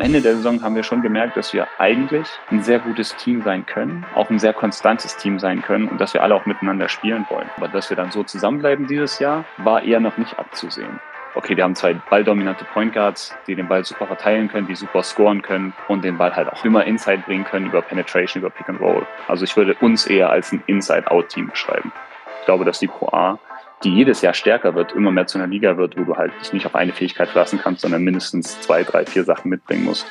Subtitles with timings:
[0.00, 3.42] Am Ende der Saison haben wir schon gemerkt, dass wir eigentlich ein sehr gutes Team
[3.42, 6.88] sein können, auch ein sehr konstantes Team sein können und dass wir alle auch miteinander
[6.88, 7.50] spielen wollen.
[7.58, 11.00] Aber dass wir dann so zusammenbleiben dieses Jahr, war eher noch nicht abzusehen.
[11.34, 15.02] Okay, wir haben zwei balldominante Point Guards, die den Ball super verteilen können, die super
[15.02, 18.70] scoren können und den Ball halt auch immer Inside bringen können über Penetration, über Pick
[18.70, 19.06] and Roll.
[19.28, 21.92] Also ich würde uns eher als ein Inside-Out-Team beschreiben.
[22.40, 23.38] Ich glaube, dass die Pro A
[23.82, 26.52] die jedes Jahr stärker wird, immer mehr zu einer Liga wird, wo du halt dich
[26.52, 30.06] nicht auf eine Fähigkeit verlassen kannst, sondern mindestens zwei, drei, vier Sachen mitbringen musst.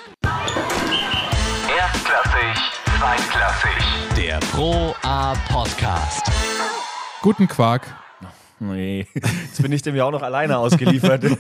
[1.78, 2.58] Erstklassig,
[2.98, 4.18] zweitklassig.
[4.18, 6.26] Der Pro A Podcast.
[7.22, 7.86] Guten Quark.
[8.62, 11.24] Nee, jetzt bin ich dem ja auch noch alleine ausgeliefert.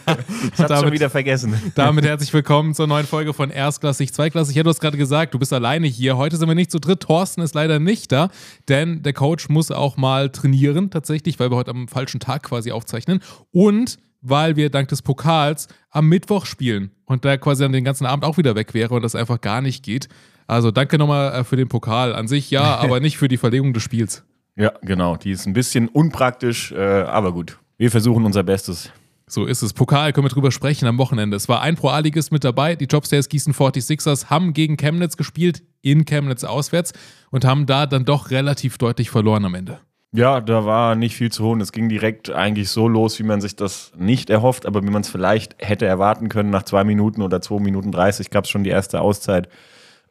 [0.51, 1.53] Ich hab's Damit- schon wieder vergessen.
[1.75, 4.55] Damit herzlich willkommen zur neuen Folge von Erstklassig, Zweiklassig.
[4.55, 6.17] Ja, du hast gerade gesagt, du bist alleine hier.
[6.17, 7.01] Heute sind wir nicht zu dritt.
[7.01, 8.29] Thorsten ist leider nicht da,
[8.67, 12.71] denn der Coach muss auch mal trainieren, tatsächlich, weil wir heute am falschen Tag quasi
[12.71, 13.19] aufzeichnen.
[13.51, 18.05] Und weil wir dank des Pokals am Mittwoch spielen und da quasi dann den ganzen
[18.05, 20.07] Abend auch wieder weg wäre und das einfach gar nicht geht.
[20.47, 22.15] Also danke nochmal äh, für den Pokal.
[22.15, 24.23] An sich ja, aber nicht für die Verlegung des Spiels.
[24.55, 25.15] Ja, genau.
[25.15, 27.59] Die ist ein bisschen unpraktisch, äh, aber gut.
[27.77, 28.91] Wir versuchen unser Bestes.
[29.25, 29.73] So ist es.
[29.73, 31.37] Pokal können wir drüber sprechen am Wochenende.
[31.37, 32.75] Es war ein Pro-A-Ligist mit dabei.
[32.75, 36.93] Die Jobstairs Gießen 46ers haben gegen Chemnitz gespielt, in Chemnitz auswärts
[37.29, 39.79] und haben da dann doch relativ deutlich verloren am Ende.
[40.11, 41.61] Ja, da war nicht viel zu holen.
[41.61, 45.03] Es ging direkt eigentlich so los, wie man sich das nicht erhofft, aber wie man
[45.03, 46.49] es vielleicht hätte erwarten können.
[46.49, 49.47] Nach zwei Minuten oder zwei Minuten 30 gab es schon die erste Auszeit.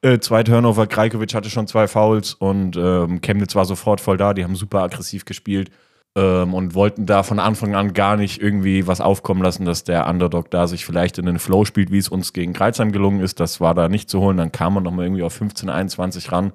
[0.00, 4.32] Äh, zwei Turnover, Krajkovic hatte schon zwei Fouls und ähm, Chemnitz war sofort voll da.
[4.32, 5.70] Die haben super aggressiv gespielt
[6.14, 10.06] ähm, und wollten da von Anfang an gar nicht irgendwie was aufkommen lassen, dass der
[10.06, 13.41] Underdog da sich vielleicht in den Flow spielt, wie es uns gegen Kreuzheim gelungen ist.
[13.41, 14.36] Das war da nicht zu holen.
[14.36, 16.52] Dann kam man nochmal irgendwie auf 15, 21 ran.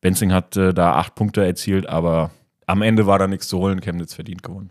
[0.00, 2.30] Benzing hat äh, da acht Punkte erzielt, aber
[2.66, 3.80] am Ende war da nichts zu holen.
[3.80, 4.70] Chemnitz verdient gewonnen.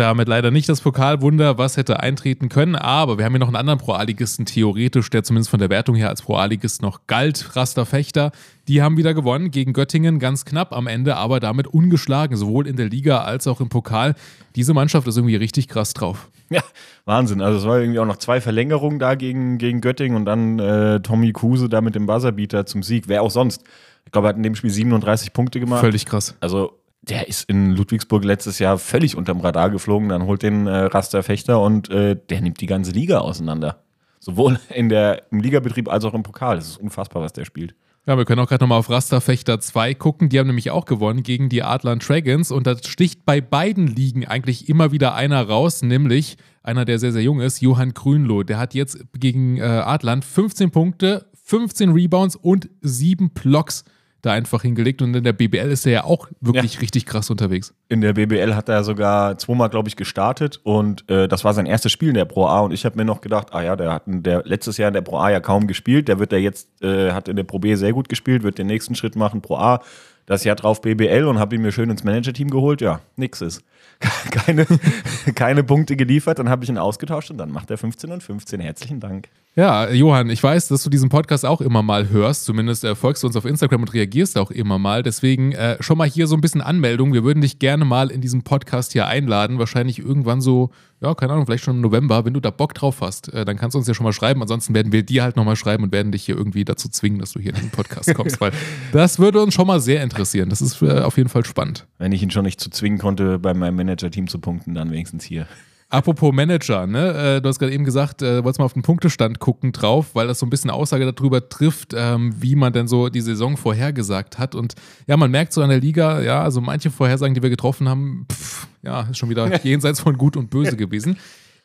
[0.00, 3.56] Damit leider nicht das Pokalwunder, was hätte eintreten können, aber wir haben hier noch einen
[3.56, 8.32] anderen Pro-A-Ligisten theoretisch, der zumindest von der Wertung her als Pro-A-Ligist noch galt, Raster Fechter.
[8.66, 12.76] Die haben wieder gewonnen gegen Göttingen, ganz knapp am Ende, aber damit ungeschlagen, sowohl in
[12.76, 14.14] der Liga als auch im Pokal.
[14.56, 16.30] Diese Mannschaft ist irgendwie richtig krass drauf.
[16.48, 16.62] Ja,
[17.04, 17.42] Wahnsinn.
[17.42, 21.00] Also es war irgendwie auch noch zwei Verlängerungen da gegen, gegen Göttingen und dann äh,
[21.00, 23.04] Tommy Kruse da mit dem Buzzerbeater zum Sieg.
[23.06, 23.64] Wer auch sonst.
[24.06, 25.80] Ich glaube, er hat in dem Spiel 37 Punkte gemacht.
[25.80, 26.34] Völlig krass.
[26.40, 30.08] Also der ist in Ludwigsburg letztes Jahr völlig unterm Radar geflogen.
[30.08, 33.82] Dann holt den äh, Raster Fechter und äh, der nimmt die ganze Liga auseinander.
[34.18, 36.56] Sowohl in der, im Ligabetrieb als auch im Pokal.
[36.56, 37.74] Das ist unfassbar, was der spielt.
[38.06, 40.28] Ja, wir können auch gerade nochmal auf Raster Fechter 2 gucken.
[40.30, 44.26] Die haben nämlich auch gewonnen gegen die Adlan Dragons und da sticht bei beiden Ligen
[44.26, 48.42] eigentlich immer wieder einer raus, nämlich einer, der sehr, sehr jung ist, Johann Grünloh.
[48.42, 53.84] Der hat jetzt gegen äh, Adlan 15 Punkte, 15 Rebounds und 7 Blocks
[54.22, 57.74] da einfach hingelegt und in der BBL ist er ja auch wirklich richtig krass unterwegs.
[57.88, 61.66] In der BBL hat er sogar zweimal, glaube ich, gestartet und äh, das war sein
[61.66, 63.92] erstes Spiel in der Pro A und ich habe mir noch gedacht, ah ja, der
[63.92, 66.68] hat der, letztes Jahr in der Pro A ja kaum gespielt, der wird der jetzt,
[66.82, 69.56] äh, hat in der Pro B sehr gut gespielt, wird den nächsten Schritt machen, Pro
[69.56, 69.80] A,
[70.26, 73.62] das Jahr drauf BBL und habe ihn mir schön ins Manager-Team geholt, ja, nix ist.
[74.30, 74.66] keine,
[75.34, 78.60] keine Punkte geliefert, dann habe ich ihn ausgetauscht und dann macht er 15 und 15.
[78.60, 79.28] Herzlichen Dank.
[79.56, 82.44] Ja, Johann, ich weiß, dass du diesen Podcast auch immer mal hörst.
[82.44, 85.02] Zumindest äh, folgst du uns auf Instagram und reagierst auch immer mal.
[85.02, 87.12] Deswegen äh, schon mal hier so ein bisschen Anmeldung.
[87.12, 89.58] Wir würden dich gerne mal in diesem Podcast hier einladen.
[89.58, 92.24] Wahrscheinlich irgendwann so, ja, keine Ahnung, vielleicht schon im November.
[92.24, 94.40] Wenn du da Bock drauf hast, äh, dann kannst du uns ja schon mal schreiben.
[94.40, 97.32] Ansonsten werden wir dir halt nochmal schreiben und werden dich hier irgendwie dazu zwingen, dass
[97.32, 98.40] du hier in den Podcast kommst.
[98.40, 98.52] weil
[98.92, 100.48] das würde uns schon mal sehr interessieren.
[100.48, 101.88] Das ist äh, auf jeden Fall spannend.
[101.98, 105.24] Wenn ich ihn schon nicht zu zwingen konnte, bei meinem Manager-Team zu punkten, dann wenigstens
[105.24, 105.48] hier.
[105.92, 107.36] Apropos Manager, ne?
[107.36, 110.28] Äh, du hast gerade eben gesagt, äh, wolltest mal auf den Punktestand gucken drauf, weil
[110.28, 114.38] das so ein bisschen Aussage darüber trifft, ähm, wie man denn so die Saison vorhergesagt
[114.38, 114.54] hat.
[114.54, 114.74] Und
[115.08, 118.26] ja, man merkt so an der Liga, ja, also manche Vorhersagen, die wir getroffen haben,
[118.30, 121.16] pff, ja, ist schon wieder jenseits von Gut und Böse gewesen.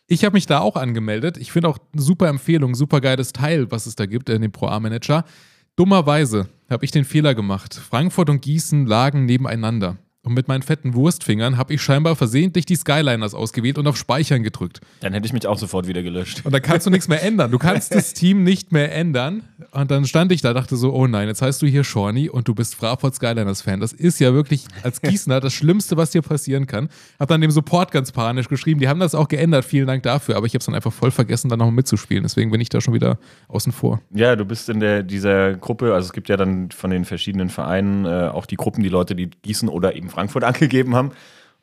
[0.07, 1.37] Ich habe mich da auch angemeldet.
[1.37, 4.51] Ich finde auch eine super Empfehlung, super geiles Teil, was es da gibt in dem
[4.51, 5.23] Pro A-Manager.
[5.75, 7.75] Dummerweise habe ich den Fehler gemacht.
[7.75, 9.97] Frankfurt und Gießen lagen nebeneinander.
[10.25, 14.41] Und mit meinen fetten Wurstfingern habe ich scheinbar versehentlich die Skyliners ausgewählt und auf Speichern
[14.41, 14.81] gedrückt.
[15.01, 16.41] Dann hätte ich mich auch sofort wieder gelöscht.
[16.43, 17.51] Und da kannst du nichts mehr ändern.
[17.51, 19.43] Du kannst das Team nicht mehr ändern.
[19.71, 22.47] Und dann stand ich da, dachte so, oh nein, jetzt heißt du hier Shawnee und
[22.47, 23.79] du bist Fraport Skyliners Fan.
[23.79, 26.89] Das ist ja wirklich als Gießener das Schlimmste, was dir passieren kann.
[27.19, 28.79] Hab dann dem Support ganz panisch geschrieben.
[28.79, 29.63] Die haben das auch geändert.
[29.63, 30.37] Vielen Dank dafür.
[30.37, 32.23] Aber ich habe es dann einfach voll vergessen, dann noch mitzuspielen.
[32.23, 34.01] Deswegen bin ich da schon wieder außen vor.
[34.11, 37.49] Ja, du bist in der, dieser Gruppe, also es gibt ja dann von den verschiedenen
[37.49, 41.11] Vereinen äh, auch die Gruppen, die Leute, die Gießen oder eben Frankfurt angegeben haben.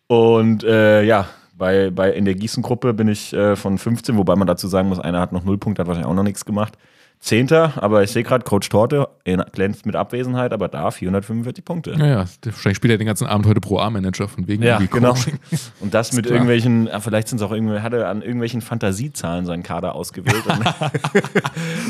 [0.06, 1.26] Und äh, ja,
[1.56, 4.98] bei, bei, in der Gießen-Gruppe bin ich äh, von 15, wobei man dazu sagen muss,
[5.00, 6.76] einer hat noch null Punkte, hat wahrscheinlich auch noch nichts gemacht.
[7.20, 11.92] Zehnter, aber ich sehe gerade, Coach Torte er glänzt mit Abwesenheit, aber da 445 Punkte.
[11.92, 15.14] Ja, ja, wahrscheinlich spielt er den ganzen Abend heute Pro A-Manager von wegen Ja, genau.
[15.80, 16.34] Und das mit klar.
[16.34, 20.42] irgendwelchen, ah, vielleicht sind es auch irgendwie, hat er an irgendwelchen Fantasiezahlen seinen Kader ausgewählt.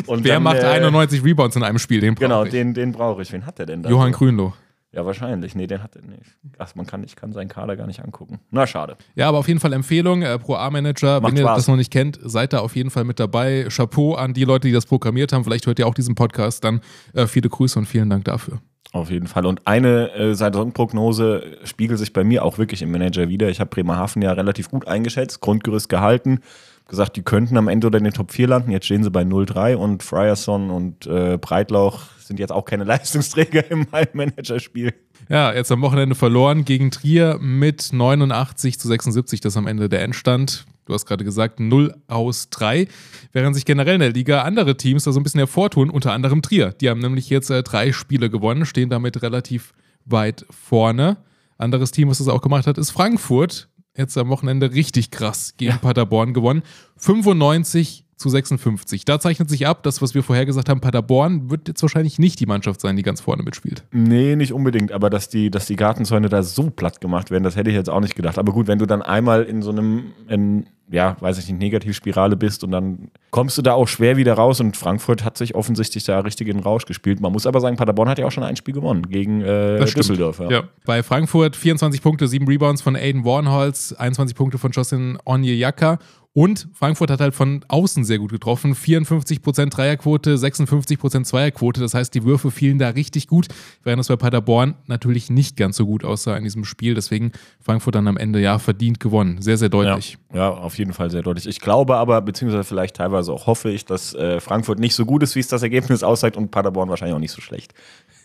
[0.06, 2.02] Und, Wer dann, macht äh, 91 Rebounds in einem Spiel?
[2.02, 2.50] Den brauche Genau, ich.
[2.50, 3.32] den, den brauche ich.
[3.32, 3.88] Wen hat der denn da?
[3.88, 4.52] Johann Grünloh.
[4.92, 5.54] Ja, wahrscheinlich.
[5.54, 6.36] Nee, den hat er nicht.
[6.58, 8.40] Ach, man kann, ich kann seinen Kader gar nicht angucken.
[8.50, 8.96] Na, schade.
[9.14, 11.56] Ja, aber auf jeden Fall Empfehlung, äh, Pro A-Manager, Macht wenn ihr Spaß.
[11.56, 13.66] das noch nicht kennt, seid da auf jeden Fall mit dabei.
[13.70, 15.44] Chapeau an die Leute, die das programmiert haben.
[15.44, 16.82] Vielleicht hört ihr auch diesen Podcast dann.
[17.14, 18.60] Äh, viele Grüße und vielen Dank dafür.
[18.92, 19.46] Auf jeden Fall.
[19.46, 23.48] Und eine äh, Saisonprognose spiegelt sich bei mir auch wirklich im Manager wieder.
[23.48, 26.40] Ich habe Bremerhaven ja relativ gut eingeschätzt, Grundgerüst gehalten,
[26.88, 28.70] gesagt, die könnten am Ende oder in den Top 4 landen.
[28.70, 32.00] Jetzt stehen sie bei 0-3 und Frierson und äh, Breitlauch
[32.32, 34.94] sind jetzt auch keine Leistungsträger meinem Managerspiel.
[35.28, 39.88] Ja, jetzt am Wochenende verloren gegen Trier mit 89 zu 76, das ist am Ende
[39.88, 40.64] der Endstand.
[40.86, 42.88] Du hast gerade gesagt, 0 aus 3.
[43.32, 46.42] Während sich generell in der Liga andere Teams da so ein bisschen hervortun, unter anderem
[46.42, 46.72] Trier.
[46.72, 49.74] Die haben nämlich jetzt äh, drei Spiele gewonnen, stehen damit relativ
[50.04, 51.18] weit vorne.
[51.56, 53.68] Anderes Team, was das auch gemacht hat, ist Frankfurt.
[53.96, 56.62] Jetzt am Wochenende richtig krass gegen Paderborn gewonnen.
[56.96, 59.04] 95 zu 56.
[59.04, 62.40] Da zeichnet sich ab, das, was wir vorher gesagt haben, Paderborn wird jetzt wahrscheinlich nicht
[62.40, 63.84] die Mannschaft sein, die ganz vorne mitspielt.
[63.92, 67.56] Nee, nicht unbedingt, aber dass die, dass die Gartenzäune da so platt gemacht werden, das
[67.56, 68.38] hätte ich jetzt auch nicht gedacht.
[68.38, 72.36] Aber gut, wenn du dann einmal in so einem, in, ja, weiß ich nicht, Negativspirale
[72.36, 76.04] bist und dann kommst du da auch schwer wieder raus und Frankfurt hat sich offensichtlich
[76.04, 77.20] da richtig in den Rausch gespielt.
[77.20, 79.78] Man muss aber sagen, Paderborn hat ja auch schon ein Spiel gewonnen gegen äh.
[79.84, 80.38] Düsseldorf.
[80.38, 80.50] Ja.
[80.50, 85.98] Ja, bei Frankfurt 24 Punkte, 7 Rebounds von Aiden Warnholz, 21 Punkte von Jocelyn Onyejaka
[86.34, 88.74] und Frankfurt hat halt von außen sehr gut getroffen.
[88.74, 91.80] 54% Dreierquote, 56% Zweierquote.
[91.80, 93.48] Das heißt, die Würfe fielen da richtig gut,
[93.82, 96.94] während es bei Paderborn natürlich nicht ganz so gut aussah in diesem Spiel.
[96.94, 99.42] Deswegen Frankfurt dann am Ende ja verdient gewonnen.
[99.42, 100.16] Sehr, sehr Ja, deutlich.
[100.32, 101.46] ja, auf jeden Fall sehr deutlich.
[101.46, 105.22] Ich glaube aber, beziehungsweise vielleicht teilweise auch hoffe ich, dass äh, Frankfurt nicht so gut
[105.22, 107.74] ist, wie es das Ergebnis aussagt und Paderborn wahrscheinlich auch nicht so schlecht.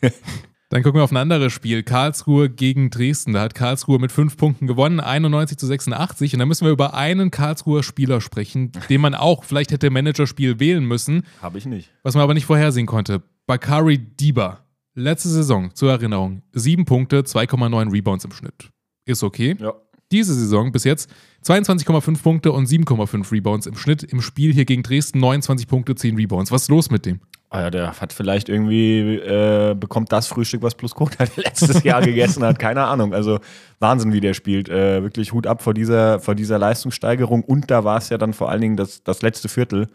[0.69, 1.81] Dann gucken wir auf ein anderes Spiel.
[1.83, 3.31] Karlsruhe gegen Dresden.
[3.33, 6.33] Da hat Karlsruhe mit fünf Punkten gewonnen, 91 zu 86.
[6.33, 9.93] Und da müssen wir über einen Karlsruher Spieler sprechen, den man auch vielleicht hätte im
[9.93, 11.89] Managerspiel wählen müssen, Habe ich nicht.
[12.03, 13.23] was man aber nicht vorhersehen konnte.
[13.45, 14.65] Bakari Diba.
[14.93, 18.71] Letzte Saison, zur Erinnerung, sieben Punkte, 2,9 Rebounds im Schnitt.
[19.05, 19.55] Ist okay.
[19.59, 19.73] Ja.
[20.11, 21.09] Diese Saison bis jetzt
[21.45, 24.03] 22,5 Punkte und 7,5 Rebounds im Schnitt.
[24.03, 26.51] Im Spiel hier gegen Dresden 29 Punkte, 10 Rebounds.
[26.51, 27.19] Was ist los mit dem?
[27.49, 32.01] Ah ja, der hat vielleicht irgendwie, äh, bekommt das Frühstück, was Plus Code letztes Jahr
[32.01, 32.59] gegessen hat.
[32.59, 33.13] Keine Ahnung.
[33.13, 33.39] Also
[33.79, 34.67] Wahnsinn, wie der spielt.
[34.67, 37.43] Äh, wirklich Hut ab vor dieser, vor dieser Leistungssteigerung.
[37.43, 39.87] Und da war es ja dann vor allen Dingen das, das letzte Viertel,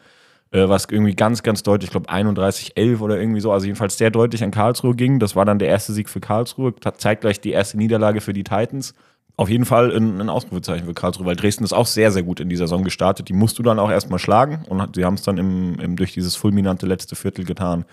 [0.51, 3.99] äh, was irgendwie ganz, ganz deutlich, ich glaube 31, 11 oder irgendwie so, also jedenfalls
[3.99, 5.19] sehr deutlich an Karlsruhe ging.
[5.19, 6.75] Das war dann der erste Sieg für Karlsruhe.
[6.97, 8.95] Zeitgleich die erste Niederlage für die Titans.
[9.37, 12.39] Auf jeden Fall ein, ein Ausrufezeichen für Karlsruhe, weil Dresden ist auch sehr, sehr gut
[12.39, 13.29] in dieser Saison gestartet.
[13.29, 16.13] Die musst du dann auch erstmal schlagen und sie haben es dann im, im, durch
[16.13, 17.87] dieses fulminante letzte Viertel getan.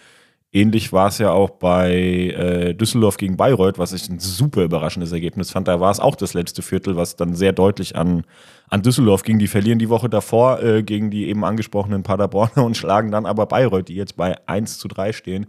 [0.51, 5.11] Ähnlich war es ja auch bei äh, Düsseldorf gegen Bayreuth, was ich ein super überraschendes
[5.11, 5.67] Ergebnis fand.
[5.67, 8.23] Da war es auch das letzte Viertel, was dann sehr deutlich an,
[8.67, 9.37] an Düsseldorf ging.
[9.37, 13.45] Die verlieren die Woche davor äh, gegen die eben angesprochenen Paderborner und schlagen dann aber
[13.45, 15.45] Bayreuth, die jetzt bei 1 zu 3 stehen,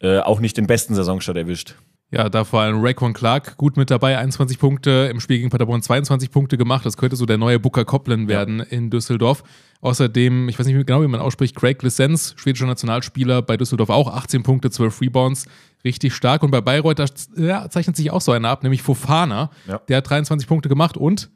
[0.00, 1.76] äh, auch nicht den besten Saisonstart erwischt.
[2.14, 5.82] Ja, da vor allem Raycon Clark gut mit dabei, 21 Punkte, im Spiel gegen Paderborn
[5.82, 6.86] 22 Punkte gemacht.
[6.86, 9.42] Das könnte so der neue Booker Copeland werden in Düsseldorf.
[9.80, 14.14] Außerdem, ich weiß nicht genau, wie man ausspricht, Craig Licenz, schwedischer Nationalspieler bei Düsseldorf auch
[14.14, 15.46] 18 Punkte, 12 Rebounds,
[15.84, 16.44] richtig stark.
[16.44, 17.06] Und bei Bayreuth, da
[17.36, 19.50] ja, zeichnet sich auch so einer ab, nämlich Fofana.
[19.66, 19.78] Ja.
[19.88, 21.30] Der hat 23 Punkte gemacht und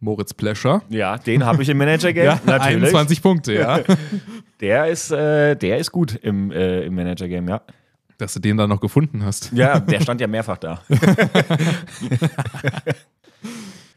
[0.00, 0.82] Moritz Plescher.
[0.90, 2.24] Ja, den habe ich im Manager-Game.
[2.46, 3.80] Ja, 21 Punkte, ja.
[4.60, 7.62] Der ist, äh, der ist gut im, äh, im Manager-Game, ja.
[8.18, 9.52] Dass du den da noch gefunden hast.
[9.52, 10.82] Ja, der stand ja mehrfach da.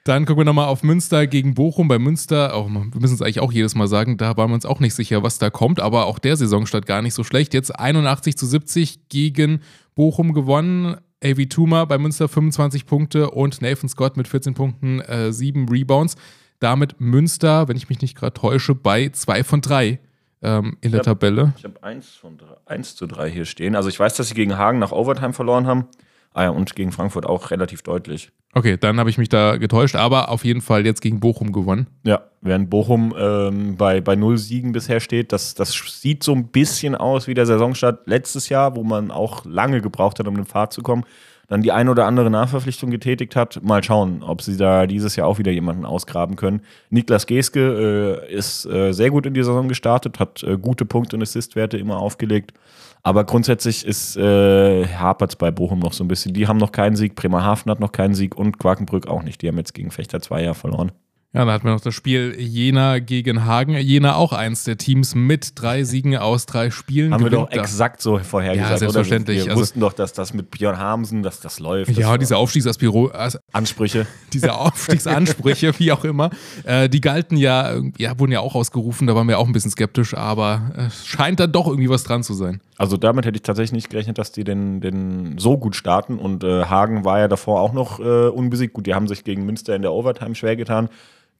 [0.08, 1.90] Dann gucken wir nochmal auf Münster gegen Bochum.
[1.90, 4.66] Bei Münster, auch, wir müssen es eigentlich auch jedes Mal sagen, da waren wir uns
[4.66, 7.54] auch nicht sicher, was da kommt, aber auch der Saisonstart gar nicht so schlecht.
[7.54, 9.60] Jetzt 81 zu 70 gegen
[9.96, 10.96] Bochum gewonnen.
[11.22, 16.16] AV Tuma bei Münster 25 Punkte und Nathan Scott mit 14 Punkten, äh, 7 Rebounds.
[16.60, 20.00] Damit Münster, wenn ich mich nicht gerade täusche, bei 2 von 3
[20.42, 21.04] ähm, in der Ja.
[21.04, 21.54] Tabelle.
[21.58, 23.76] Ich habe 1, von drei- 1 zu 3 hier stehen.
[23.76, 25.86] Also ich weiß, dass sie gegen Hagen nach Overtime verloren haben.
[26.34, 28.32] Ah ja, und gegen Frankfurt auch relativ deutlich.
[28.54, 31.88] Okay, dann habe ich mich da getäuscht, aber auf jeden Fall jetzt gegen Bochum gewonnen.
[32.04, 36.48] Ja, während Bochum ähm, bei, bei null Siegen bisher steht, das, das sieht so ein
[36.50, 40.42] bisschen aus wie der Saisonstart letztes Jahr, wo man auch lange gebraucht hat, um in
[40.44, 41.04] den Pfad zu kommen.
[41.48, 43.64] Dann die ein oder andere Nachverpflichtung getätigt hat.
[43.64, 46.62] Mal schauen, ob sie da dieses Jahr auch wieder jemanden ausgraben können.
[46.90, 51.16] Niklas Geske äh, ist äh, sehr gut in die Saison gestartet, hat äh, gute Punkte
[51.16, 52.54] und Assistwerte immer aufgelegt.
[53.02, 56.34] Aber grundsätzlich ist äh, hapert es bei Bochum noch so ein bisschen.
[56.34, 59.42] Die haben noch keinen Sieg, Bremerhaven hat noch keinen Sieg und Quakenbrück auch nicht.
[59.42, 60.92] Die haben jetzt gegen Fechter zwei Jahre verloren.
[61.38, 63.76] Ja, dann hatten wir noch das Spiel Jena gegen Hagen.
[63.78, 67.14] Jena auch eins der Teams mit drei Siegen aus drei Spielen.
[67.14, 68.72] Haben wir doch da- exakt so vorhergesagt.
[68.72, 69.38] Ja, selbstverständlich.
[69.38, 69.46] Oder?
[69.46, 71.92] Wir Also- wussten doch, dass das mit Björn Hamsen, dass das läuft.
[71.96, 74.08] Ja, das diese Aufstiegsaspiro, as- Ansprüche.
[74.34, 76.32] diese Aufstiegsansprüche, wie auch immer,
[76.64, 79.70] äh, die galten ja, ja, wurden ja auch ausgerufen, da waren wir auch ein bisschen
[79.70, 82.62] skeptisch, aber es scheint dann doch irgendwie was dran zu sein.
[82.80, 86.18] Also damit hätte ich tatsächlich nicht gerechnet, dass die den, den so gut starten.
[86.18, 88.74] Und äh, Hagen war ja davor auch noch äh, unbesiegt.
[88.74, 90.90] Gut, die haben sich gegen Münster in der Overtime schwer getan.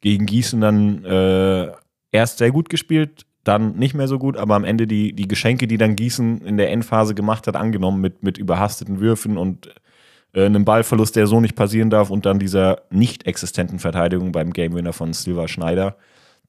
[0.02, 1.72] Gegen Gießen dann äh,
[2.12, 5.68] erst sehr gut gespielt, dann nicht mehr so gut, aber am Ende die, die Geschenke,
[5.68, 9.74] die dann Gießen in der Endphase gemacht hat, angenommen mit, mit überhasteten Würfen und
[10.34, 14.52] äh, einem Ballverlust, der so nicht passieren darf und dann dieser nicht existenten Verteidigung beim
[14.52, 15.96] Gamewinner von Silva Schneider,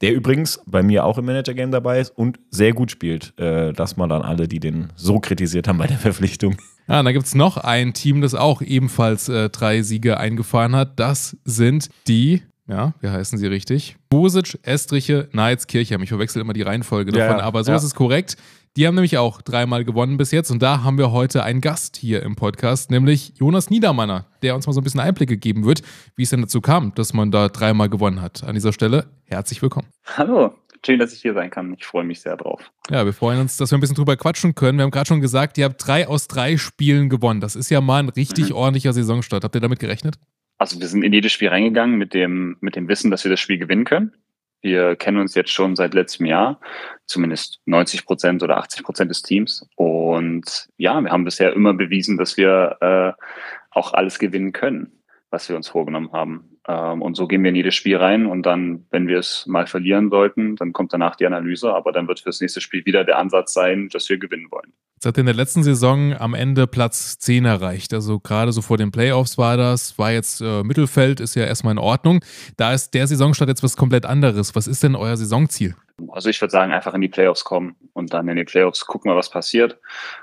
[0.00, 3.38] der übrigens bei mir auch im Manager-Game dabei ist und sehr gut spielt.
[3.38, 6.57] Äh, das mal an alle, die den so kritisiert haben bei der Verpflichtung.
[6.88, 10.75] Ja, und dann gibt es noch ein Team, das auch ebenfalls äh, drei Siege eingefahren
[10.75, 10.99] hat.
[10.99, 13.96] Das sind die, ja, wie heißen sie richtig?
[14.10, 16.02] Bosic, Estriche, Knights, Kirchheim.
[16.02, 17.76] Ich verwechsel immer die Reihenfolge Ja, davon, ja, aber so ja.
[17.76, 18.37] ist es korrekt.
[18.76, 21.96] Die haben nämlich auch dreimal gewonnen bis jetzt und da haben wir heute einen Gast
[21.96, 25.82] hier im Podcast, nämlich Jonas Niedermanner, der uns mal so ein bisschen Einblicke geben wird,
[26.14, 28.44] wie es denn dazu kam, dass man da dreimal gewonnen hat.
[28.44, 29.88] An dieser Stelle herzlich willkommen.
[30.16, 30.54] Hallo,
[30.87, 31.75] schön, dass ich hier sein kann.
[31.76, 32.70] Ich freue mich sehr drauf.
[32.90, 34.78] Ja, wir freuen uns, dass wir ein bisschen drüber quatschen können.
[34.78, 37.40] Wir haben gerade schon gesagt, ihr habt drei aus drei Spielen gewonnen.
[37.40, 38.56] Das ist ja mal ein richtig Mhm.
[38.56, 39.42] ordentlicher Saisonstart.
[39.42, 40.18] Habt ihr damit gerechnet?
[40.59, 43.41] Also wir sind in jedes Spiel reingegangen mit dem, mit dem Wissen, dass wir das
[43.41, 44.12] Spiel gewinnen können.
[44.61, 46.61] Wir kennen uns jetzt schon seit letztem Jahr,
[47.07, 49.69] zumindest 90 Prozent oder 80 Prozent des Teams.
[49.77, 53.23] Und ja, wir haben bisher immer bewiesen, dass wir äh,
[53.71, 55.00] auch alles gewinnen können,
[55.31, 56.58] was wir uns vorgenommen haben.
[56.68, 58.26] Ähm, und so gehen wir in jedes Spiel rein.
[58.26, 61.72] Und dann, wenn wir es mal verlieren sollten, dann kommt danach die Analyse.
[61.72, 64.72] Aber dann wird fürs nächste Spiel wieder der Ansatz sein, dass wir gewinnen wollen.
[64.96, 67.94] Jetzt hat ihr in der letzten Saison am Ende Platz 10 erreicht.
[67.94, 71.72] Also gerade so vor den Playoffs war das, war jetzt äh, Mittelfeld, ist ja erstmal
[71.72, 72.20] in Ordnung.
[72.56, 74.54] Da ist der Saisonstart jetzt was komplett anderes.
[74.54, 75.75] Was ist denn euer Saisonziel?
[76.08, 79.10] Also ich würde sagen, einfach in die Playoffs kommen und dann in die Playoffs gucken
[79.10, 79.78] wir, was passiert.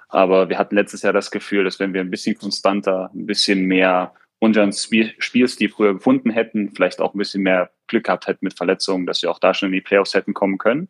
[0.10, 3.66] Aber wir hatten letztes Jahr das Gefühl, dass wenn wir ein bisschen konstanter, ein bisschen
[3.66, 4.14] mehr
[4.46, 8.56] unseren Spiel Spielstil früher gefunden hätten, vielleicht auch ein bisschen mehr Glück gehabt hätten mit
[8.56, 10.88] Verletzungen, dass wir auch da schon in die Playoffs hätten kommen können.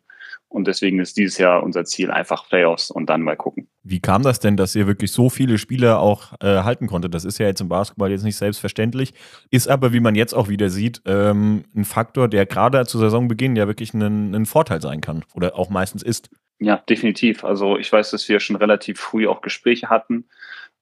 [0.48, 3.68] Und deswegen ist dieses Jahr unser Ziel einfach Playoffs und dann mal gucken.
[3.82, 7.14] Wie kam das denn, dass ihr wirklich so viele Spieler auch äh, halten konntet?
[7.14, 9.12] Das ist ja jetzt im Basketball jetzt nicht selbstverständlich,
[9.50, 13.56] ist aber, wie man jetzt auch wieder sieht, ähm, ein Faktor, der gerade zu Saisonbeginn
[13.56, 16.30] ja wirklich ein, Vorteil sein kann oder auch meistens ist.
[16.58, 17.44] Ja, definitiv.
[17.44, 20.26] Also ich weiß, dass wir schon relativ früh auch Gespräche hatten.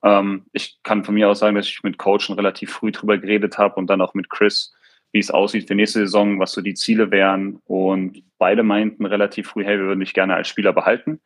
[0.05, 3.19] Ähm, ich kann von mir aus sagen, dass ich mit Coach schon relativ früh drüber
[3.19, 4.73] geredet habe und dann auch mit Chris,
[5.15, 7.61] wie es aussieht für nächste Saison, was so die Ziele wären.
[7.67, 11.21] Und beide meinten relativ früh, hey, wir würden dich gerne als Spieler behalten.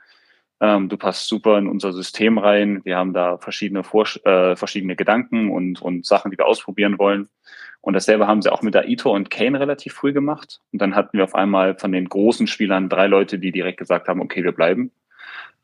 [0.60, 2.84] Ähm, du passt super in unser System rein.
[2.84, 7.30] Wir haben da verschiedene, Vorsch äh, verschiedene Gedanken und, und Sachen, die wir ausprobieren wollen.
[7.80, 10.60] Und dasselbe haben sie auch mit Aito und Kane relativ früh gemacht.
[10.70, 14.08] Und dann hatten wir auf einmal von den großen Spielern drei Leute, die direkt gesagt
[14.08, 14.90] haben, okay, wir bleiben.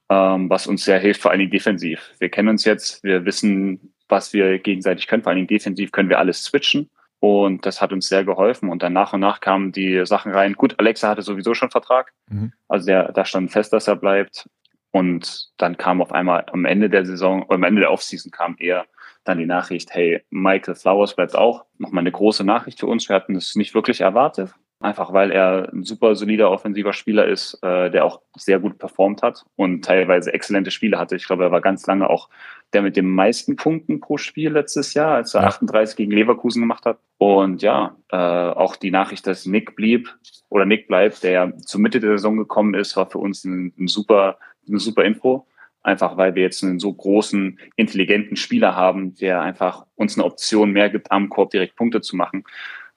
[0.09, 2.13] Ähm, was uns sehr hilft, vor allen Dingen defensiv.
[2.21, 5.23] Wir kennen uns jetzt, wir wissen, was wir gegenseitig können.
[5.23, 6.89] Vor allen Dingen defensiv können wir alles switchen.
[7.25, 8.69] Und das hat uns sehr geholfen.
[8.69, 10.53] Und dann nach und nach kamen die Sachen rein.
[10.53, 12.13] Gut, Alexa hatte sowieso schon Vertrag.
[12.29, 12.53] Mhm.
[12.69, 14.47] Also der, da stand fest, dass er bleibt.
[14.91, 18.85] Und dann kam auf einmal am Ende der Saison, am Ende der Offseason kam eher
[19.25, 21.65] dann die Nachricht, hey, Michael Flowers bleibt auch.
[21.79, 23.09] Nochmal eine große Nachricht für uns.
[23.09, 24.53] Wir hatten es nicht wirklich erwartet.
[24.85, 29.23] Einfach weil er ein super solider offensiver Spieler ist, äh, der auch sehr gut performt
[29.23, 31.17] hat und teilweise exzellente Spiele hatte.
[31.17, 32.29] Ich glaube, er war ganz lange auch
[32.75, 35.47] der mit den meisten Punkten pro Spiel letztes Jahr, als er Ja.
[35.47, 36.99] 38 gegen Leverkusen gemacht hat.
[37.17, 40.15] Und ja, äh, auch die Nachricht, dass Nick blieb
[40.51, 43.73] oder Nick bleibt, der ja zur Mitte der Saison gekommen ist, war für uns ein,
[43.79, 44.37] ein super,
[44.69, 45.47] eine super Info.
[45.83, 50.73] Einfach weil wir jetzt einen so großen, intelligenten Spieler haben, der einfach uns eine Option
[50.73, 52.45] mehr gibt, am Korb direkt Punkte zu machen,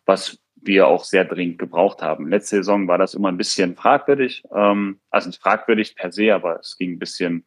[0.05, 0.37] was
[0.67, 2.27] wir auch sehr dringend gebraucht haben.
[2.27, 6.59] Letzte Saison war das immer ein bisschen fragwürdig, ähm, also nicht fragwürdig per se, aber
[6.59, 7.45] es ging ein bisschen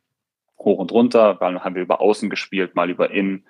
[0.58, 3.44] hoch und runter, weil haben wir über Außen gespielt, mal über Innen.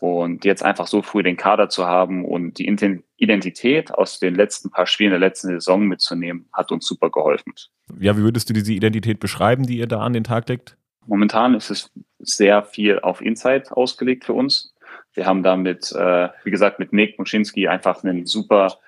[0.00, 2.68] Und jetzt einfach so früh den Kader zu haben und die
[3.16, 7.52] Identität aus den letzten paar Spielen der letzten Saison mitzunehmen, hat uns super geholfen.
[7.98, 10.76] Ja, wie würdest du diese Identität beschreiben, die ihr da an den Tag legt?
[11.06, 14.72] Momentan ist es sehr viel auf Inside ausgelegt für uns.
[15.14, 18.78] Wir haben da mit, äh, wie gesagt, mit Nick Muschinski einfach einen super,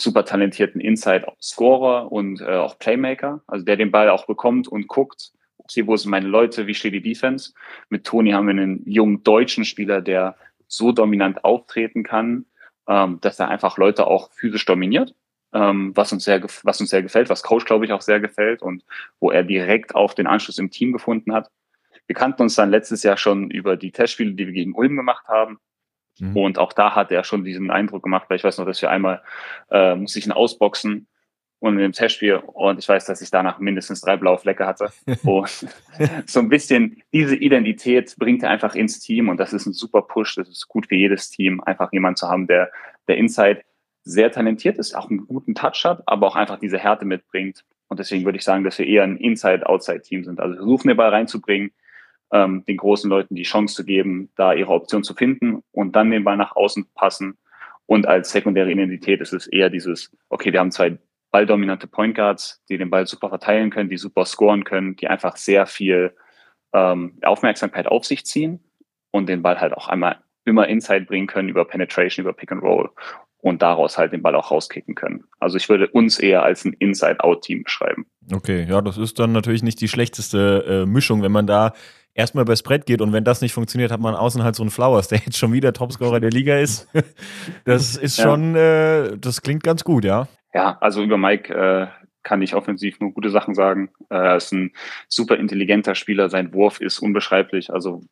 [0.00, 5.32] super talentierten Inside-Scorer und äh, auch Playmaker, also der den Ball auch bekommt und guckt,
[5.58, 7.52] okay, wo sind meine Leute, wie steht die Defense.
[7.90, 10.36] Mit Toni haben wir einen jungen deutschen Spieler, der
[10.68, 12.46] so dominant auftreten kann,
[12.86, 15.14] ähm, dass er einfach Leute auch physisch dominiert,
[15.52, 18.62] ähm, was uns sehr, was uns sehr gefällt, was Coach, glaube ich, auch sehr gefällt
[18.62, 18.84] und
[19.18, 21.50] wo er direkt auch den Anschluss im Team gefunden hat.
[22.06, 25.26] Wir kannten uns dann letztes Jahr schon über die Testspiele, die wir gegen Ulm gemacht
[25.26, 25.58] haben.
[26.20, 26.36] Mhm.
[26.36, 28.90] Und auch da hat er schon diesen Eindruck gemacht, weil ich weiß noch, dass wir
[28.90, 29.22] einmal
[29.70, 31.06] äh, musste ich ihn ausboxen
[31.60, 34.90] und in dem Testspiel und ich weiß, dass ich danach mindestens drei blaue Flecke hatte.
[35.24, 35.66] und
[36.26, 40.02] so ein bisschen diese Identität bringt er einfach ins Team und das ist ein super
[40.02, 40.36] Push.
[40.36, 42.70] Das ist gut für jedes Team, einfach jemanden zu haben, der,
[43.08, 43.62] der Inside
[44.04, 47.64] sehr talentiert ist, auch einen guten Touch hat, aber auch einfach diese Härte mitbringt.
[47.88, 50.40] Und deswegen würde ich sagen, dass wir eher ein Inside-Outside-Team sind.
[50.40, 51.72] Also versuchen den Ball reinzubringen,
[52.32, 56.10] ähm, den großen Leuten die Chance zu geben, da ihre Option zu finden und dann
[56.10, 57.38] den Ball nach außen passen.
[57.86, 60.98] Und als sekundäre Identität ist es eher dieses, okay, wir haben zwei
[61.30, 65.36] balldominante Point Guards, die den Ball super verteilen können, die super scoren können, die einfach
[65.36, 66.14] sehr viel
[66.72, 68.60] ähm, Aufmerksamkeit auf sich ziehen
[69.10, 72.62] und den Ball halt auch einmal immer Inside bringen können über Penetration, über Pick and
[72.62, 72.90] Roll
[73.40, 75.24] und daraus halt den Ball auch rauskicken können.
[75.38, 78.06] Also ich würde uns eher als ein Inside-Out-Team beschreiben.
[78.32, 81.72] Okay, ja, das ist dann natürlich nicht die schlechteste äh, Mischung, wenn man da
[82.18, 84.70] erstmal übers Brett geht und wenn das nicht funktioniert, hat man außen halt so einen
[84.70, 86.88] Flowers, der jetzt schon wieder Topscorer der Liga ist.
[87.64, 88.24] Das ist Ja.
[88.24, 90.26] schon, äh, das klingt ganz gut, ja.
[90.52, 91.86] Ja, also über Mike äh,
[92.24, 93.90] kann ich offensiv nur gute Sachen sagen.
[94.10, 94.72] Äh, er ist ein
[95.08, 96.28] super intelligenter Spieler.
[96.28, 97.72] Sein Wurf ist unbeschreiblich.
[97.72, 98.02] Also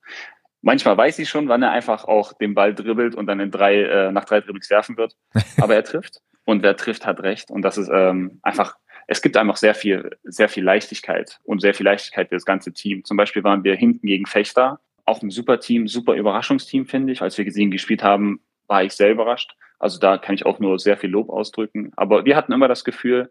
[0.63, 3.83] manchmal weiß ich schon, wann er einfach auch den Ball dribbelt und dann in drei,
[3.83, 5.15] äh, nach drei Dribblings werfen wird.
[5.61, 6.21] Aber er trifft.
[6.45, 7.51] Und wer trifft, hat recht.
[7.51, 11.75] Und das ist ähm, einfach, es gibt einfach sehr viel, sehr viel Leichtigkeit und sehr
[11.75, 13.05] viel Leichtigkeit für das ganze Team.
[13.05, 14.81] Zum Beispiel waren wir hinten gegen Fechter.
[15.05, 17.23] Auch ein super Team, super Überraschungsteam, finde ich.
[17.23, 19.55] Als wir gesehen gespielt haben, war ich sehr überrascht.
[19.79, 21.93] Also da kann ich auch nur sehr viel Lob ausdrücken.
[21.97, 23.31] Aber wir hatten immer das Gefühl,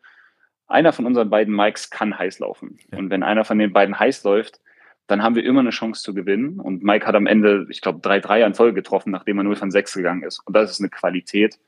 [0.68, 2.78] einer von unseren beiden Mikes kann heiß laufen.
[2.92, 2.98] Ja.
[2.98, 4.62] Und wenn einer von den beiden heiß läuft,
[5.08, 6.60] dann haben wir immer eine Chance zu gewinnen.
[6.60, 9.56] Und Mike hat am Ende, ich glaube, drei Dreier in Folge getroffen, nachdem er 0
[9.56, 10.42] von 6 gegangen ist.
[10.46, 11.60] Und das ist eine Qualität,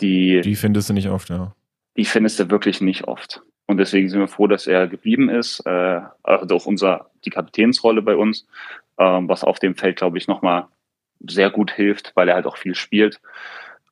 [0.00, 1.54] die, Die findest du nicht oft, ja.
[1.96, 3.42] Die findest du wirklich nicht oft.
[3.66, 5.60] Und deswegen sind wir froh, dass er geblieben ist.
[5.66, 8.46] Äh, also auch unser, die Kapitänsrolle bei uns,
[8.98, 10.66] ähm, was auf dem Feld, glaube ich, nochmal
[11.26, 13.20] sehr gut hilft, weil er halt auch viel spielt.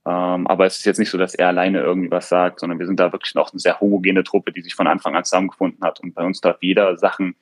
[0.05, 2.87] Ähm, aber es ist jetzt nicht so, dass er alleine irgendwie was sagt, sondern wir
[2.87, 6.01] sind da wirklich noch eine sehr homogene Truppe, die sich von Anfang an zusammengefunden hat.
[6.01, 7.37] Und bei uns darf jeder Sachen,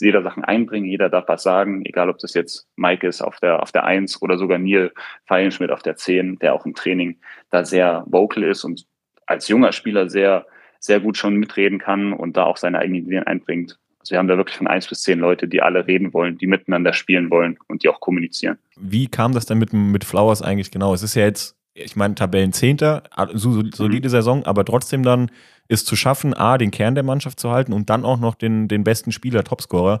[0.00, 3.62] jeder Sachen einbringen, jeder darf was sagen, egal ob das jetzt Mike ist auf der,
[3.62, 4.92] auf der Eins oder sogar Neil
[5.26, 7.18] Feilenschmidt auf der Zehn, der auch im Training
[7.50, 8.86] da sehr vocal ist und
[9.26, 10.46] als junger Spieler sehr,
[10.78, 13.78] sehr gut schon mitreden kann und da auch seine eigenen Ideen einbringt.
[14.00, 16.46] Also wir haben da wirklich von eins bis zehn Leute, die alle reden wollen, die
[16.46, 18.56] miteinander spielen wollen und die auch kommunizieren.
[18.76, 20.94] Wie kam das denn mit, mit Flowers eigentlich genau?
[20.94, 23.02] Es ist ja jetzt, ich meine, Tabellenzehnter,
[23.34, 25.30] so, so, solide Saison, aber trotzdem dann
[25.66, 28.68] ist zu schaffen, A, den Kern der Mannschaft zu halten und dann auch noch den,
[28.68, 30.00] den besten Spieler, Topscorer.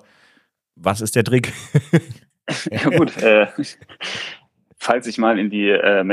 [0.76, 1.52] Was ist der Trick?
[2.70, 3.48] Ja gut, äh,
[4.76, 6.04] falls ich mal in die äh,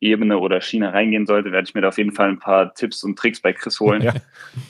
[0.00, 3.02] Management-Ebene oder Schiene reingehen sollte, werde ich mir da auf jeden Fall ein paar Tipps
[3.04, 4.02] und Tricks bei Chris holen.
[4.02, 4.14] Ja.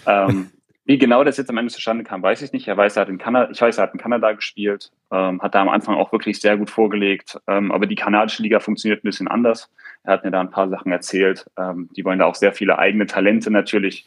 [0.06, 0.50] Ähm,
[0.84, 2.68] wie genau das jetzt am Ende zustande kam, weiß ich nicht.
[2.68, 5.54] Er weiß, er hat in Kanada, ich weiß, er hat in Kanada gespielt, ähm, hat
[5.54, 7.40] da am Anfang auch wirklich sehr gut vorgelegt.
[7.48, 9.68] Ähm, aber die kanadische Liga funktioniert ein bisschen anders.
[10.04, 11.50] Er hat mir da ein paar Sachen erzählt.
[11.58, 14.06] Ähm, die wollen da auch sehr viele eigene Talente natürlich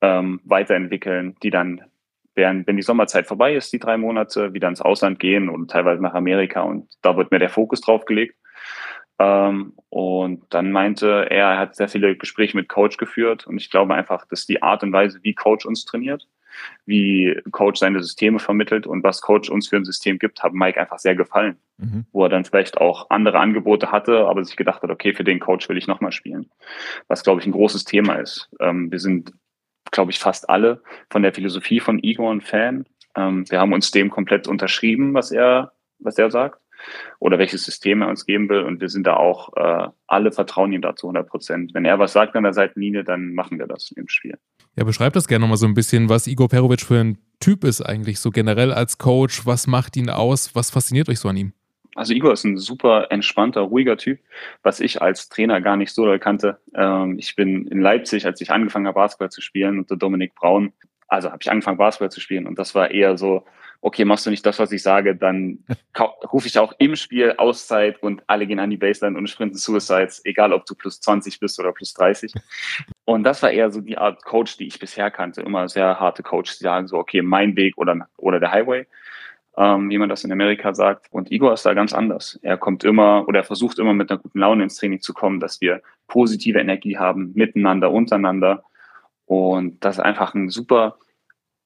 [0.00, 1.82] ähm, weiterentwickeln, die dann,
[2.34, 6.02] während, wenn die Sommerzeit vorbei ist, die drei Monate, wieder ins Ausland gehen und teilweise
[6.02, 6.62] nach Amerika.
[6.62, 8.36] Und da wird mir der Fokus drauf gelegt.
[9.18, 13.70] Ähm, und dann meinte er, er hat sehr viele Gespräche mit Coach geführt und ich
[13.70, 16.28] glaube einfach, dass die Art und Weise, wie Coach uns trainiert,
[16.84, 20.80] wie Coach seine Systeme vermittelt und was Coach uns für ein System gibt, hat Mike
[20.80, 22.06] einfach sehr gefallen, Mhm.
[22.12, 25.40] wo er dann vielleicht auch andere Angebote hatte, aber sich gedacht hat, okay, für den
[25.40, 26.50] Coach will ich nochmal spielen.
[27.08, 28.50] Was, glaube ich, ein großes Thema ist.
[28.60, 29.32] Ähm, wir sind,
[29.90, 32.86] glaube ich, fast alle von der Philosophie von Igor ein Fan.
[33.14, 36.60] Ähm, wir haben uns dem komplett unterschrieben, was er, was er sagt
[37.18, 38.62] oder welches System er uns geben will.
[38.62, 41.74] Und wir sind da auch, äh, alle vertrauen ihm da zu 100 Prozent.
[41.74, 44.38] Wenn er was sagt an der Seitenlinie, dann machen wir das im Spiel.
[44.76, 47.82] Ja, beschreib das gerne nochmal so ein bisschen, was Igor Perovic für ein Typ ist
[47.82, 49.46] eigentlich, so generell als Coach.
[49.46, 50.54] Was macht ihn aus?
[50.54, 51.52] Was fasziniert euch so an ihm?
[51.96, 54.20] Also Igor ist ein super entspannter, ruhiger Typ,
[54.62, 56.58] was ich als Trainer gar nicht so doll kannte.
[56.74, 60.74] Ähm, ich bin in Leipzig, als ich angefangen habe, Basketball zu spielen, unter Dominik Braun,
[61.08, 63.46] also habe ich angefangen, Basketball zu spielen und das war eher so,
[63.80, 65.64] okay, machst du nicht das, was ich sage, dann
[66.32, 70.22] rufe ich auch im Spiel Auszeit und alle gehen an die Baseline und sprinten Suicides,
[70.24, 72.32] egal ob du plus 20 bist oder plus 30.
[73.04, 75.42] Und das war eher so die Art Coach, die ich bisher kannte.
[75.42, 78.86] Immer sehr harte Coaches, die sagen so, okay, mein Weg oder, oder der Highway,
[79.56, 81.06] ähm, wie man das in Amerika sagt.
[81.10, 82.38] Und Igor ist da ganz anders.
[82.42, 85.40] Er kommt immer oder er versucht immer mit einer guten Laune ins Training zu kommen,
[85.40, 88.64] dass wir positive Energie haben, miteinander, untereinander.
[89.26, 90.98] Und das ist einfach ein super,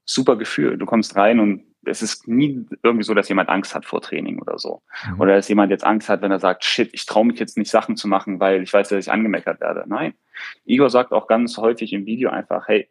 [0.04, 0.78] super Gefühl.
[0.78, 4.40] Du kommst rein und es ist nie irgendwie so, dass jemand Angst hat vor Training
[4.40, 4.82] oder so.
[5.08, 5.20] Mhm.
[5.20, 7.70] Oder dass jemand jetzt Angst hat, wenn er sagt, shit, ich traue mich jetzt nicht
[7.70, 9.84] Sachen zu machen, weil ich weiß, dass ich angemeckert werde.
[9.86, 10.14] Nein.
[10.64, 12.88] Igor sagt auch ganz häufig im Video einfach, hey,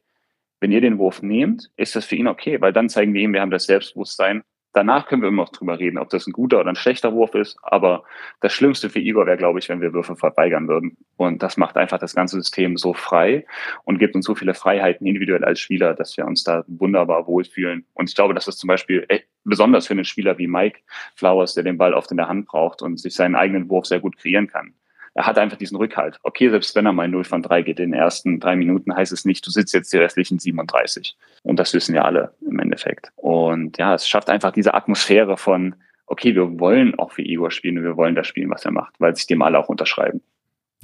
[0.60, 3.34] wenn ihr den Wurf nehmt, ist das für ihn okay, weil dann zeigen wir ihm,
[3.34, 6.60] wir haben das Selbstbewusstsein, Danach können wir immer noch drüber reden, ob das ein guter
[6.60, 7.58] oder ein schlechter Wurf ist.
[7.64, 8.04] Aber
[8.42, 10.96] das Schlimmste für Igor wäre, glaube ich, wenn wir Würfe verweigern würden.
[11.18, 13.46] Und das macht einfach das ganze System so frei
[13.86, 17.86] und gibt uns so viele Freiheiten individuell als Spieler, dass wir uns da wunderbar wohlfühlen.
[17.94, 19.08] Und ich glaube, das ist zum Beispiel
[19.44, 20.80] besonders für einen Spieler wie Mike
[21.16, 24.00] Flowers, der den Ball oft in der Hand braucht und sich seinen eigenen Wurf sehr
[24.00, 24.74] gut kreieren kann
[25.20, 26.18] er hat einfach diesen Rückhalt.
[26.24, 29.12] Okay, selbst wenn er mal 0 von 3 geht in den ersten drei Minuten, heißt
[29.12, 31.18] es nicht, du sitzt jetzt die restlichen 37.
[31.44, 33.12] Und das wissen ja alle im Endeffekt.
[33.18, 37.78] Und ja, es schafft einfach diese Atmosphäre von, okay, wir wollen auch für Igor spielen
[37.80, 40.22] und wir wollen das spielen, was er macht, weil sich dem alle auch unterschreiben.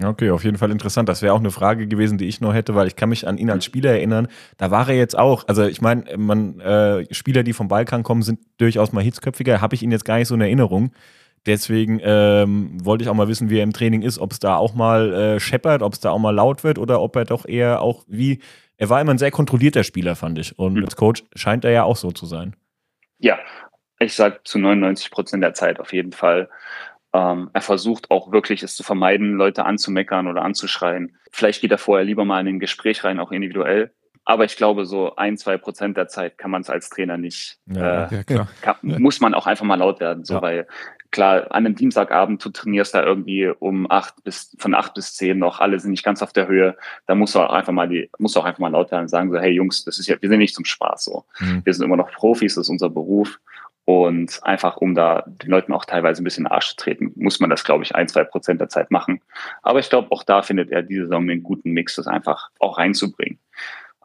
[0.04, 1.08] Okay, auf jeden Fall interessant.
[1.08, 3.38] Das wäre auch eine Frage gewesen, die ich noch hätte, weil ich kann mich an
[3.38, 4.28] ihn als Spieler erinnern.
[4.58, 5.48] Da war er jetzt auch.
[5.48, 9.62] Also ich meine, man äh, Spieler, die vom Balkan kommen, sind durchaus mal hitzköpfiger.
[9.62, 10.91] Habe ich ihn jetzt gar nicht so in Erinnerung.
[11.46, 14.58] Deswegen ähm, wollte ich auch mal wissen, wie er im Training ist, ob es da
[14.58, 17.46] auch mal äh, scheppert, ob es da auch mal laut wird oder ob er doch
[17.46, 18.40] eher auch wie.
[18.78, 20.58] Er war immer ein sehr kontrollierter Spieler, fand ich.
[20.60, 20.84] Und mhm.
[20.84, 22.56] als Coach scheint er ja auch so zu sein.
[23.20, 23.40] Ja,
[24.00, 26.50] ich sage zu 99 Prozent der Zeit auf jeden Fall.
[27.14, 31.18] Ähm, er versucht auch wirklich es zu vermeiden, Leute anzumeckern oder anzuschreien.
[31.32, 33.94] Vielleicht geht er vorher lieber mal in ein Gespräch rein, auch individuell.
[34.26, 37.60] Aber ich glaube, so ein, zwei Prozent der Zeit kann man es als Trainer nicht.
[37.68, 40.26] Ja, äh, ja, kann, muss man auch einfach mal laut werden.
[40.26, 40.42] So, ja.
[40.42, 40.68] weil
[41.15, 45.39] klar, an einem Dienstagabend, du trainierst da irgendwie um acht bis, von acht bis zehn
[45.39, 46.78] noch, alle sind nicht ganz auf der Höhe.
[47.08, 49.08] Da musst du auch einfach mal die, musst du auch einfach mal laut werden und
[49.08, 51.25] sagen so, hey Jungs, das ist ja, wir sind nicht zum Spaß so.
[51.39, 51.62] Mhm.
[51.63, 53.39] Wir sind immer noch Profis, das ist unser Beruf.
[53.86, 57.49] Und einfach, um da den Leuten auch teilweise ein bisschen Arsch zu treten, muss man
[57.49, 59.21] das, glaube ich, ein, zwei Prozent der Zeit machen.
[59.62, 62.78] Aber ich glaube, auch da findet er diese Saison einen guten Mix, das einfach auch
[62.78, 63.39] reinzubringen.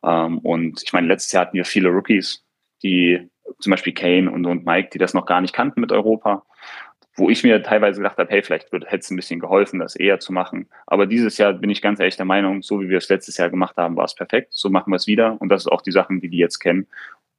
[0.04, 2.44] Ähm, und ich meine, letztes Jahr hatten wir viele Rookies,
[2.82, 6.44] die zum Beispiel Kane und, und Mike, die das noch gar nicht kannten mit Europa,
[7.14, 10.20] wo ich mir teilweise gedacht habe, hey, vielleicht hätte es ein bisschen geholfen, das eher
[10.20, 10.68] zu machen.
[10.86, 13.50] Aber dieses Jahr bin ich ganz ehrlich der Meinung, so wie wir es letztes Jahr
[13.50, 14.48] gemacht haben, war es perfekt.
[14.52, 15.36] So machen wir es wieder.
[15.40, 16.86] Und das ist auch die Sachen, die die jetzt kennen.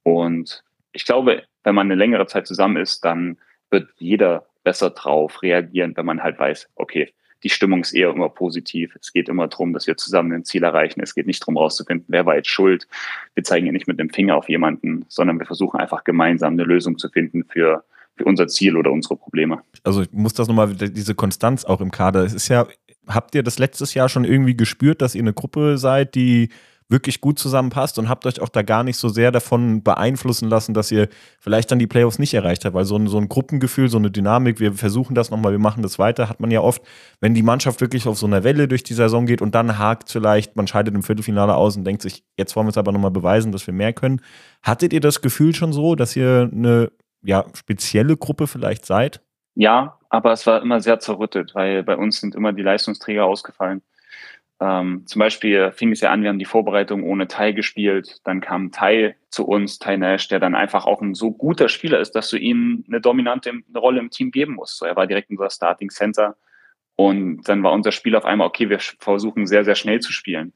[0.02, 3.38] Und ich glaube, wenn man eine längere Zeit zusammen ist, dann
[3.70, 8.28] wird jeder besser drauf reagieren, wenn man halt weiß, okay, die Stimmung ist eher immer
[8.28, 8.96] positiv.
[9.00, 11.00] Es geht immer darum, dass wir zusammen ein Ziel erreichen.
[11.00, 12.86] Es geht nicht darum, rauszufinden, wer war jetzt schuld.
[13.34, 16.64] Wir zeigen ja nicht mit dem Finger auf jemanden, sondern wir versuchen einfach gemeinsam eine
[16.64, 17.84] Lösung zu finden für, für
[18.24, 19.62] unser Ziel oder unsere Probleme.
[19.84, 22.24] Also ich muss das nochmal, diese Konstanz auch im Kader.
[22.24, 22.66] Es ist ja,
[23.06, 26.50] habt ihr das letztes Jahr schon irgendwie gespürt, dass ihr eine Gruppe seid, die
[26.92, 30.74] wirklich gut zusammenpasst und habt euch auch da gar nicht so sehr davon beeinflussen lassen,
[30.74, 31.08] dass ihr
[31.40, 34.10] vielleicht dann die Playoffs nicht erreicht habt, weil so ein, so ein Gruppengefühl, so eine
[34.10, 36.82] Dynamik, wir versuchen das nochmal, wir machen das weiter, hat man ja oft,
[37.20, 40.10] wenn die Mannschaft wirklich auf so einer Welle durch die Saison geht und dann hakt
[40.10, 43.10] vielleicht, man scheidet im Viertelfinale aus und denkt sich, jetzt wollen wir es aber nochmal
[43.10, 44.20] beweisen, dass wir mehr können.
[44.62, 49.20] Hattet ihr das Gefühl schon so, dass ihr eine ja, spezielle Gruppe vielleicht seid?
[49.54, 53.82] Ja, aber es war immer sehr zerrüttet, weil bei uns sind immer die Leistungsträger ausgefallen.
[54.60, 58.20] Ähm, zum Beispiel fing es ja an, wir haben die Vorbereitung ohne Tai gespielt.
[58.24, 61.98] Dann kam Tai zu uns, Tai Nash, der dann einfach auch ein so guter Spieler
[61.98, 64.78] ist, dass du ihm eine dominante eine Rolle im Team geben musst.
[64.78, 66.36] So, er war direkt unser Starting Center.
[66.94, 70.52] Und dann war unser Spiel auf einmal, okay, wir versuchen sehr, sehr schnell zu spielen.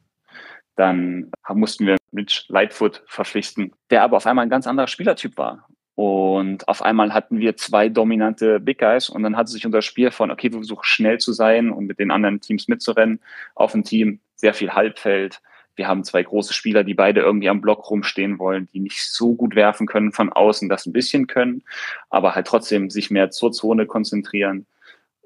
[0.77, 5.67] Dann mussten wir Mitch Lightfoot verpflichten, der aber auf einmal ein ganz anderer Spielertyp war.
[5.97, 10.11] Und auf einmal hatten wir zwei dominante Big Guys und dann hatte sich unser Spiel
[10.11, 13.19] von, okay, wir versuchen schnell zu sein und mit den anderen Teams mitzurennen,
[13.55, 15.41] auf ein Team sehr viel Halbfeld.
[15.75, 19.35] Wir haben zwei große Spieler, die beide irgendwie am Block rumstehen wollen, die nicht so
[19.35, 21.63] gut werfen können von außen, das ein bisschen können,
[22.11, 24.67] aber halt trotzdem sich mehr zur Zone konzentrieren.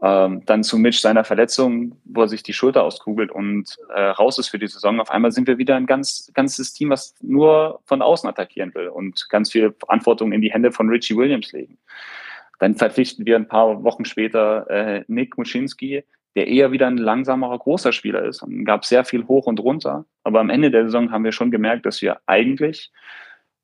[0.03, 4.39] Ähm, dann zu Mitch seiner Verletzung, wo er sich die Schulter auskugelt und äh, raus
[4.39, 4.99] ist für die Saison.
[4.99, 8.89] Auf einmal sind wir wieder ein ganz ganzes Team, was nur von außen attackieren will
[8.89, 11.77] und ganz viel Verantwortung in die Hände von Richie Williams legen.
[12.61, 17.59] Dann verpflichten wir ein paar Wochen später äh, Nick Muschinski, der eher wieder ein langsamerer,
[17.59, 18.43] großer Spieler ist.
[18.43, 20.07] Und gab sehr viel hoch und runter.
[20.25, 22.91] Aber am Ende der Saison haben wir schon gemerkt, dass wir eigentlich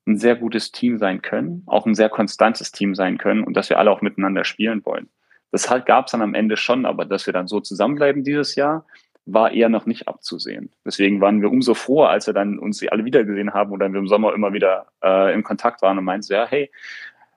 [0.07, 3.69] ein sehr gutes Team sein können, auch ein sehr konstantes Team sein können und dass
[3.69, 5.09] wir alle auch miteinander spielen wollen.
[5.51, 8.85] Das gab es dann am Ende schon, aber dass wir dann so zusammenbleiben dieses Jahr,
[9.27, 10.71] war eher noch nicht abzusehen.
[10.85, 13.99] Deswegen waren wir umso froher, als wir dann uns alle wiedergesehen haben und dann wir
[13.99, 16.71] im Sommer immer wieder äh, in Kontakt waren und meinten ja, hey,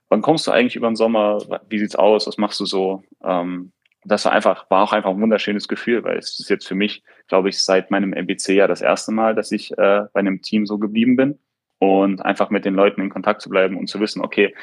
[0.08, 1.38] wann kommst du eigentlich über den Sommer?
[1.68, 2.26] Wie sieht's aus?
[2.26, 3.02] Was machst du so?
[3.24, 3.72] Ähm,
[4.04, 7.02] das war einfach, war auch einfach ein wunderschönes Gefühl, weil es ist jetzt für mich,
[7.28, 10.66] glaube ich, seit meinem MBC ja das erste Mal, dass ich äh, bei einem Team
[10.66, 11.38] so geblieben bin
[11.78, 14.54] und einfach mit den Leuten in Kontakt zu bleiben und zu wissen, okay,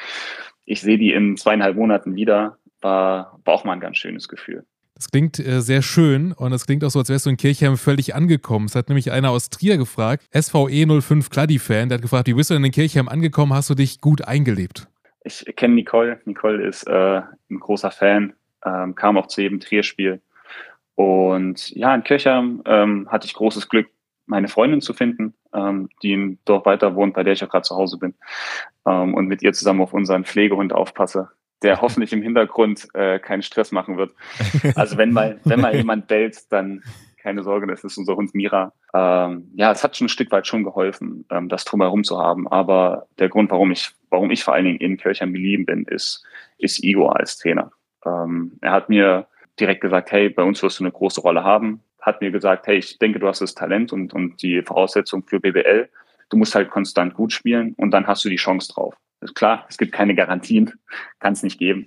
[0.64, 4.64] ich sehe die in zweieinhalb Monaten wieder war, war auch mal ein ganz schönes Gefühl.
[4.94, 7.76] Das klingt äh, sehr schön und es klingt auch so, als wärst du in Kirchheim
[7.76, 8.66] völlig angekommen.
[8.66, 12.54] Es hat nämlich einer aus Trier gefragt, SVE05 Kladdi-Fan, der hat gefragt, wie bist du
[12.54, 13.54] denn in Kirchheim angekommen?
[13.54, 14.88] Hast du dich gut eingelebt?
[15.22, 16.20] Ich kenne Nicole.
[16.24, 18.32] Nicole ist äh, ein großer Fan,
[18.64, 20.20] ähm, kam auch zu jedem Trier-Spiel.
[20.96, 23.86] Und ja, in Kirchheim ähm, hatte ich großes Glück,
[24.26, 25.34] meine Freundin zu finden.
[25.54, 28.14] ähm, die im Dorf weiter wohnt, bei der ich auch gerade zu Hause bin
[28.86, 31.30] ähm, und mit ihr zusammen auf unseren Pflegehund aufpasse,
[31.62, 34.12] der hoffentlich im Hintergrund äh, keinen Stress machen wird.
[34.74, 36.82] Also wenn mal, wenn mal jemand bellt, dann
[37.18, 38.72] keine Sorge, das ist unser Hund Mira.
[38.94, 42.48] Ähm, ja, es hat schon ein Stück weit schon geholfen, ähm, das drumherum zu haben.
[42.48, 46.24] Aber der Grund, warum ich, warum ich vor allen Dingen in Kirchheim geblieben bin, ist,
[46.58, 47.70] ist Igor als Trainer.
[48.06, 49.26] Ähm, er hat mir
[49.60, 51.82] direkt gesagt, hey, bei uns wirst du eine große Rolle haben.
[52.00, 55.40] Hat mir gesagt, hey, ich denke, du hast das Talent und, und die Voraussetzung für
[55.40, 55.88] BBL.
[56.30, 58.94] Du musst halt konstant gut spielen und dann hast du die Chance drauf.
[59.34, 60.72] Klar, es gibt keine Garantien,
[61.18, 61.86] kann es nicht geben.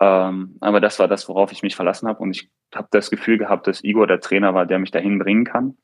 [0.00, 2.20] Ähm, aber das war das, worauf ich mich verlassen habe.
[2.20, 5.44] Und ich habe das Gefühl gehabt, dass Igor der Trainer war, der mich dahin bringen
[5.44, 5.76] kann.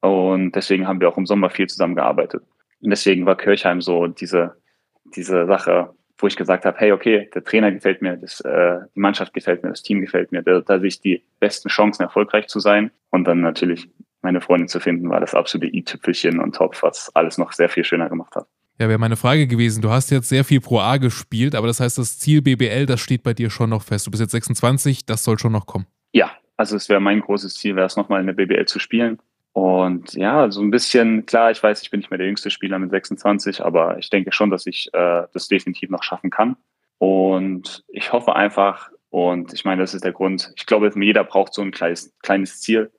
[0.00, 2.42] Und deswegen haben wir auch im Sommer viel zusammengearbeitet.
[2.80, 4.56] Und deswegen war Kirchheim so diese,
[5.04, 9.00] diese Sache, wo ich gesagt habe, hey, okay, der Trainer gefällt mir, das, äh, die
[9.00, 12.48] Mannschaft gefällt mir, das Team gefällt mir, da, da sehe ich die besten Chancen, erfolgreich
[12.48, 12.90] zu sein.
[13.10, 13.88] Und dann natürlich
[14.22, 17.84] meine Freundin zu finden, war das absolute i-Tüpfelchen und Top, was alles noch sehr viel
[17.84, 18.46] schöner gemacht hat.
[18.82, 19.80] Ja, wäre meine Frage gewesen.
[19.80, 22.98] Du hast jetzt sehr viel Pro A gespielt, aber das heißt, das Ziel BBL, das
[22.98, 24.08] steht bei dir schon noch fest.
[24.08, 25.86] Du bist jetzt 26, das soll schon noch kommen.
[26.10, 29.20] Ja, also es wäre mein großes Ziel, wäre es nochmal in der BBL zu spielen.
[29.52, 32.80] Und ja, so ein bisschen, klar, ich weiß, ich bin nicht mehr der jüngste Spieler
[32.80, 36.56] mit 26, aber ich denke schon, dass ich äh, das definitiv noch schaffen kann.
[36.98, 41.54] Und ich hoffe einfach, und ich meine, das ist der Grund, ich glaube, jeder braucht
[41.54, 42.90] so ein kleines, kleines Ziel.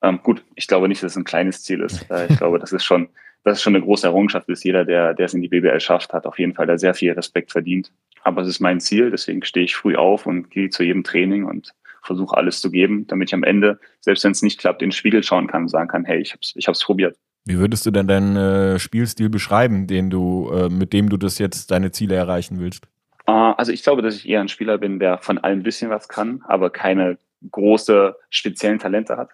[0.00, 2.08] Ähm, gut, ich glaube nicht, dass es ein kleines Ziel ist.
[2.08, 3.08] Äh, ich glaube, das ist schon,
[3.44, 4.64] das ist schon eine große Errungenschaft ist.
[4.64, 7.12] Jeder, der, der es in die BBL schafft, hat auf jeden Fall da sehr viel
[7.12, 7.92] Respekt verdient.
[8.22, 11.44] Aber es ist mein Ziel, deswegen stehe ich früh auf und gehe zu jedem Training
[11.44, 14.88] und versuche alles zu geben, damit ich am Ende, selbst wenn es nicht klappt, in
[14.88, 17.16] den Spiegel schauen kann und sagen kann, hey, ich hab's, ich hab's probiert.
[17.44, 21.38] Wie würdest du denn deinen äh, Spielstil beschreiben, den du, äh, mit dem du das
[21.38, 22.86] jetzt deine Ziele erreichen willst?
[23.26, 25.90] Äh, also ich glaube, dass ich eher ein Spieler bin, der von allem ein bisschen
[25.90, 27.18] was kann, aber keine
[27.50, 29.30] große speziellen Talente hat.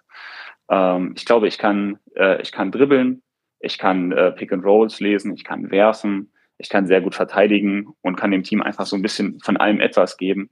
[0.69, 3.21] Ähm, ich glaube, ich kann, äh, ich kann dribbeln,
[3.65, 7.87] ich kann äh, Pick and Rolls lesen, ich kann werfen, ich kann sehr gut verteidigen
[8.01, 10.49] und kann dem Team einfach so ein bisschen von allem etwas geben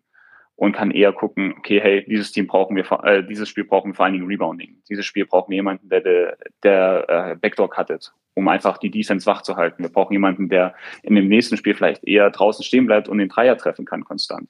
[0.56, 3.95] und kann eher gucken, okay, hey, dieses Team brauchen wir, äh, dieses Spiel brauchen wir
[3.95, 4.82] vor allen Dingen Rebounding.
[4.89, 9.26] Dieses Spiel brauchen wir jemanden, der, der, der äh, Backdoor cuttet, um einfach die Defense
[9.26, 9.84] wach zu halten.
[9.84, 13.30] Wir brauchen jemanden, der in dem nächsten Spiel vielleicht eher draußen stehen bleibt und den
[13.30, 14.49] Dreier treffen kann konstant.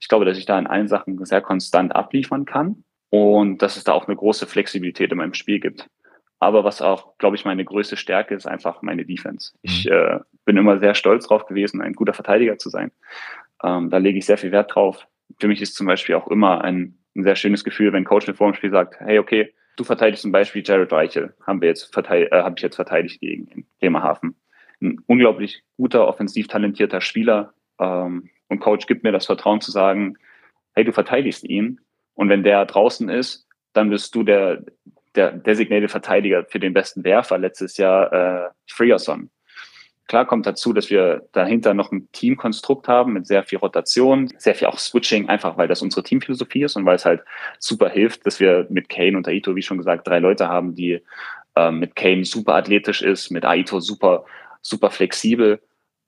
[0.00, 3.84] Ich glaube, dass ich da in allen Sachen sehr konstant abliefern kann und dass es
[3.84, 5.88] da auch eine große Flexibilität in meinem Spiel gibt.
[6.42, 9.52] Aber was auch, glaube ich, meine größte Stärke ist einfach meine Defense.
[9.62, 9.92] Ich mhm.
[9.92, 12.90] äh, bin immer sehr stolz drauf gewesen, ein guter Verteidiger zu sein.
[13.62, 15.06] Ähm, da lege ich sehr viel Wert drauf
[15.38, 18.50] für mich ist zum Beispiel auch immer ein, ein sehr schönes Gefühl, wenn Coach vor
[18.50, 22.28] dem Spiel sagt, hey, okay, du verteidigst zum Beispiel Jared Reichel, haben wir jetzt äh,
[22.30, 24.36] habe ich jetzt verteidigt gegen in Bremerhaven.
[24.80, 27.54] Ein unglaublich guter, offensiv talentierter Spieler.
[27.78, 30.16] Ähm, und Coach gibt mir das Vertrauen zu sagen,
[30.74, 31.80] hey, du verteidigst ihn.
[32.14, 34.62] Und wenn der draußen ist, dann bist du der,
[35.14, 39.30] der designated Verteidiger für den besten Werfer letztes Jahr, äh, Freerson.
[40.08, 44.54] Klar kommt dazu, dass wir dahinter noch ein Teamkonstrukt haben mit sehr viel Rotation, sehr
[44.54, 47.22] viel auch Switching, einfach weil das unsere Teamphilosophie ist und weil es halt
[47.58, 51.00] super hilft, dass wir mit Kane und Aito, wie schon gesagt, drei Leute haben, die
[51.56, 54.24] äh, mit Kane super athletisch ist, mit Aito super,
[54.60, 55.60] super flexibel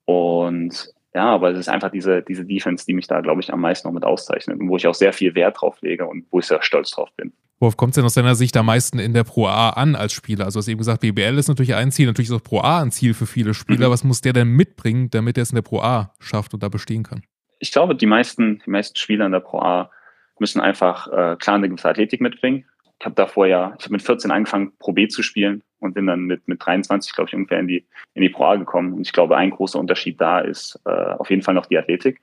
[0.05, 3.61] und ja, aber es ist einfach diese, diese Defense, die mich da, glaube ich, am
[3.61, 6.39] meisten noch mit auszeichnet und wo ich auch sehr viel Wert drauf lege und wo
[6.39, 7.31] ich sehr stolz drauf bin.
[7.59, 10.11] Worauf kommt es denn aus deiner Sicht am meisten in der Pro A an als
[10.11, 10.45] Spieler?
[10.45, 12.81] Also du hast eben gesagt, BBL ist natürlich ein Ziel, natürlich ist auch Pro A
[12.81, 13.87] ein Ziel für viele Spieler.
[13.87, 13.91] Mhm.
[13.93, 16.69] Was muss der denn mitbringen, damit er es in der Pro A schafft und da
[16.69, 17.23] bestehen kann?
[17.59, 19.89] Ich glaube, die meisten, die meisten Spieler in der Pro A
[20.37, 22.65] müssen einfach äh, klar eine gewisse Athletik mitbringen.
[22.99, 26.07] Ich habe davor ja, ich habe mit 14 angefangen, Pro B zu spielen und bin
[26.07, 28.93] dann mit, mit 23, glaube ich, ungefähr in die, in die Pro A gekommen.
[28.93, 32.21] Und ich glaube, ein großer Unterschied da ist äh, auf jeden Fall noch die Athletik.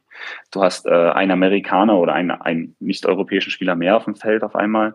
[0.51, 4.57] Du hast äh, einen Amerikaner oder einen, einen nicht-europäischen Spieler mehr auf dem Feld auf
[4.57, 4.95] einmal,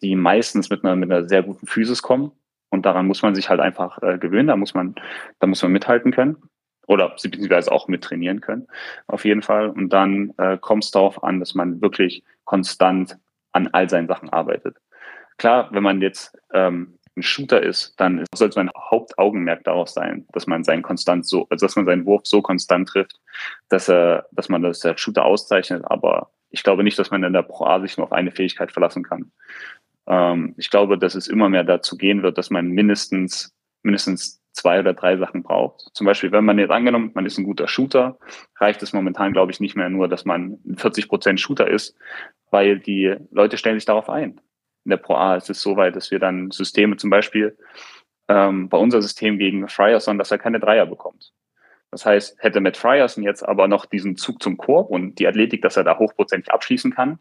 [0.00, 2.32] die meistens mit einer, mit einer sehr guten Physis kommen.
[2.70, 4.48] Und daran muss man sich halt einfach äh, gewöhnen.
[4.48, 4.94] Da muss man,
[5.40, 6.36] da muss man mithalten können.
[6.86, 8.66] Oder beziehungsweise auch mit trainieren können,
[9.06, 9.68] auf jeden Fall.
[9.70, 13.16] Und dann äh, kommt es darauf an, dass man wirklich konstant
[13.52, 14.76] an all seinen Sachen arbeitet.
[15.40, 20.46] Klar, wenn man jetzt ähm, ein Shooter ist, dann sollte mein Hauptaugenmerk darauf sein, dass
[20.46, 23.18] man seinen konstant so, also dass man seinen Wurf so konstant trifft,
[23.70, 25.82] dass er, dass man das der Shooter auszeichnet.
[25.86, 28.70] Aber ich glaube nicht, dass man in der Pro A sich nur auf eine Fähigkeit
[28.70, 29.32] verlassen kann.
[30.06, 34.80] Ähm, ich glaube, dass es immer mehr dazu gehen wird, dass man mindestens mindestens zwei
[34.80, 35.88] oder drei Sachen braucht.
[35.94, 38.18] Zum Beispiel, wenn man jetzt angenommen, man ist ein guter Shooter,
[38.58, 41.96] reicht es momentan, glaube ich, nicht mehr nur, dass man 40 Prozent Shooter ist,
[42.50, 44.38] weil die Leute stellen sich darauf ein
[44.90, 47.56] in der Pro A ist es so weit, dass wir dann Systeme zum Beispiel
[48.28, 51.32] ähm, bei unser System gegen Frierson, dass er keine Dreier bekommt.
[51.90, 55.62] Das heißt, hätte Matt Frierson jetzt aber noch diesen Zug zum Korb und die Athletik,
[55.62, 57.18] dass er da hochprozentig abschließen kann,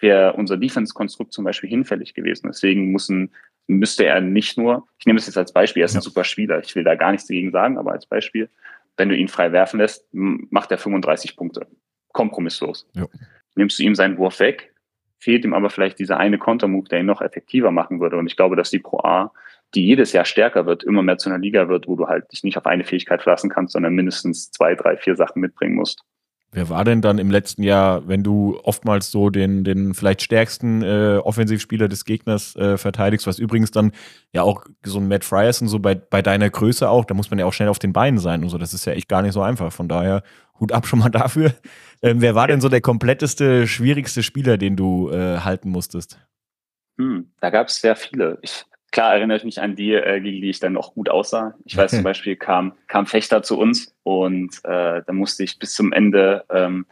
[0.00, 2.48] wäre unser Defense-Konstrukt zum Beispiel hinfällig gewesen.
[2.48, 3.32] Deswegen müssen
[3.66, 6.60] müsste er nicht nur, ich nehme es jetzt als Beispiel, er ist ein super Spieler,
[6.60, 8.50] ich will da gar nichts dagegen sagen, aber als Beispiel,
[8.96, 11.66] wenn du ihn frei werfen lässt, macht er 35 Punkte.
[12.12, 12.86] Kompromisslos.
[12.92, 13.06] Ja.
[13.54, 14.73] Nimmst du ihm seinen Wurf weg,
[15.24, 18.16] fehlt ihm aber vielleicht dieser eine Kontermove, der ihn noch effektiver machen würde.
[18.16, 19.32] Und ich glaube, dass die Pro A,
[19.74, 22.44] die jedes Jahr stärker wird, immer mehr zu einer Liga wird, wo du halt dich
[22.44, 26.04] nicht auf eine Fähigkeit verlassen kannst, sondern mindestens zwei, drei, vier Sachen mitbringen musst.
[26.54, 30.82] Wer war denn dann im letzten Jahr, wenn du oftmals so den, den vielleicht stärksten
[30.82, 33.90] äh, Offensivspieler des Gegners äh, verteidigst, was übrigens dann
[34.32, 37.40] ja auch so ein Matt Fryerson so bei, bei deiner Größe auch, da muss man
[37.40, 39.32] ja auch schnell auf den Beinen sein und so, das ist ja echt gar nicht
[39.32, 39.72] so einfach.
[39.72, 40.22] Von daher
[40.60, 41.52] Hut ab schon mal dafür.
[42.02, 46.18] Ähm, wer war denn so der kompletteste, schwierigste Spieler, den du äh, halten musstest?
[46.98, 48.36] Hm, da gab es sehr viele.
[48.42, 51.54] Ich, klar erinnere ich mich an die, äh, gegen die ich dann auch gut aussah.
[51.64, 55.74] Ich weiß zum Beispiel, kam, kam Fechter zu uns und äh, da musste ich bis
[55.74, 56.86] zum Ende ähm,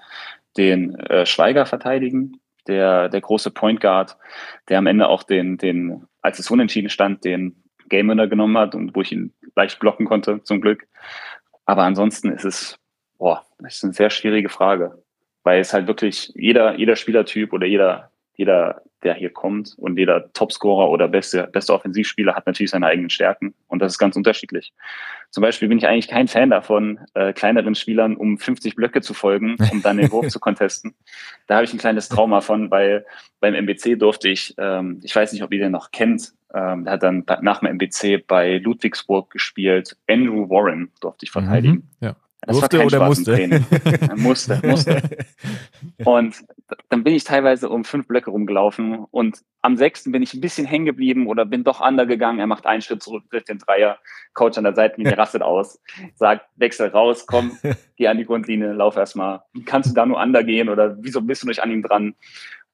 [0.56, 4.18] den äh, Schweiger verteidigen, der, der große Point Guard,
[4.68, 8.74] der am Ende auch den, den, als es unentschieden stand, den Game Winner genommen hat
[8.74, 10.88] und wo ich ihn leicht blocken konnte, zum Glück.
[11.66, 12.78] Aber ansonsten ist es,
[13.16, 15.00] boah, das ist eine sehr schwierige Frage,
[15.44, 20.32] weil es halt wirklich jeder, jeder Spielertyp oder jeder, jeder, der hier kommt und jeder
[20.32, 24.72] Topscorer oder beste, beste Offensivspieler hat natürlich seine eigenen Stärken und das ist ganz unterschiedlich.
[25.30, 29.14] Zum Beispiel bin ich eigentlich kein Fan davon, äh, kleineren Spielern um 50 Blöcke zu
[29.14, 30.94] folgen, um dann den Wurf zu contesten.
[31.46, 33.04] Da habe ich ein kleines Trauma von, weil
[33.40, 36.94] beim MBC durfte ich, ähm, ich weiß nicht, ob ihr den noch kennt, ähm, der
[36.94, 39.96] hat dann nach dem MBC bei Ludwigsburg gespielt.
[40.08, 41.90] Andrew Warren durfte ich verteidigen.
[42.00, 42.16] Mhm, ja.
[42.44, 43.40] Das Durfte war kein oder musste?
[43.40, 45.00] Er musste, musste.
[46.04, 46.44] Und
[46.88, 50.66] dann bin ich teilweise um fünf Blöcke rumgelaufen und am sechsten bin ich ein bisschen
[50.66, 52.40] hängen geblieben oder bin doch undergegangen.
[52.40, 53.98] Er macht einen Schritt zurück, trifft den Dreier.
[54.34, 55.80] Coach an der Seitenlinie rastet aus,
[56.14, 57.58] sagt, wechsel raus, komm,
[57.96, 59.42] geh an die Grundlinie, lauf erstmal.
[59.52, 62.14] Wie kannst du da nur under gehen oder wieso bist du nicht an ihm dran?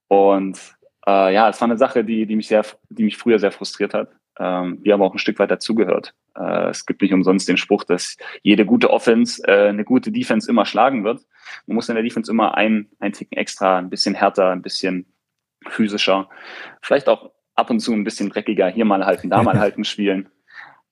[0.06, 0.58] Und
[1.06, 3.94] äh, ja, es war eine Sache, die, die mich sehr, die mich früher sehr frustriert
[3.94, 6.14] hat, ähm, die aber auch ein Stück weit dazugehört.
[6.36, 10.48] Äh, es gibt nicht umsonst den Spruch, dass jede gute Offense äh, eine gute Defense
[10.50, 11.20] immer schlagen wird.
[11.66, 15.06] Man muss in der Defense immer ein, ein Ticken extra, ein bisschen härter, ein bisschen
[15.68, 16.28] physischer,
[16.82, 20.28] vielleicht auch ab und zu ein bisschen dreckiger, hier mal halten, da mal halten spielen.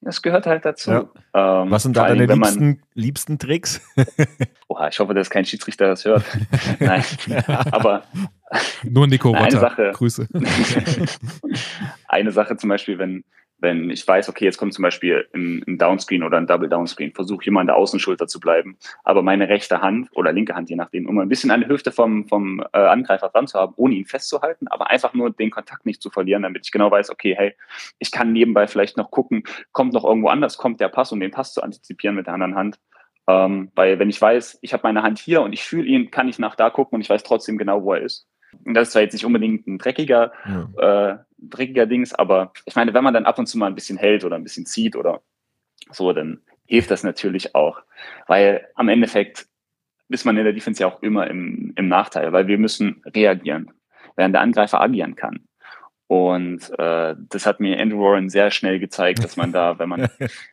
[0.03, 0.91] Das gehört halt dazu.
[0.91, 1.63] Ja.
[1.63, 3.81] Ähm, Was sind da deine wenn man- liebsten, liebsten Tricks?
[4.69, 6.25] Oha, ich hoffe, dass kein Schiedsrichter das hört.
[6.81, 7.03] Nein,
[7.73, 8.03] aber
[8.85, 9.61] Nur Nico Eine Rotter.
[9.61, 9.93] Sache.
[9.95, 10.29] Grüße.
[12.09, 13.25] eine Sache zum Beispiel, wenn,
[13.59, 17.13] wenn ich weiß, okay, jetzt kommt zum Beispiel ein, ein Downscreen oder ein Double Downscreen,
[17.13, 20.71] versuche ich immer an der Außenschulter zu bleiben, aber meine rechte Hand oder linke Hand,
[20.71, 23.73] je nachdem, immer ein bisschen an der Hüfte vom, vom äh, Angreifer dran zu haben,
[23.77, 27.11] ohne ihn festzuhalten, aber einfach nur den Kontakt nicht zu verlieren, damit ich genau weiß,
[27.11, 27.55] okay, hey,
[27.99, 31.31] ich kann nebenbei vielleicht noch gucken, kommt noch irgendwo anders, kommt der Pass, um den
[31.31, 32.79] Pass zu antizipieren mit der anderen Hand.
[33.29, 36.29] Ähm, weil wenn ich weiß, ich habe meine Hand hier und ich fühle ihn, kann
[36.29, 38.29] ich nach da gucken und ich weiß trotzdem genau, wo er ist.
[38.64, 41.11] Das ist zwar jetzt nicht unbedingt ein dreckiger Ja.
[41.12, 43.99] äh, dreckiger Dings, aber ich meine, wenn man dann ab und zu mal ein bisschen
[43.99, 45.21] hält oder ein bisschen zieht oder
[45.90, 47.83] so, dann hilft das natürlich auch.
[48.27, 49.47] Weil am Endeffekt
[50.09, 53.71] ist man in der Defense ja auch immer im, im Nachteil, weil wir müssen reagieren,
[54.16, 55.40] während der Angreifer agieren kann.
[56.09, 60.09] Und äh, das hat mir Andrew Warren sehr schnell gezeigt, dass man da, wenn man,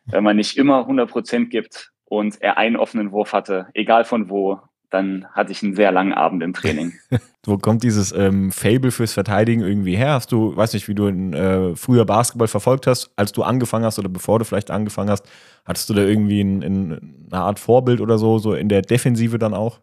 [0.06, 4.28] wenn man nicht immer 100 Prozent gibt und er einen offenen Wurf hatte, egal von
[4.28, 4.60] wo,
[4.94, 6.92] dann hatte ich einen sehr langen Abend im Training.
[7.44, 10.12] Wo kommt dieses ähm, Fable fürs Verteidigen irgendwie her?
[10.12, 13.84] Hast du, weiß nicht, wie du in, äh, früher Basketball verfolgt hast, als du angefangen
[13.84, 15.28] hast oder bevor du vielleicht angefangen hast,
[15.66, 19.38] hattest du da irgendwie ein, ein, eine Art Vorbild oder so, so in der Defensive
[19.38, 19.80] dann auch?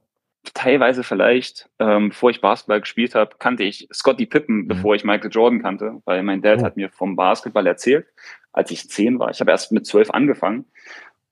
[0.55, 5.29] teilweise vielleicht, ähm, bevor ich Basketball gespielt habe, kannte ich Scottie Pippen, bevor ich Michael
[5.31, 6.63] Jordan kannte, weil mein Dad Oh.
[6.63, 8.07] hat mir vom Basketball erzählt,
[8.51, 9.29] als ich zehn war.
[9.29, 10.65] Ich habe erst mit zwölf angefangen.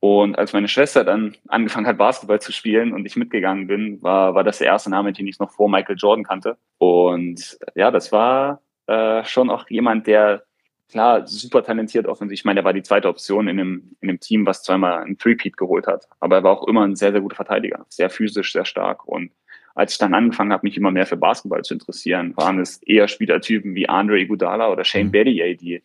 [0.01, 4.33] Und als meine Schwester dann angefangen hat, Basketball zu spielen und ich mitgegangen bin, war,
[4.33, 6.57] war das der erste Name, den ich noch vor Michael Jordan kannte.
[6.77, 10.43] Und ja, das war äh, schon auch jemand, der
[10.89, 12.41] klar super talentiert offensichtlich.
[12.41, 15.17] Ich meine, er war die zweite Option in einem, in einem Team, was zweimal ein
[15.17, 16.07] Three-Peat geholt hat.
[16.21, 17.85] Aber er war auch immer ein sehr, sehr guter Verteidiger.
[17.89, 19.05] Sehr physisch, sehr stark.
[19.05, 19.31] Und
[19.75, 23.07] als ich dann angefangen habe, mich immer mehr für Basketball zu interessieren, waren es eher
[23.07, 25.12] Spielertypen wie Andre Iguodala oder Shane Mhm.
[25.12, 25.83] Battier, die,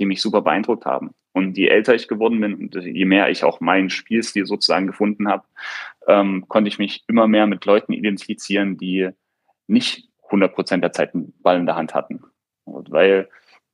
[0.00, 1.10] die mich super beeindruckt haben.
[1.32, 5.28] Und je älter ich geworden bin und je mehr ich auch meinen Spielstil sozusagen gefunden
[5.28, 5.44] habe,
[6.08, 9.10] ähm, konnte ich mich immer mehr mit Leuten identifizieren, die
[9.68, 12.24] nicht 100 Prozent der Zeit einen Ball in der Hand hatten.
[12.64, 13.28] Und weil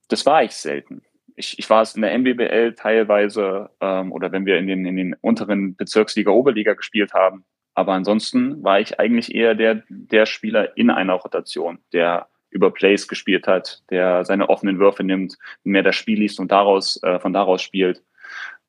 [0.09, 1.03] das war ich selten.
[1.35, 4.97] Ich, ich war es in der MBBL teilweise ähm, oder wenn wir in den, in
[4.97, 7.45] den unteren Bezirksliga, Oberliga gespielt haben.
[7.75, 13.09] Aber ansonsten war ich eigentlich eher der, der Spieler in einer Rotation, der über Plays
[13.09, 17.33] gespielt hat, der seine offenen Würfe nimmt, mehr das Spiel liest und daraus, äh, von
[17.33, 18.03] daraus spielt.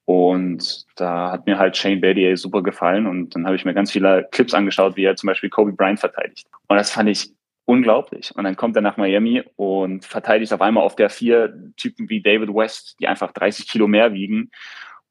[0.06, 3.92] Und da hat mir halt Shane Battier super gefallen und dann habe ich mir ganz
[3.92, 6.48] viele Clips angeschaut, wie er zum Beispiel Kobe Bryant verteidigt.
[6.68, 7.34] Und das fand ich
[7.66, 8.34] unglaublich.
[8.34, 12.22] Und dann kommt er nach Miami und verteidigt auf einmal auf der vier Typen wie
[12.22, 14.50] David West, die einfach 30 Kilo mehr wiegen.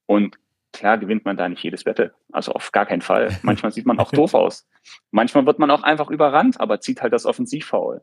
[0.06, 0.38] Und
[0.76, 2.12] klar gewinnt man da nicht jedes Wette.
[2.32, 3.36] Also auf gar keinen Fall.
[3.42, 4.68] Manchmal sieht man auch doof aus.
[5.10, 8.02] Manchmal wird man auch einfach überrannt, aber zieht halt das Offensivfoul.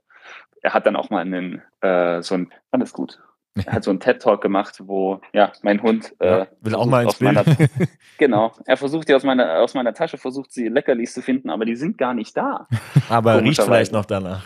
[0.62, 3.20] Er hat dann auch mal einen, äh, so ein, alles gut.
[3.56, 7.04] Er hat so einen TED-Talk gemacht, wo, ja, mein Hund äh, Ja, will auch mal
[7.04, 7.70] ins meiner, Bild.
[8.18, 8.52] Genau.
[8.66, 11.76] Er versucht die aus meiner, aus meiner Tasche, versucht sie Leckerlis zu finden, aber die
[11.76, 12.68] sind gar nicht da.
[13.10, 13.70] Aber riecht Komischerweise.
[13.70, 14.46] vielleicht noch danach.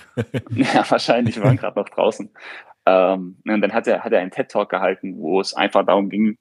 [0.49, 2.29] Ja, wahrscheinlich, wir waren gerade noch draußen.
[2.85, 6.37] Ähm, und dann hat er, hat er einen TED-Talk gehalten, wo es einfach darum ging,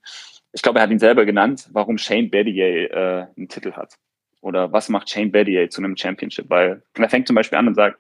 [0.56, 3.92] ich glaube, er hat ihn selber genannt, warum Shane Battier äh, einen Titel hat.
[4.40, 6.48] Oder was macht Shane Battier zu einem Championship?
[6.48, 7.98] Weil er fängt zum Beispiel an und sagt,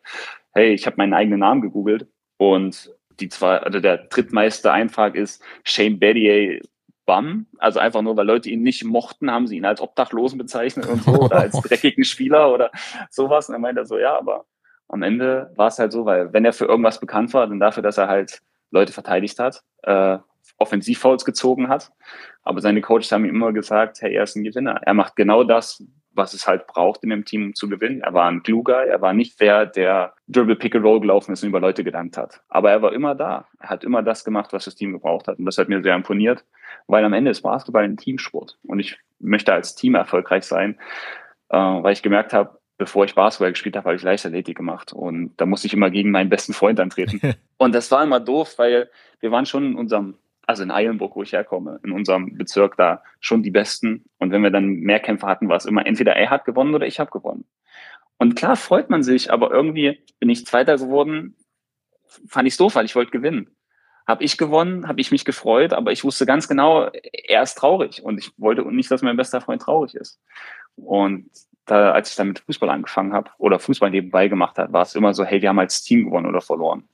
[0.54, 2.06] hey, ich habe meinen eigenen Namen gegoogelt
[2.38, 2.90] und
[3.20, 6.60] die zwei, also der drittmeiste Eintrag ist Shane Battier
[7.04, 7.46] Bum.
[7.58, 11.02] Also einfach nur, weil Leute ihn nicht mochten, haben sie ihn als Obdachlosen bezeichnet und
[11.02, 12.70] so oder als dreckigen Spieler oder
[13.10, 13.50] sowas.
[13.50, 14.46] Und er meinte so, ja, aber
[14.88, 17.82] am Ende war es halt so, weil wenn er für irgendwas bekannt war, dann dafür,
[17.82, 18.40] dass er halt
[18.70, 20.18] Leute verteidigt hat, äh,
[20.58, 21.92] Offensivfouls gezogen hat.
[22.42, 24.80] Aber seine Coaches haben ihm immer gesagt, hey, er ist ein Gewinner.
[24.82, 28.00] Er macht genau das, was es halt braucht in dem Team, um zu gewinnen.
[28.00, 31.42] Er war ein Guy, er war nicht der, der Dribble Pick and Roll gelaufen ist
[31.42, 32.42] und über Leute gedankt hat.
[32.48, 33.46] Aber er war immer da.
[33.60, 35.38] Er hat immer das gemacht, was das Team gebraucht hat.
[35.38, 36.44] Und das hat mir sehr imponiert,
[36.86, 38.58] weil am Ende ist Basketball ein Teamsport.
[38.66, 40.78] Und ich möchte als Team erfolgreich sein,
[41.50, 44.92] äh, weil ich gemerkt habe, bevor ich Basketball gespielt habe, habe ich Leichtathletik gemacht.
[44.92, 47.20] Und da musste ich immer gegen meinen besten Freund antreten.
[47.58, 48.90] und das war immer doof, weil
[49.20, 53.02] wir waren schon in unserem, also in Eilenburg, wo ich herkomme, in unserem Bezirk da
[53.20, 54.04] schon die Besten.
[54.18, 57.00] Und wenn wir dann Mehrkämpfe hatten, war es immer entweder er hat gewonnen oder ich
[57.00, 57.44] habe gewonnen.
[58.18, 61.36] Und klar freut man sich, aber irgendwie bin ich Zweiter geworden,
[62.28, 63.50] fand ich doof, weil ich wollte gewinnen.
[64.06, 66.90] Habe ich gewonnen, habe ich mich gefreut, aber ich wusste ganz genau,
[67.28, 70.20] er ist traurig und ich wollte nicht, dass mein bester Freund traurig ist.
[70.76, 71.28] Und
[71.66, 74.94] da, als ich dann mit Fußball angefangen habe oder Fußball nebenbei gemacht hat, war es
[74.94, 76.84] immer so, hey, wir haben als Team gewonnen oder verloren.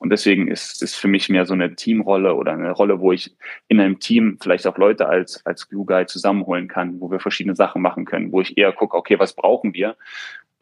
[0.00, 3.36] Und deswegen ist es für mich mehr so eine Teamrolle oder eine Rolle, wo ich
[3.68, 7.54] in einem Team vielleicht auch Leute als, als Glue Guy zusammenholen kann, wo wir verschiedene
[7.54, 9.96] Sachen machen können, wo ich eher gucke, okay, was brauchen wir?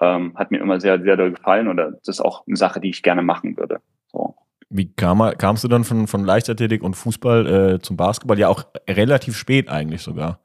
[0.01, 2.91] Ähm, hat mir immer sehr, sehr doll gefallen oder das ist auch eine Sache, die
[2.91, 3.81] ich gerne machen würde.
[4.11, 4.35] So.
[4.71, 8.41] Wie kam, kamst du dann von, von Leichtathletik und Fußball äh, zum Basketball?
[8.41, 10.41] Ja, auch relativ spät eigentlich sogar.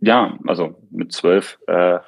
[0.00, 1.98] Ja, also mit zwölf äh,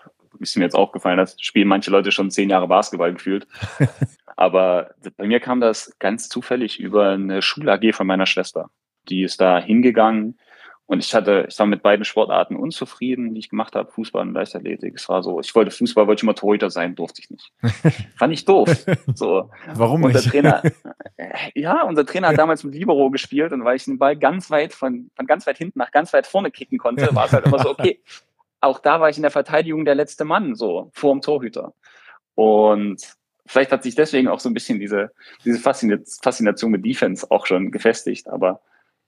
[0.40, 3.46] ist mir jetzt aufgefallen, dass spielen manche Leute schon zehn Jahre Basketball gefühlt.
[4.36, 8.70] Aber bei mir kam das ganz zufällig über eine Schul-AG von meiner Schwester.
[9.08, 10.38] Die ist da hingegangen
[10.86, 14.34] und ich hatte, ich war mit beiden Sportarten unzufrieden, die ich gemacht habe, Fußball und
[14.34, 14.94] Leichtathletik.
[14.94, 17.52] Es war so, ich wollte Fußball, wollte ich immer Torhüter sein, durfte ich nicht.
[18.18, 18.84] Fand ich doof.
[19.14, 19.50] So.
[19.72, 20.30] Warum Unser nicht?
[20.30, 20.62] Trainer,
[21.16, 24.50] äh, ja, unser Trainer hat damals mit Libero gespielt und weil ich den Ball ganz
[24.50, 27.46] weit von, von ganz weit hinten nach ganz weit vorne kicken konnte, war es halt
[27.46, 28.00] immer so, okay.
[28.60, 31.74] Auch da war ich in der Verteidigung der letzte Mann, so, vor dem Torhüter.
[32.34, 32.98] Und
[33.46, 35.12] vielleicht hat sich deswegen auch so ein bisschen diese,
[35.44, 38.60] diese Faszina- Faszination mit Defense auch schon gefestigt, aber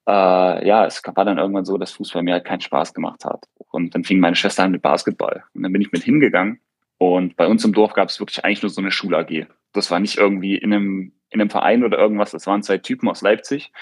[0.07, 3.45] äh, ja, es war dann irgendwann so, dass Fußball mir halt keinen Spaß gemacht hat.
[3.71, 5.45] Und dann fing meine Schwester an mit Basketball.
[5.55, 6.61] Und dann bin ich mit hingegangen.
[6.99, 9.47] Und bei uns im Dorf gab es wirklich eigentlich nur so eine Schul-AG.
[9.73, 12.31] Das war nicht irgendwie in einem, in einem Verein oder irgendwas.
[12.31, 13.73] Das waren zwei Typen aus Leipzig,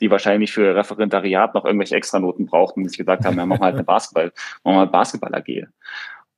[0.00, 3.66] die wahrscheinlich für Referendariat noch irgendwelche Extranoten brauchten und sich gesagt haben, ja, machen wir
[3.66, 4.32] halt eine Basketball,
[4.64, 5.66] machen wir halt Basketball-AG.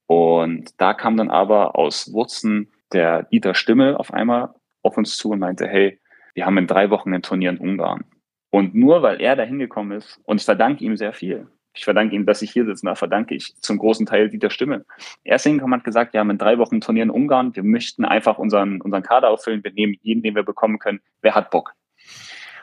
[0.06, 5.30] Und da kam dann aber aus Wurzen der Dieter Stimmel auf einmal auf uns zu
[5.30, 6.00] und meinte, hey,
[6.34, 8.04] wir haben in drei Wochen ein Turnier in Ungarn.
[8.50, 12.14] Und nur weil er da hingekommen ist, und ich verdanke ihm sehr viel, ich verdanke
[12.14, 14.86] ihm, dass ich hier sitze, da verdanke ich zum großen Teil Dieter Stimme.
[15.24, 17.54] Er ist hingekommen und hat gesagt, wir haben in drei Wochen ein Turnier in Ungarn,
[17.54, 21.34] wir möchten einfach unseren, unseren Kader auffüllen, wir nehmen jeden, den wir bekommen können, wer
[21.34, 21.72] hat Bock?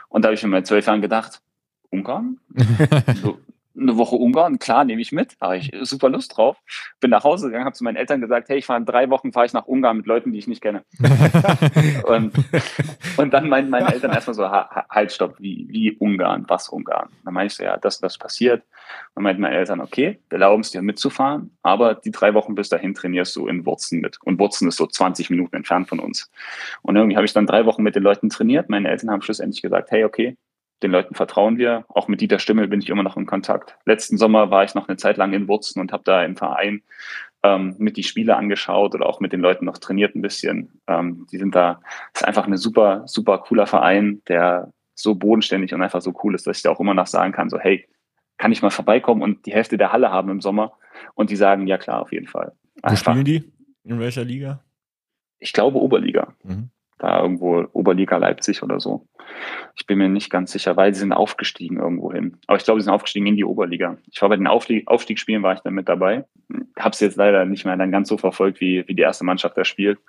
[0.09, 1.41] Und da habe ich mir mit zwölf Jahren gedacht,
[1.89, 2.39] Ungarn?
[3.15, 3.39] So,
[3.75, 6.57] eine Woche Ungarn, klar, nehme ich mit, habe ich super Lust drauf.
[6.99, 9.31] Bin nach Hause gegangen, habe zu meinen Eltern gesagt, hey, ich fahre in drei Wochen,
[9.33, 10.83] fahre ich nach Ungarn mit Leuten, die ich nicht kenne.
[12.07, 12.33] Und,
[13.17, 16.69] und dann meinten meine Eltern erstmal so, ha, ha- halt, stopp, wie, wie Ungarn, was
[16.69, 17.09] Ungarn?
[17.23, 18.63] Dann meinte ich so, ja, das, das passiert.
[19.15, 22.69] Dann meinten meine Eltern, okay, wir erlauben es dir mitzufahren, aber die drei Wochen bis
[22.69, 24.19] dahin trainierst du in Wurzen mit.
[24.23, 26.29] Und Wurzen ist so 20 Minuten entfernt von uns.
[26.81, 28.69] Und irgendwie habe ich dann drei Wochen mit den Leuten trainiert.
[28.69, 30.37] Meine Eltern haben schlussendlich gesagt, hey, okay,
[30.81, 31.85] den Leuten vertrauen wir.
[31.89, 33.77] Auch mit Dieter Stimmel bin ich immer noch in Kontakt.
[33.85, 36.81] Letzten Sommer war ich noch eine Zeit lang in Wurzen und habe da im Verein
[37.43, 40.81] ähm, mit die Spiele angeschaut oder auch mit den Leuten noch trainiert ein bisschen.
[40.87, 41.81] Ähm, die sind da,
[42.13, 46.35] das ist einfach eine super, super cooler Verein, der so bodenständig und einfach so cool
[46.35, 47.87] ist, dass ich da auch immer noch sagen kann, so hey,
[48.37, 50.73] kann ich mal vorbeikommen und die Hälfte der Halle haben im Sommer
[51.13, 52.53] und die sagen, ja klar, auf jeden Fall.
[52.81, 53.51] Wo Einfach, spielen die?
[53.83, 54.63] In welcher Liga?
[55.43, 56.33] ich glaube Oberliga.
[56.43, 56.69] Mhm.
[57.03, 59.05] Da irgendwo Oberliga Leipzig oder so.
[59.75, 62.37] Ich bin mir nicht ganz sicher, weil sie sind aufgestiegen irgendwo hin.
[62.47, 63.97] Aber ich glaube, sie sind aufgestiegen in die Oberliga.
[64.09, 66.23] Ich war bei den Auflie Aufstiegsspielen, war ich dann mit dabei.
[66.79, 69.65] Hab's jetzt leider nicht mehr dann ganz so verfolgt, wie, wie die erste Mannschaft da
[69.65, 69.99] spielt.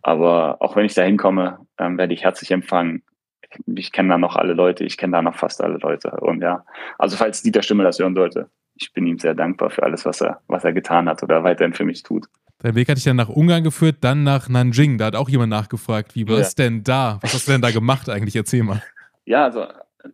[0.00, 3.02] Aber auch wenn ich da hinkomme, ähm, werde ich herzlich empfangen.
[3.42, 6.12] Ich, ich kenne da noch alle Leute, ich kenne da noch fast alle Leute.
[6.22, 6.64] Und ja,
[6.96, 10.22] also falls Dieter Stimme das hören sollte, ich bin ihm sehr dankbar für alles, was
[10.22, 12.24] er, was er getan hat oder weiterhin für mich tut.
[12.62, 14.96] Dein Weg hat dich dann nach Ungarn geführt, dann nach Nanjing.
[14.96, 16.64] Da hat auch jemand nachgefragt, wie war es ja.
[16.64, 17.18] denn da?
[17.20, 18.36] Was hast du denn da gemacht eigentlich?
[18.36, 18.82] Erzähl mal.
[19.24, 19.66] Ja, also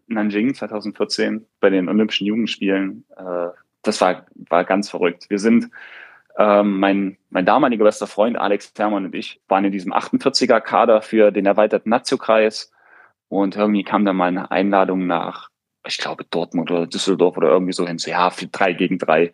[0.07, 3.49] Nanjing 2014 bei den Olympischen Jugendspielen, äh,
[3.83, 5.27] das war, war ganz verrückt.
[5.29, 5.71] Wir sind,
[6.39, 11.03] ähm, mein, mein damaliger bester Freund Alex Hermann und ich waren in diesem 48er Kader
[11.03, 12.71] für den erweiterten Nazio-Kreis
[13.29, 15.51] und irgendwie kam da mal eine Einladung nach,
[15.87, 19.33] ich glaube Dortmund oder Düsseldorf oder irgendwie so hin, so ja, für drei gegen drei.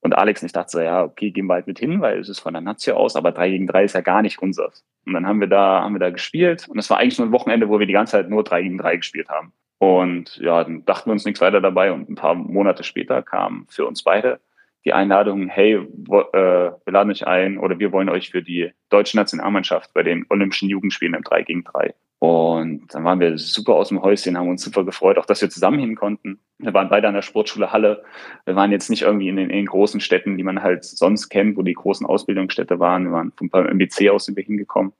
[0.00, 2.28] Und Alex und ich dachte so, ja, okay, gehen wir halt mit hin, weil es
[2.28, 4.84] ist von der Nazio aus, aber drei gegen drei ist ja gar nicht unseres.
[5.04, 7.32] Und dann haben wir da, haben wir da gespielt und es war eigentlich nur ein
[7.32, 9.52] Wochenende, wo wir die ganze Zeit nur drei gegen drei gespielt haben.
[9.78, 13.66] Und ja, dann dachten wir uns nichts weiter dabei und ein paar Monate später kam
[13.68, 14.40] für uns beide
[14.86, 18.70] die Einladung, hey, wo, äh, wir laden euch ein oder wir wollen euch für die
[18.88, 21.92] deutsche Nationalmannschaft bei den Olympischen Jugendspielen im 3 gegen 3.
[22.18, 25.50] Und dann waren wir super aus dem Häuschen, haben uns super gefreut, auch dass wir
[25.50, 26.40] zusammen hin konnten.
[26.58, 28.04] Wir waren beide an der Sportschule Halle.
[28.46, 31.28] Wir waren jetzt nicht irgendwie in den, in den großen Städten, die man halt sonst
[31.28, 33.04] kennt, wo die großen Ausbildungsstädte waren.
[33.04, 34.92] Wir waren vom MBC aus sind wir hingekommen.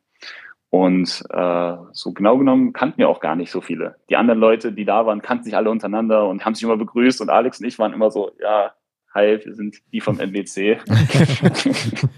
[0.69, 3.97] Und äh, so genau genommen kannten wir auch gar nicht so viele.
[4.11, 7.23] Die anderen Leute, die da waren, kannten sich alle untereinander und haben sich immer begrüßt.
[7.23, 8.75] Und Alex und ich waren immer so, ja,
[9.15, 10.81] hi, wir sind die vom NBC.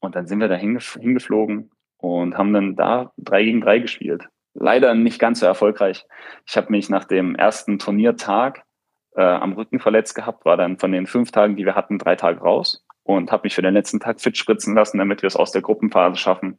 [0.00, 1.70] und dann sind wir da hingeflogen
[2.14, 4.28] und haben dann da drei gegen drei gespielt.
[4.54, 6.06] Leider nicht ganz so erfolgreich.
[6.46, 8.64] Ich habe mich nach dem ersten Turniertag
[9.14, 12.16] äh, am Rücken verletzt gehabt, war dann von den fünf Tagen, die wir hatten, drei
[12.16, 15.36] Tage raus und habe mich für den letzten Tag fit spritzen lassen, damit wir es
[15.36, 16.58] aus der Gruppenphase schaffen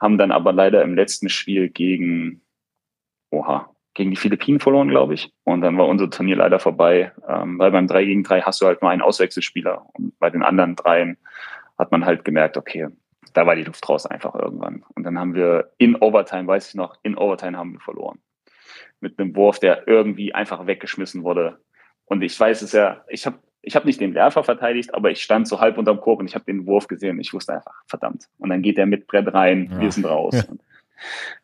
[0.00, 2.42] haben dann aber leider im letzten Spiel gegen,
[3.30, 5.32] oha, gegen die Philippinen verloren, glaube ich.
[5.44, 8.66] Und dann war unser Turnier leider vorbei, ähm, weil beim 3 gegen 3 hast du
[8.66, 9.86] halt nur einen Auswechselspieler.
[9.94, 11.16] Und bei den anderen dreien
[11.78, 12.88] hat man halt gemerkt, okay,
[13.36, 14.82] da war die Luft raus einfach irgendwann.
[14.94, 18.18] Und dann haben wir in Overtime, weiß ich noch, in Overtime haben wir verloren.
[19.00, 21.58] Mit einem Wurf, der irgendwie einfach weggeschmissen wurde.
[22.06, 25.20] Und ich weiß es ja, ich habe ich habe nicht den Werfer verteidigt, aber ich
[25.22, 27.18] stand so halb unterm Korb und ich habe den Wurf gesehen.
[27.18, 28.28] Ich wusste einfach, verdammt.
[28.38, 29.80] Und dann geht er mit Brett rein, ja.
[29.80, 30.46] wir sind raus.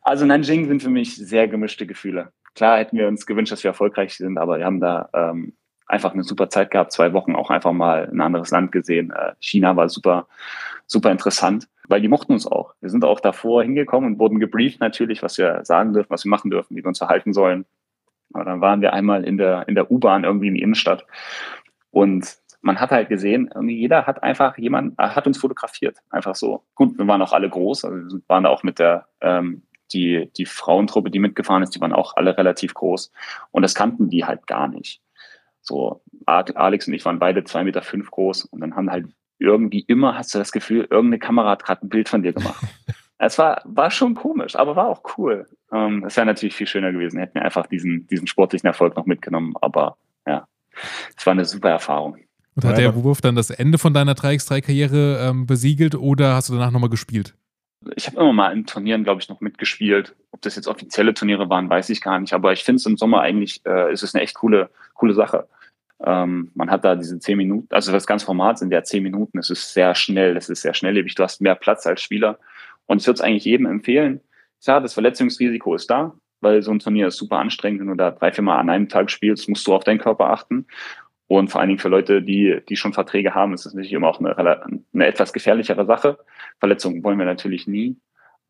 [0.01, 2.33] Also Nanjing sind für mich sehr gemischte Gefühle.
[2.55, 5.53] Klar hätten wir uns gewünscht, dass wir erfolgreich sind, aber wir haben da ähm,
[5.87, 9.11] einfach eine super Zeit gehabt, zwei Wochen auch einfach mal ein anderes Land gesehen.
[9.11, 10.27] Äh, China war super,
[10.93, 12.75] super interessant, weil die mochten uns auch.
[12.81, 16.31] Wir sind auch davor hingekommen und wurden gebrieft natürlich, was wir sagen dürfen, was wir
[16.31, 17.65] machen dürfen, wie wir uns verhalten sollen.
[18.33, 21.07] Aber dann waren wir einmal in der, in der U-Bahn irgendwie in die Innenstadt
[21.91, 25.99] und man hat halt gesehen, jeder hat einfach jemand, äh, hat uns fotografiert.
[26.11, 26.63] Einfach so.
[26.75, 29.63] Gut, wir waren auch alle groß, also wir waren auch mit der, ähm,
[29.93, 33.13] die, die Frauentruppe, die mitgefahren ist, die waren auch alle relativ groß.
[33.51, 35.03] Und das kannten die halt gar nicht.
[35.61, 39.07] So, Alex und ich waren beide zwei Meter fünf groß und dann haben halt
[39.43, 42.63] irgendwie immer, hast du das Gefühl, irgendeine Kamera hat gerade ein Bild von dir gemacht.
[43.19, 45.47] es war, war schon komisch, aber war auch cool.
[45.73, 49.07] Ähm, es wäre natürlich viel schöner gewesen, hätten wir einfach diesen, diesen sportlichen Erfolg noch
[49.07, 50.47] mitgenommen, aber ja,
[51.17, 52.17] es war eine super Erfahrung.
[52.55, 56.55] Und hat der Wurf dann das Ende von deiner 3x3-Karriere ähm, besiegelt oder hast du
[56.55, 57.35] danach nochmal gespielt?
[57.97, 60.15] Ich habe immer mal in Turnieren, glaube ich, noch mitgespielt.
[60.33, 62.35] Ob das jetzt offizielle Turniere waren, weiß ich gar nicht.
[62.35, 65.49] Aber ich finde es im Sommer eigentlich, äh, ist es eine echt coole, coole Sache.
[66.05, 69.39] Ähm, man hat da diese zehn Minuten, also das ganze Format sind ja zehn Minuten.
[69.39, 71.15] Es ist sehr schnell, es ist sehr schnelllebig.
[71.15, 72.39] Du hast mehr Platz als Spieler.
[72.87, 74.21] Und ich würde es eigentlich jedem empfehlen.
[74.61, 77.81] Ja, das Verletzungsrisiko ist da weil so ein Turnier ist super anstrengend.
[77.81, 80.31] Wenn du da drei, vier Mal an einem Tag spielst, musst du auf deinen Körper
[80.31, 80.67] achten.
[81.29, 84.09] Und vor allen Dingen für Leute, die, die schon Verträge haben, ist das natürlich immer
[84.09, 86.19] auch eine, eine etwas gefährlichere Sache.
[86.59, 87.97] Verletzungen wollen wir natürlich nie.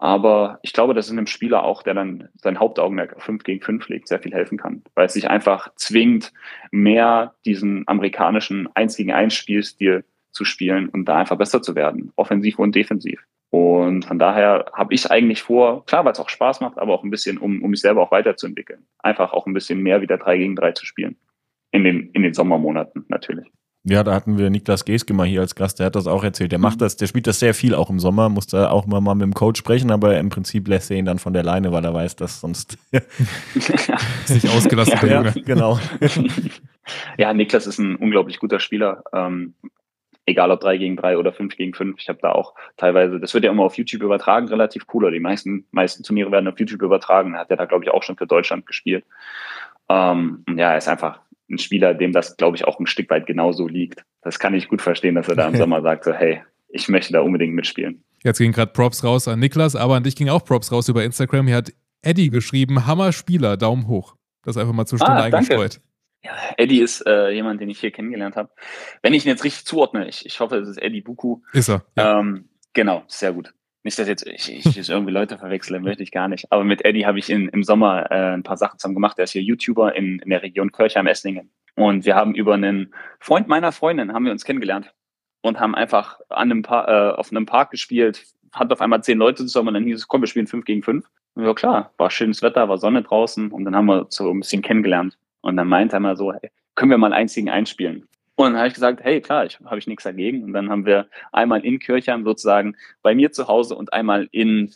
[0.02, 3.60] Aber ich glaube, dass es einem Spieler auch, der dann sein Hauptaugenmerk auf 5 gegen
[3.60, 4.82] 5 legt, sehr viel helfen kann.
[4.96, 6.32] Weil es sich einfach zwingt,
[6.72, 12.10] mehr diesen amerikanischen 1 gegen 1 Spielstil zu spielen und da einfach besser zu werden,
[12.16, 13.24] offensiv und defensiv.
[13.50, 17.04] Und von daher habe ich eigentlich vor, klar, weil es auch Spaß macht, aber auch
[17.04, 18.84] ein bisschen, um, um mich selber auch weiterzuentwickeln.
[18.98, 21.16] Einfach auch ein bisschen mehr wieder 3 gegen 3 zu spielen.
[21.70, 23.52] In den, in den Sommermonaten natürlich.
[23.84, 26.52] Ja, da hatten wir Niklas Geske mal hier als Gast, der hat das auch erzählt.
[26.52, 29.00] Der macht das, der spielt das sehr viel auch im Sommer, muss da auch mal,
[29.00, 31.72] mal mit dem Coach sprechen, aber im Prinzip lässt er ihn dann von der Leine,
[31.72, 32.78] weil er weiß, dass sonst
[34.24, 35.80] sich ausgelassen ja, ja, genau.
[37.18, 39.02] ja, Niklas ist ein unglaublich guter Spieler.
[39.12, 39.54] Ähm,
[40.26, 41.98] egal ob drei gegen drei oder fünf gegen fünf.
[41.98, 45.04] Ich habe da auch teilweise, das wird ja immer auf YouTube übertragen, relativ cool.
[45.04, 47.36] Oder die meisten, meisten Turniere werden auf YouTube übertragen.
[47.36, 49.04] Hat er da, glaube ich, auch schon für Deutschland gespielt.
[49.88, 51.20] Ähm, ja, er ist einfach
[51.50, 54.04] ein Spieler, dem das, glaube ich, auch ein Stück weit genauso liegt.
[54.22, 57.12] Das kann ich gut verstehen, dass er da im Sommer sagt, so, hey, ich möchte
[57.12, 58.02] da unbedingt mitspielen.
[58.24, 61.04] Jetzt ging gerade Props raus an Niklas, aber an dich ging auch Props raus über
[61.04, 61.46] Instagram.
[61.46, 61.72] Hier hat
[62.02, 64.16] Eddie geschrieben, Hammer Spieler, Daumen hoch.
[64.42, 65.80] Das einfach mal zur Stunde ah, eingestreut.
[66.24, 68.50] Ja, Eddie ist äh, jemand, den ich hier kennengelernt habe.
[69.02, 71.40] Wenn ich ihn jetzt richtig zuordne, ich, ich hoffe, es ist Eddie Buku.
[71.52, 71.84] Ist er.
[71.96, 72.20] Ja.
[72.20, 73.52] Ähm, genau, sehr gut.
[73.84, 76.50] Nicht, dass jetzt ich, ich jetzt irgendwie Leute verwechsle, möchte ich gar nicht.
[76.52, 79.18] Aber mit Eddie habe ich in, im Sommer äh, ein paar Sachen zusammen gemacht.
[79.18, 81.50] Er ist hier YouTuber in, in der Region Kirchheim-Esslingen.
[81.74, 84.94] Und wir haben über einen Freund meiner Freundin haben wir uns kennengelernt
[85.40, 88.24] und haben einfach an einem pa äh, auf einem Park gespielt.
[88.52, 90.82] Hat auf einmal zehn Leute zusammen und dann hieß es, komm, wir spielen fünf gegen
[90.82, 91.06] fünf.
[91.34, 94.40] Und ja klar, war schönes Wetter, war Sonne draußen und dann haben wir so ein
[94.40, 95.18] bisschen kennengelernt.
[95.40, 98.06] Und dann meinte er mal so, hey, können wir mal eins gegen eins spielen?
[98.46, 100.44] Und dann habe ich gesagt, hey, klar, ich habe ich nichts dagegen.
[100.44, 104.72] Und dann haben wir einmal in Kirchheim sozusagen bei mir zu Hause und einmal in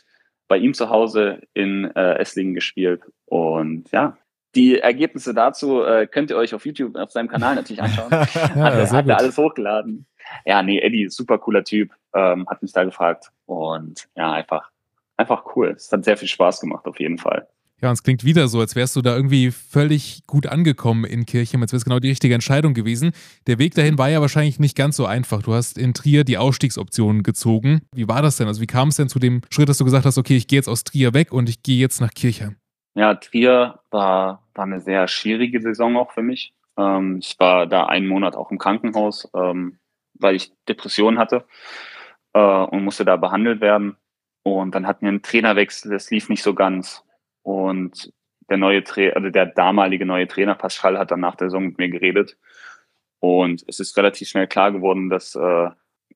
[0.48, 3.02] bei ihm zu Hause in äh, Esslingen gespielt.
[3.24, 4.16] Und ja,
[4.54, 8.10] die Ergebnisse dazu äh, könnt ihr euch auf YouTube, auf seinem Kanal natürlich anschauen.
[8.10, 8.24] Ja,
[8.56, 10.06] hat, er- hat er alles hochgeladen.
[10.44, 13.32] Ja, nee, Eddie, super cooler Typ, ähm, hat mich da gefragt.
[13.46, 14.70] Und ja, einfach,
[15.16, 15.74] einfach cool.
[15.76, 17.48] Es hat sehr viel Spaß gemacht, auf jeden Fall.
[17.82, 21.26] Ja, und es klingt wieder so, als wärst du da irgendwie völlig gut angekommen in
[21.26, 23.12] Kirchheim, als wäre es genau die richtige Entscheidung gewesen.
[23.46, 25.42] Der Weg dahin war ja wahrscheinlich nicht ganz so einfach.
[25.42, 27.82] Du hast in Trier die Ausstiegsoption gezogen.
[27.94, 28.46] Wie war das denn?
[28.46, 30.58] Also wie kam es denn zu dem Schritt, dass du gesagt hast, okay, ich gehe
[30.58, 32.56] jetzt aus Trier weg und ich gehe jetzt nach Kirchheim?
[32.94, 36.54] Ja, Trier war, war eine sehr schwierige Saison auch für mich.
[36.78, 39.78] Ähm, ich war da einen Monat auch im Krankenhaus, ähm,
[40.14, 41.44] weil ich Depressionen hatte
[42.32, 43.96] äh, und musste da behandelt werden.
[44.44, 47.02] Und dann hatten wir einen Trainerwechsel, das lief nicht so ganz.
[47.46, 48.12] Und
[48.50, 51.78] der neue Trainer, also der damalige neue Trainer Pascal hat dann nach der Saison mit
[51.78, 52.36] mir geredet.
[53.20, 55.68] Und es ist relativ schnell klar geworden, dass äh,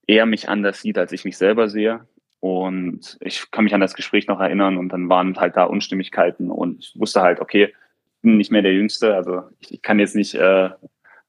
[0.09, 2.05] er mich anders sieht, als ich mich selber sehe.
[2.41, 6.51] Und ich kann mich an das Gespräch noch erinnern und dann waren halt da Unstimmigkeiten
[6.51, 7.72] und ich wusste halt, okay,
[8.22, 9.14] bin nicht mehr der Jüngste.
[9.14, 10.70] Also ich, ich kann jetzt nicht äh,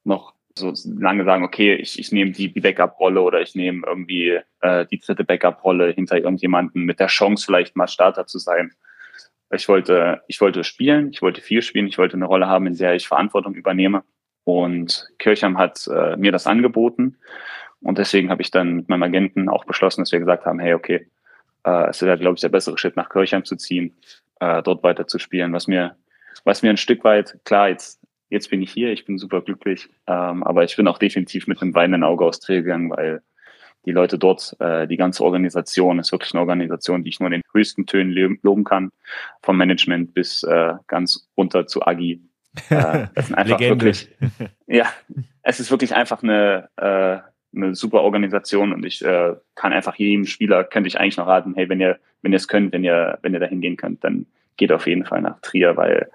[0.02, 4.40] noch so lange sagen, okay, ich, ich nehme die, die Backup-Rolle oder ich nehme irgendwie
[4.62, 8.72] äh, die dritte Backup-Rolle hinter irgendjemanden mit der Chance, vielleicht mal Starter zu sein.
[9.54, 12.76] Ich wollte, ich wollte spielen, ich wollte viel spielen, ich wollte eine Rolle haben, in
[12.76, 14.02] der ich Verantwortung übernehme.
[14.44, 17.18] Und Kirchheim hat äh, mir das angeboten.
[17.80, 20.74] Und deswegen habe ich dann mit meinem Agenten auch beschlossen, dass wir gesagt haben, hey,
[20.74, 21.06] okay,
[21.64, 23.96] äh, es wäre, glaube ich, der bessere Schritt, nach Kirchheim zu ziehen,
[24.40, 25.96] äh, dort weiter zu spielen, was mir,
[26.44, 28.00] was mir ein Stück weit, klar, jetzt,
[28.30, 31.60] jetzt bin ich hier, ich bin super glücklich, ähm, aber ich bin auch definitiv mit
[31.60, 33.22] einem weinenden Auge aus Trier gegangen, weil
[33.84, 37.40] die Leute dort, äh, die ganze Organisation ist wirklich eine Organisation, die ich nur in
[37.40, 38.90] den höchsten Tönen lo- loben kann,
[39.42, 42.20] vom Management bis äh, ganz runter zu Agi.
[42.70, 44.08] Äh, das sind einfach wirklich,
[44.66, 44.86] ja,
[45.42, 47.18] es ist wirklich einfach eine, äh,
[47.56, 51.54] eine super Organisation und ich äh, kann einfach jedem Spieler, könnte ich eigentlich noch raten,
[51.54, 54.26] hey, wenn ihr, wenn ihr es könnt, wenn ihr, wenn ihr da hingehen könnt, dann
[54.56, 56.08] geht auf jeden Fall nach Trier, weil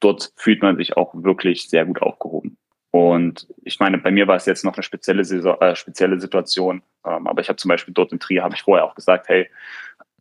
[0.00, 2.56] dort fühlt man sich auch wirklich sehr gut aufgehoben.
[2.94, 6.80] Und ich meine, bei mir war es jetzt noch eine spezielle, Saison, äh, spezielle Situation,
[7.04, 9.50] ähm, aber ich habe zum Beispiel dort in Trier, habe ich vorher auch gesagt, hey,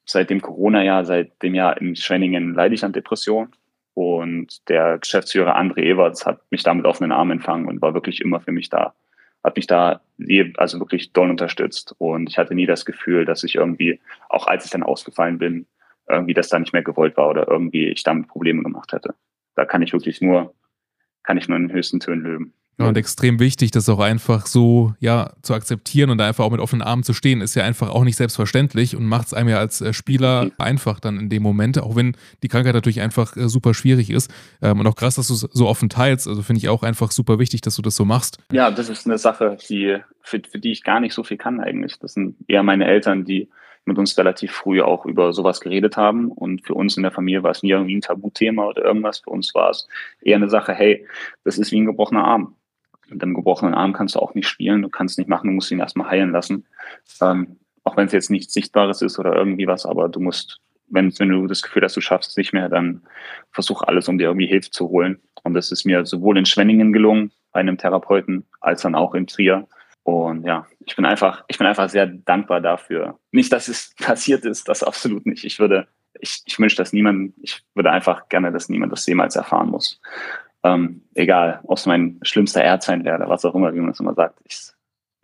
[0.05, 3.49] seit dem Corona-Jahr, seit dem Jahr in Schwenningen leide ich an Depression.
[3.93, 8.21] Und der Geschäftsführer André Everts hat mich da mit offenen Armen empfangen und war wirklich
[8.21, 8.95] immer für mich da.
[9.43, 10.01] Hat mich da
[10.57, 11.93] also wirklich doll unterstützt.
[11.99, 13.99] Und ich hatte nie das Gefühl, dass ich irgendwie,
[14.29, 15.67] auch als ich dann ausgefallen bin,
[16.09, 19.13] irgendwie das da nicht mehr gewollt war oder irgendwie ich damit Probleme gemacht hätte.
[19.53, 20.55] Da kann ich wirklich nur,
[21.21, 22.53] kann ich nur in den höchsten Tönen löben.
[22.79, 26.51] Ja, und extrem wichtig, das auch einfach so ja, zu akzeptieren und da einfach auch
[26.51, 29.49] mit offenen Armen zu stehen, ist ja einfach auch nicht selbstverständlich und macht es einem
[29.49, 33.37] ja als äh, Spieler einfach dann in dem Moment, auch wenn die Krankheit natürlich einfach
[33.37, 34.33] äh, super schwierig ist.
[34.61, 36.27] Ähm, und auch krass, dass du es so offen teilst.
[36.27, 38.39] Also finde ich auch einfach super wichtig, dass du das so machst.
[38.51, 41.59] Ja, das ist eine Sache, die, für, für die ich gar nicht so viel kann
[41.59, 41.99] eigentlich.
[41.99, 43.49] Das sind eher meine Eltern, die
[43.85, 46.31] mit uns relativ früh auch über sowas geredet haben.
[46.31, 49.19] Und für uns in der Familie war es nie irgendwie ein Tabuthema oder irgendwas.
[49.19, 49.87] Für uns war es
[50.21, 51.05] eher eine Sache, hey,
[51.43, 52.55] das ist wie ein gebrochener Arm.
[53.07, 55.71] Mit einem gebrochenen Arm kannst du auch nicht spielen, du kannst nicht machen, du musst
[55.71, 56.65] ihn erstmal heilen lassen.
[57.21, 61.17] Ähm, auch wenn es jetzt nichts Sichtbares ist oder irgendwie was, aber du musst, wenn,
[61.19, 63.01] wenn du das Gefühl hast, du schaffst es nicht mehr, dann
[63.51, 65.19] versuch alles, um dir irgendwie Hilfe zu holen.
[65.43, 69.27] Und das ist mir sowohl in Schwenningen gelungen, bei einem Therapeuten, als dann auch in
[69.27, 69.67] Trier.
[70.03, 73.19] Und ja, ich bin einfach, ich bin einfach sehr dankbar dafür.
[73.31, 75.43] Nicht, dass es passiert ist, das absolut nicht.
[75.45, 75.87] Ich würde,
[76.19, 80.01] ich, ich wünsche das niemandem, ich würde einfach gerne, dass niemand das jemals erfahren muss.
[80.63, 84.13] Ähm, egal, ob es mein schlimmster Erzfeind wäre, was auch immer, wie man es immer
[84.13, 84.39] sagt.
[84.45, 84.73] Ich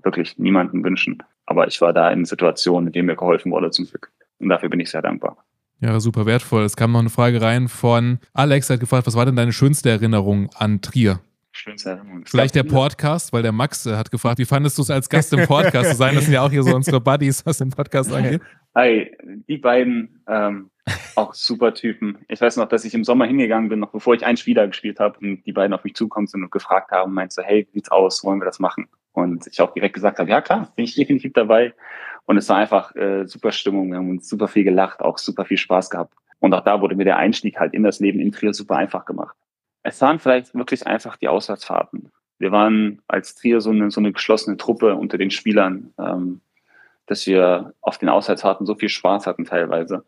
[0.04, 1.24] wirklich niemanden wünschen.
[1.46, 4.12] Aber ich war da in Situationen, in denen mir geholfen wurde, zum Glück.
[4.40, 5.38] Und dafür bin ich sehr dankbar.
[5.82, 6.64] Ja, super wertvoll.
[6.64, 9.54] Es kam noch eine Frage rein von Alex, der hat gefragt, was war denn deine
[9.54, 11.22] schönste Erinnerung an Trier?
[11.60, 12.24] Schönste Erinnerung.
[12.26, 15.34] Vielleicht der Podcast, weil der Max äh, hat gefragt, wie fandest du es als Gast
[15.34, 16.16] im Podcast zu sein?
[16.16, 18.41] Das sind ja auch hier so unsere Buddies, was den Podcast angeht.
[18.76, 19.14] Hi,
[19.49, 20.70] die beiden ähm,
[21.18, 22.20] auch super Typen.
[22.30, 24.68] Ich weiß noch, dass ich im Sommer hingegangen bin, noch bevor ich ein Spiel da
[24.68, 27.68] gespielt habe, und die beiden auf mich zukommen sind und gefragt haben, meinst du, hey,
[27.68, 28.88] wie sieht's aus, wollen wir das machen?
[29.12, 31.74] Und ich auch direkt gesagt habe, ja klar, bin ich definitiv dabei.
[32.24, 35.43] Und es war einfach äh, super Stimmung, wir haben uns super viel gelacht, auch super
[35.43, 36.14] viel Spaß gehabt.
[36.39, 39.03] Und auch da wurde mir der Einstieg halt in das Leben in Trier super einfach
[39.03, 39.36] gemacht.
[39.84, 42.12] Es waren vielleicht wirklich einfach die Auswärtsfahrten.
[42.38, 45.94] Wir waren als Trier so eine, so eine geschlossene Truppe unter den Spielern.
[45.98, 46.42] Ähm,
[47.10, 50.06] dass wir auf den Auswärtsfahrten so viel Spaß hatten teilweise,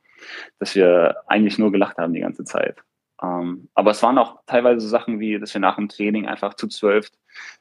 [0.60, 2.78] dass wir eigentlich nur gelacht haben die ganze Zeit.
[3.24, 6.54] Ähm, aber es waren auch teilweise so Sachen wie, dass wir nach dem Training einfach
[6.54, 7.10] zu zwölf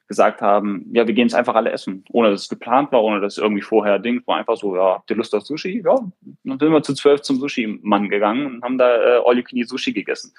[0.08, 3.20] gesagt haben, ja, wir gehen jetzt einfach alle essen, ohne dass es geplant war, ohne
[3.20, 4.38] dass es irgendwie vorher Ding war.
[4.38, 5.82] Einfach so, ja, habt ihr Lust auf Sushi?
[5.84, 5.96] Ja,
[6.44, 9.58] dann sind wir zu zwölf zum Sushi-Mann gegangen und haben da äh, All You Can
[9.58, 10.32] Eat Sushi gegessen.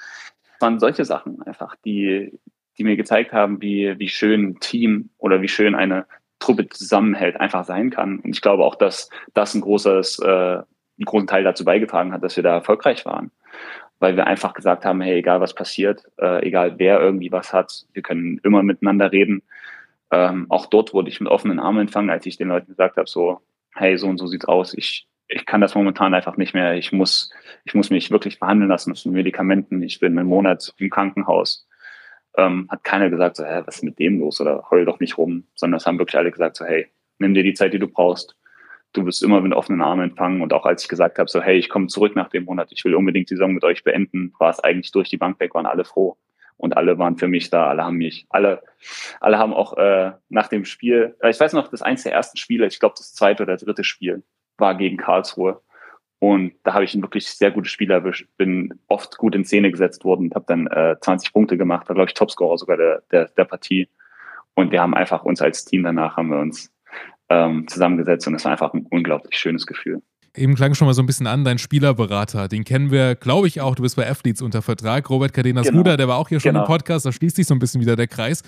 [0.62, 2.40] Waren solche Sachen einfach, die,
[2.78, 6.06] die mir gezeigt haben, wie, wie schön ein Team oder wie schön eine
[6.40, 8.20] Truppe zusammenhält, einfach sein kann.
[8.20, 12.24] Und ich glaube auch, dass das ein großes, äh, einen großen Teil dazu beigetragen hat,
[12.24, 13.32] dass wir da erfolgreich waren
[14.02, 17.86] weil wir einfach gesagt haben, hey, egal was passiert, äh, egal wer irgendwie was hat,
[17.94, 19.44] wir können immer miteinander reden.
[20.10, 23.08] Ähm, auch dort wurde ich mit offenen Armen empfangen, als ich den Leuten gesagt habe,
[23.08, 23.42] so,
[23.76, 24.74] hey, so und so sieht's aus.
[24.74, 26.76] Ich, ich kann das momentan einfach nicht mehr.
[26.76, 27.32] Ich muss,
[27.66, 29.82] ich muss mich wirklich behandeln lassen mit Medikamenten.
[29.82, 31.68] Ich bin einen Monat im Krankenhaus.
[32.38, 35.18] Ähm, hat keiner gesagt, so, hä, was ist mit dem los oder heul doch nicht
[35.18, 36.88] rum, sondern es haben wirklich alle gesagt, so, hey,
[37.20, 38.36] nimm dir die Zeit, die du brauchst
[38.94, 40.42] du wirst immer mit offenen Armen empfangen.
[40.42, 42.84] Und auch als ich gesagt habe, so hey, ich komme zurück nach dem Monat, ich
[42.84, 45.66] will unbedingt die Saison mit euch beenden, war es eigentlich durch die Bank weg, waren
[45.66, 46.18] alle froh.
[46.58, 48.62] Und alle waren für mich da, alle haben mich, alle,
[49.20, 52.38] alle haben auch äh, nach dem Spiel, äh, ich weiß noch, das eins der ersten
[52.38, 54.22] Spiele, ich glaube das zweite oder dritte Spiel,
[54.62, 55.60] war gegen Karlsruhe.
[56.20, 59.72] Und da habe ich ein wirklich sehr gutes Spiel erwischt, bin oft gut in Szene
[59.72, 63.02] gesetzt worden und habe dann äh, 20 Punkte gemacht, war, glaube ich, Topscorer sogar der,
[63.12, 63.90] der, der Partie.
[64.54, 66.72] Und wir haben einfach uns als Team danach, haben wir uns
[67.30, 70.04] ähm, zusammengesetzt und es war einfach ein unglaublich schönes Gefühl.
[70.36, 73.60] Eben klang schon mal so ein bisschen an, dein Spielerberater, den kennen wir, glaube ich,
[73.60, 73.76] auch.
[73.76, 75.10] Du bist bei Athletes unter Vertrag.
[75.10, 75.80] Robert Cadenas genau.
[75.80, 76.66] Bruder, der war auch hier schon genau.
[76.66, 78.44] im Podcast, da schließt sich so ein bisschen wieder der Kreis.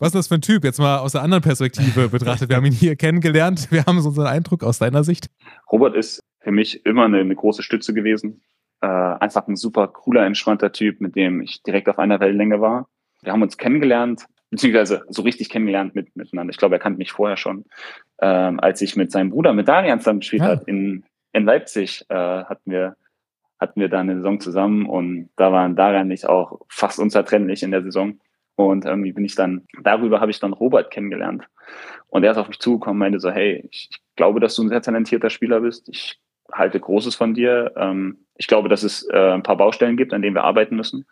[0.00, 0.64] Was ist das für ein Typ?
[0.64, 2.48] Jetzt mal aus der anderen Perspektive betrachtet.
[2.48, 3.70] Wir haben ihn hier kennengelernt.
[3.70, 5.26] Wir haben so unseren Eindruck aus deiner Sicht.
[5.70, 8.40] Robert ist für mich immer eine, eine große Stütze gewesen.
[8.80, 12.88] Äh, einfach ein super cooler, entspannter Typ, mit dem ich direkt auf einer Wellenlänge war.
[13.20, 16.50] Wir haben uns kennengelernt beziehungsweise so richtig kennengelernt mit, miteinander.
[16.50, 17.66] Ich glaube, er kannte mich vorher schon.
[18.22, 20.48] Ähm, als ich mit seinem Bruder, mit Darian zusammen gespielt ja.
[20.48, 22.96] hat in, in Leipzig, äh, hatten wir
[23.60, 27.70] hatten wir da eine Saison zusammen und da waren Darian nicht auch fast unzertrennlich in
[27.70, 28.18] der Saison.
[28.66, 31.44] Und irgendwie bin ich dann, darüber habe ich dann Robert kennengelernt.
[32.08, 34.68] Und er ist auf mich zugekommen, meinte so, hey, ich, ich glaube, dass du ein
[34.68, 35.88] sehr talentierter Spieler bist.
[35.88, 36.20] Ich
[36.52, 37.72] halte Großes von dir.
[37.76, 41.06] Ähm, ich glaube, dass es äh, ein paar Baustellen gibt, an denen wir arbeiten müssen.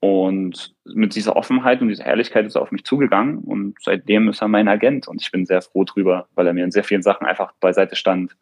[0.00, 4.42] Und mit dieser Offenheit und dieser Ehrlichkeit ist er auf mich zugegangen und seitdem ist
[4.42, 7.02] er mein Agent und ich bin sehr froh drüber, weil er mir in sehr vielen
[7.02, 8.36] Sachen einfach beiseite stand,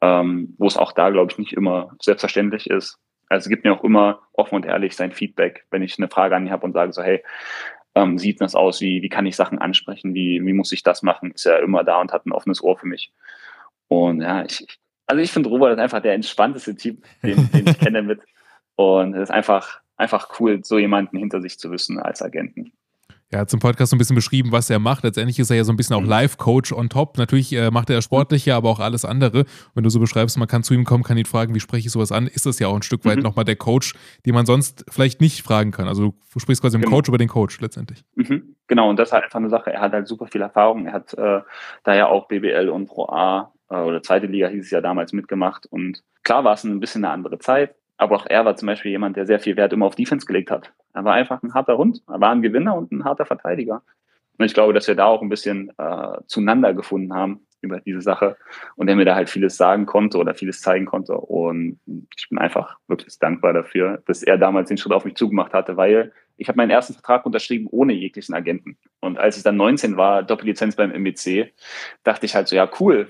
[0.00, 3.00] ähm, wo es auch da, glaube ich, nicht immer selbstverständlich ist.
[3.32, 6.46] Also gibt mir auch immer offen und ehrlich sein Feedback, wenn ich eine Frage an
[6.46, 7.22] ihn habe und sage so, hey,
[7.94, 11.02] ähm, sieht das aus, wie, wie kann ich Sachen ansprechen, wie, wie muss ich das
[11.02, 13.12] machen, ist er immer da und hat ein offenes Ohr für mich.
[13.88, 14.66] Und ja, ich,
[15.06, 18.20] also ich finde Robert ist einfach der entspannteste Typ, den, den ich kenne mit.
[18.76, 22.72] Und es ist einfach, einfach cool, so jemanden hinter sich zu wissen als Agenten.
[23.32, 25.04] Er hat zum Podcast so ein bisschen beschrieben, was er macht.
[25.04, 26.08] Letztendlich ist er ja so ein bisschen auch mhm.
[26.08, 27.16] Live-Coach on top.
[27.16, 29.46] Natürlich äh, macht er sportliche, aber auch alles andere.
[29.74, 31.92] Wenn du so beschreibst, man kann zu ihm kommen, kann ihn fragen, wie spreche ich
[31.92, 33.22] sowas an, ist das ja auch ein Stück weit mhm.
[33.22, 33.94] nochmal der Coach,
[34.26, 35.88] den man sonst vielleicht nicht fragen kann.
[35.88, 36.98] Also du sprichst quasi mit dem genau.
[36.98, 38.04] Coach über den Coach letztendlich.
[38.16, 38.54] Mhm.
[38.66, 39.72] Genau, und das ist halt einfach eine Sache.
[39.72, 40.84] Er hat halt super viel Erfahrung.
[40.84, 41.40] Er hat äh,
[41.84, 45.14] da ja auch BBL und Pro A äh, oder zweite Liga hieß es ja damals
[45.14, 45.64] mitgemacht.
[45.64, 47.74] Und klar war es ein bisschen eine andere Zeit.
[47.96, 50.50] Aber auch er war zum Beispiel jemand, der sehr viel Wert immer auf Defense gelegt
[50.50, 50.72] hat.
[50.92, 52.02] Er war einfach ein harter Hund.
[52.08, 53.82] Er war ein Gewinner und ein harter Verteidiger.
[54.38, 58.00] Und ich glaube, dass wir da auch ein bisschen äh, zueinander gefunden haben über diese
[58.00, 58.36] Sache
[58.76, 61.14] und er mir da halt vieles sagen konnte oder vieles zeigen konnte.
[61.14, 61.78] Und
[62.16, 65.76] ich bin einfach wirklich dankbar dafür, dass er damals den Schritt auf mich zugemacht hatte,
[65.76, 68.76] weil ich habe meinen ersten Vertrag unterschrieben ohne jeglichen Agenten.
[69.00, 71.52] Und als ich dann 19 war, Doppellizenz beim MBC,
[72.02, 73.08] dachte ich halt so, ja cool,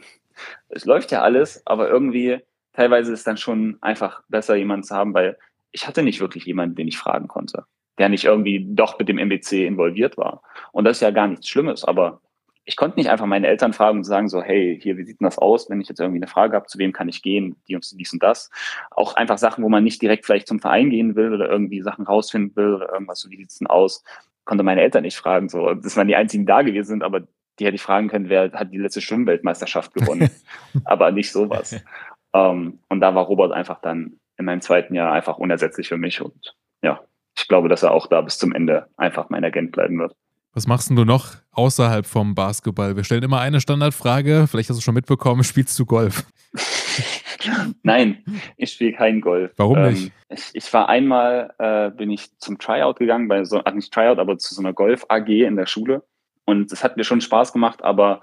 [0.68, 2.40] es läuft ja alles, aber irgendwie
[2.72, 5.38] teilweise ist es dann schon einfach besser, jemanden zu haben, weil
[5.70, 7.64] ich hatte nicht wirklich jemanden, den ich fragen konnte,
[7.98, 10.42] der nicht irgendwie doch mit dem MBC involviert war.
[10.72, 12.20] Und das ist ja gar nichts Schlimmes, aber
[12.64, 15.24] ich konnte nicht einfach meine Eltern fragen und sagen so, hey, hier, wie sieht denn
[15.24, 17.74] das aus, wenn ich jetzt irgendwie eine Frage habe, zu wem kann ich gehen, die
[17.74, 18.50] uns dies und das.
[18.92, 22.06] Auch einfach Sachen, wo man nicht direkt vielleicht zum Verein gehen will oder irgendwie Sachen
[22.06, 24.04] rausfinden will oder irgendwas, so wie sieht's denn aus,
[24.44, 25.48] konnte meine Eltern nicht fragen.
[25.48, 27.22] So, das waren die einzigen da gewesen sind, aber
[27.58, 30.30] die hätte ich fragen können, wer hat die letzte Schwimmweltmeisterschaft gewonnen.
[30.84, 31.76] aber nicht sowas.
[32.34, 36.20] Ähm, und da war Robert einfach dann in meinem zweiten Jahr einfach unersetzlich für mich.
[36.20, 37.00] Und ja,
[37.36, 40.14] ich glaube, dass er auch da bis zum Ende einfach mein Agent bleiben wird.
[40.54, 42.94] Was machst du noch außerhalb vom Basketball?
[42.94, 44.46] Wir stellen immer eine Standardfrage.
[44.50, 46.26] Vielleicht hast du schon mitbekommen, spielst du Golf?
[47.82, 48.22] Nein,
[48.56, 49.52] ich spiele kein Golf.
[49.56, 50.12] Warum ähm, nicht?
[50.28, 54.18] Ich, ich, war einmal, äh, bin ich zum Tryout gegangen, bei so, ach nicht Tryout,
[54.18, 56.04] aber zu so einer Golf-AG in der Schule.
[56.44, 58.20] Und es hat mir schon Spaß gemacht, aber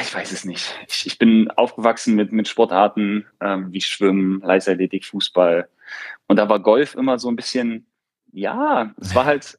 [0.00, 0.74] ich weiß es nicht.
[0.88, 5.68] Ich, ich bin aufgewachsen mit, mit Sportarten ähm, wie Schwimmen, Leichtathletik, Fußball.
[6.26, 7.86] Und da war Golf immer so ein bisschen,
[8.32, 9.58] ja, es war halt,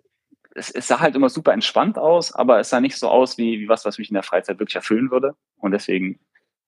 [0.55, 3.59] es, es sah halt immer super entspannt aus, aber es sah nicht so aus wie,
[3.59, 5.35] wie was, was mich in der Freizeit wirklich erfüllen würde.
[5.57, 6.19] Und deswegen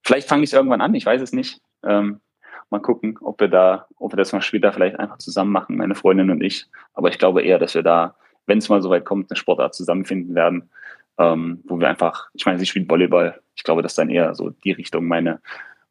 [0.03, 1.59] vielleicht fange ich es irgendwann an, ich weiß es nicht.
[1.83, 2.21] Ähm,
[2.69, 5.95] mal gucken, ob wir da, ob wir das mal später vielleicht einfach zusammen machen, meine
[5.95, 6.67] Freundin und ich.
[6.93, 9.73] Aber ich glaube eher, dass wir da, wenn es mal so weit kommt, eine Sportart
[9.73, 10.69] zusammenfinden werden,
[11.17, 13.39] ähm, wo wir einfach, ich meine, sie spielt Volleyball.
[13.55, 15.39] Ich glaube, dass dann eher so die Richtung meine,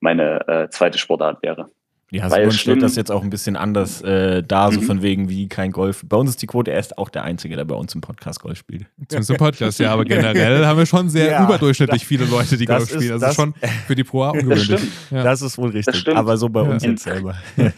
[0.00, 1.70] meine äh, zweite Sportart wäre.
[2.10, 4.84] Ja, es stellt das jetzt auch ein bisschen anders äh, dar, so Mhm.
[4.84, 6.04] von wegen wie kein Golf.
[6.06, 8.40] Bei uns ist die Quote, er ist auch der Einzige, der bei uns im Podcast
[8.40, 8.86] Golf spielt.
[9.08, 12.66] Zumindest im Podcast, ja, aber generell haben wir schon sehr Ja, überdurchschnittlich viele Leute, die
[12.66, 13.12] das Golf ist- spielen.
[13.14, 13.54] Also das- schon
[13.86, 14.64] für die Pro ungewöhnlich.
[14.64, 14.92] stimmt.
[15.10, 15.24] Ja.
[15.24, 16.70] Das ist wohl richtig, aber so bei Ja.
[16.70, 17.34] uns jetzt selber.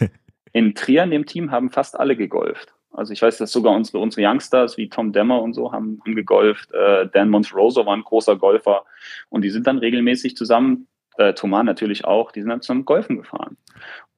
[0.52, 2.72] In Trier in dem Team haben fast alle gegolft.
[2.96, 6.14] Also ich weiß, dass sogar unsere, unsere Youngsters wie Tom Demmer und so haben, haben
[6.14, 6.72] gegolft.
[6.72, 8.84] Äh, Dan Monteroso war ein großer Golfer
[9.28, 10.88] und die sind dann regelmäßig zusammen,
[11.18, 13.56] äh, Thomas natürlich auch, die sind dann zusammen golfen gefahren.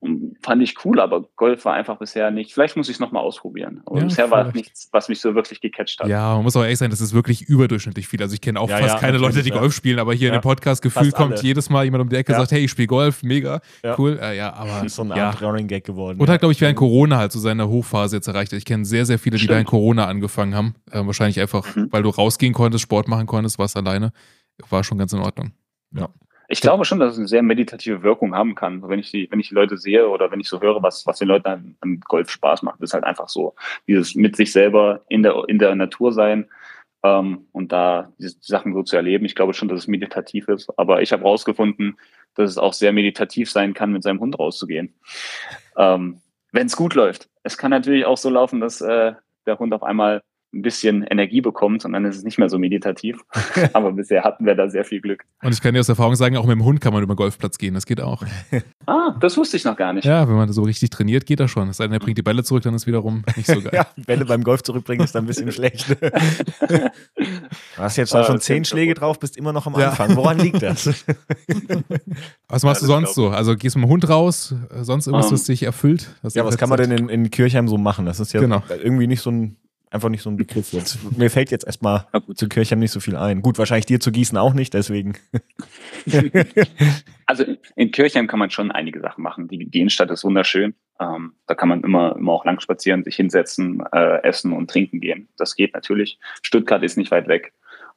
[0.00, 2.52] Und fand ich cool, aber Golf war einfach bisher nicht.
[2.54, 3.82] Vielleicht muss ich es nochmal ausprobieren.
[3.84, 6.06] Aber Ja, bisher war es nichts, was mich so wirklich gecatcht hat.
[6.06, 8.22] Ja, man muss aber ehrlich sein, das ist wirklich überdurchschnittlich viel.
[8.22, 9.58] Also ich kenne auch Ja, fast ja, keine Leute, die ja.
[9.58, 10.38] Golf spielen, aber hier in Ja.
[10.38, 11.42] dem Podcast gefühlt kommt alle.
[11.42, 12.38] jedes Mal jemand um die Ecke Ja.
[12.38, 13.96] sagt, hey, ich spiele Golf, mega, Ja.
[13.98, 14.20] cool.
[14.22, 15.30] Äh, ja, aber Das ist so eine ja.
[15.30, 16.20] Art Running Gag geworden.
[16.20, 18.52] Und hat, glaube ich, während Corona halt so seine Hochphase jetzt erreicht.
[18.52, 19.50] Ich kenne sehr, sehr viele, die Stimmt.
[19.54, 20.76] während Corona angefangen haben.
[20.92, 21.88] Äh, wahrscheinlich einfach, Mhm.
[21.90, 24.12] weil du rausgehen konntest, Sport machen konntest, warst alleine.
[24.70, 25.50] War schon ganz in Ordnung.
[26.50, 28.88] Ich glaube schon, dass es eine sehr meditative Wirkung haben kann.
[28.88, 31.18] Wenn ich die, wenn ich die Leute sehe oder wenn ich so höre, was, was
[31.18, 33.54] den Leuten an, an Golf Spaß macht, ist halt einfach so
[33.86, 36.48] dieses mit sich selber in der, in der Natur sein
[37.02, 39.26] ähm, und da diese Sachen so zu erleben.
[39.26, 40.70] Ich glaube schon, dass es meditativ ist.
[40.78, 41.98] Aber ich habe rausgefunden,
[42.34, 44.94] dass es auch sehr meditativ sein kann, mit seinem Hund rauszugehen.
[45.76, 46.20] Ähm,
[46.52, 47.28] wenn es gut läuft.
[47.42, 49.12] Es kann natürlich auch so laufen, dass äh,
[49.46, 50.22] der Hund auf einmal
[50.54, 53.18] ein bisschen Energie bekommt und dann ist es nicht mehr so meditativ.
[53.74, 55.24] Aber bisher hatten wir da sehr viel Glück.
[55.42, 57.18] Und ich kann dir aus Erfahrung sagen, auch mit dem Hund kann man über den
[57.18, 57.74] Golfplatz gehen.
[57.74, 58.22] Das geht auch.
[58.90, 60.06] Ah, das wusste ich noch gar nicht.
[60.06, 61.68] Ja, wenn man so richtig trainiert, geht das schon.
[61.68, 63.70] Es sei denn, er bringt die Bälle zurück, dann ist wiederum nicht so geil.
[63.74, 65.94] Ja, Bälle beim Golf zurückbringen ist dann ein bisschen schlecht.
[66.00, 66.88] Du
[67.76, 68.64] hast jetzt Ah, schon zehn.
[68.64, 69.90] Schläge drauf, bist immer noch am Ja.
[69.90, 70.16] Anfang.
[70.16, 70.86] Woran liegt das?
[72.48, 73.28] Was machst Ja, du das sonst so?
[73.28, 74.54] Also gehst du mit dem Hund raus?
[74.80, 76.08] Sonst irgendwas, Ähm, was dich erfüllt?
[76.22, 78.06] Du Ja, was kann man denn in, in Kirchheim so machen?
[78.06, 78.62] Das ist ja Genau.
[78.82, 79.56] irgendwie nicht so ein,
[79.90, 80.98] einfach nicht so ein Begriff jetzt.
[81.18, 82.38] Mir fällt jetzt erstmal gut.
[82.38, 83.42] zu Kirchheim nicht so viel ein.
[83.42, 85.16] Gut, wahrscheinlich dir zu Gießen auch nicht, deswegen.
[87.30, 87.44] Also
[87.76, 89.48] in Kirchheim kann man schon einige Sachen machen.
[89.48, 90.74] Die, die Innenstadt ist wunderschön.
[90.98, 94.98] Ähm, da kann man immer, immer auch lang spazieren, sich hinsetzen, äh, essen und trinken
[94.98, 95.28] gehen.
[95.36, 96.18] Das geht natürlich.
[96.40, 97.52] Stuttgart ist nicht weit weg.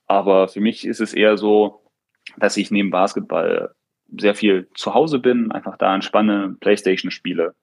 [0.06, 1.82] Aber für mich ist es eher so,
[2.36, 3.74] dass ich neben Basketball
[4.20, 7.56] sehr viel zu Hause bin, einfach da entspanne, Playstation spiele,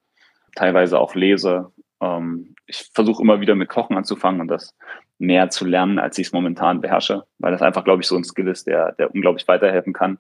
[0.55, 1.71] teilweise auch lese.
[2.01, 4.75] Ähm, ich versuche immer wieder mit Kochen anzufangen und das
[5.19, 8.25] mehr zu lernen, als ich es momentan beherrsche, weil das einfach, glaube ich, so ein
[8.25, 10.19] Skill ist, der, der unglaublich weiterhelfen kann.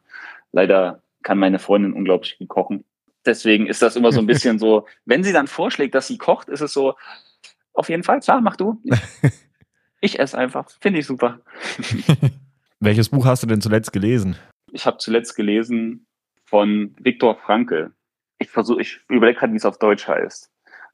[0.53, 2.85] Leider kann meine Freundin unglaublich gut kochen.
[3.26, 6.49] Deswegen ist das immer so ein bisschen so, wenn sie dann vorschlägt, dass sie kocht,
[6.49, 6.95] ist es so,
[7.74, 8.83] auf jeden Fall, klar, mach du.
[10.01, 10.70] Ich esse einfach.
[10.81, 11.41] Finde ich super.
[12.81, 14.37] Welches Buch hast du denn zuletzt gelesen?
[14.70, 16.07] Ich habe zuletzt gelesen
[16.45, 17.93] von Viktor Frankl.
[18.39, 20.51] Ich versuche, ich überlege gerade, wie es auf Deutsch heißt.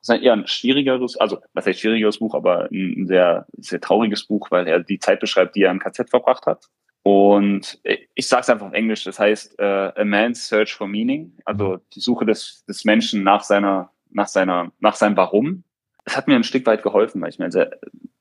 [0.07, 4.25] Das ist eher ein schwierigeres, also was heißt schwierigeres Buch, aber ein sehr, sehr trauriges
[4.27, 6.69] Buch, weil er die Zeit beschreibt, die er im KZ verbracht hat.
[7.03, 7.81] Und
[8.15, 11.79] ich sage es einfach auf Englisch, das heißt uh, A Man's Search for Meaning, also
[11.95, 15.65] die Suche des, des Menschen nach seiner, nach seiner, nach seinem Warum.
[16.05, 17.79] Es hat mir ein Stück weit geholfen, weil ich mir sehr,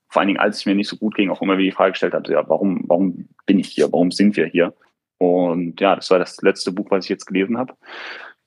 [0.08, 1.92] vor allen Dingen, als es mir nicht so gut ging, auch immer wieder die Frage
[1.92, 3.90] gestellt habe, ja, warum, warum bin ich hier?
[3.92, 4.74] Warum sind wir hier?
[5.18, 7.74] Und ja, das war das letzte Buch, was ich jetzt gelesen habe.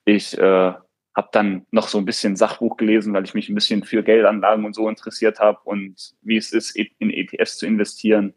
[0.04, 0.72] Ich äh,
[1.18, 4.64] habe dann noch so ein bisschen Sachbuch gelesen, weil ich mich ein bisschen für Geldanlagen
[4.64, 8.34] und so interessiert habe und wie es ist, in ETFs zu investieren.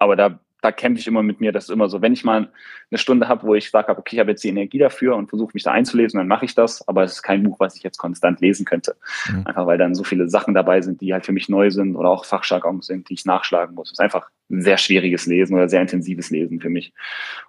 [0.00, 2.50] Aber da, da kämpfe ich immer mit mir, das ist immer so, wenn ich mal
[2.90, 5.52] eine Stunde habe, wo ich sage, okay, ich habe jetzt die Energie dafür und versuche
[5.54, 6.86] mich da einzulesen, dann mache ich das.
[6.88, 8.96] Aber es ist kein Buch, was ich jetzt konstant lesen könnte.
[9.28, 9.46] Mhm.
[9.46, 12.08] Einfach weil dann so viele Sachen dabei sind, die halt für mich neu sind oder
[12.08, 13.90] auch Fachjargon sind, die ich nachschlagen muss.
[13.90, 16.92] Es ist einfach ein sehr schwieriges Lesen oder sehr intensives Lesen für mich.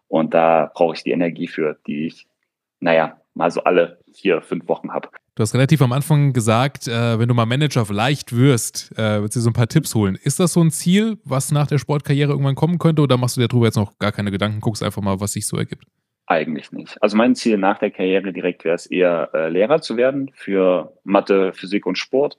[0.07, 2.27] Und da brauche ich die Energie für, die ich,
[2.79, 5.09] naja, mal so alle vier, fünf Wochen habe.
[5.35, 9.35] Du hast relativ am Anfang gesagt, äh, wenn du mal Manager vielleicht wirst, äh, willst
[9.35, 10.17] du so ein paar Tipps holen.
[10.21, 13.41] Ist das so ein Ziel, was nach der Sportkarriere irgendwann kommen könnte oder machst du
[13.41, 15.85] dir darüber jetzt noch gar keine Gedanken, guckst einfach mal, was sich so ergibt?
[16.27, 17.01] Eigentlich nicht.
[17.01, 20.93] Also mein Ziel nach der Karriere direkt wäre es eher, äh, Lehrer zu werden für
[21.03, 22.37] Mathe, Physik und Sport.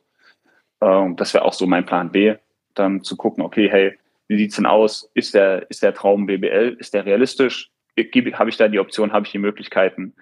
[0.80, 2.34] Ähm, das wäre auch so mein Plan B,
[2.74, 5.10] dann zu gucken, okay, hey, wie sieht's denn aus?
[5.14, 7.70] Ist der, ist der Traum BBL, ist der realistisch?
[7.96, 10.14] Habe ich da die Option, habe ich die Möglichkeiten?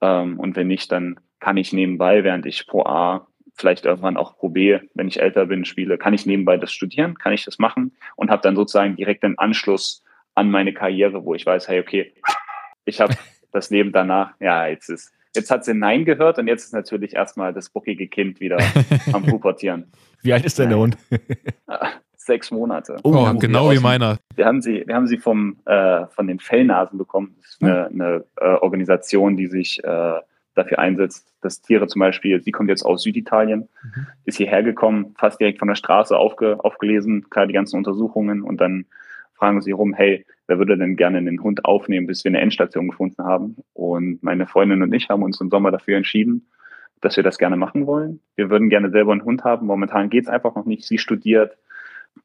[0.00, 4.36] Ähm, und wenn nicht, dann kann ich nebenbei, während ich Pro A, vielleicht irgendwann auch
[4.36, 7.58] Pro B, wenn ich älter bin, spiele, kann ich nebenbei das studieren, kann ich das
[7.58, 11.80] machen und habe dann sozusagen direkt einen Anschluss an meine Karriere, wo ich weiß, hey,
[11.80, 12.12] okay,
[12.84, 13.14] ich habe
[13.52, 17.14] das Leben danach, ja, jetzt ist, jetzt hat sie Nein gehört und jetzt ist natürlich
[17.14, 18.58] erstmal das buckige Kind wieder
[19.12, 19.90] am Pubertieren.
[20.22, 20.96] Wie alt ist denn der Hund?
[22.28, 22.96] sechs Monate.
[23.02, 24.18] Oh, Oh, genau wie meiner.
[24.36, 27.34] Wir haben sie, wir haben sie vom, äh, von den Fellnasen bekommen.
[27.40, 30.12] Das ist eine, eine äh, Organisation, die sich äh,
[30.54, 34.06] dafür einsetzt, dass Tiere zum Beispiel, sie kommt jetzt aus Süditalien, Mhm.
[34.24, 38.60] ist hierher gekommen, fast direkt von der Straße aufge, aufgelesen, klar die ganzen Untersuchungen und
[38.60, 38.86] dann
[39.34, 42.88] fragen sie rum, hey, wer würde denn gerne den Hund aufnehmen, bis wir eine Endstation
[42.88, 43.56] gefunden haben?
[43.72, 46.48] Und meine Freundin und ich haben uns im Sommer dafür entschieden,
[47.00, 48.18] dass wir das gerne machen wollen.
[48.34, 49.66] Wir würden gerne selber einen Hund haben.
[49.68, 50.84] Momentan geht's einfach noch nicht.
[50.84, 51.56] Sie studiert.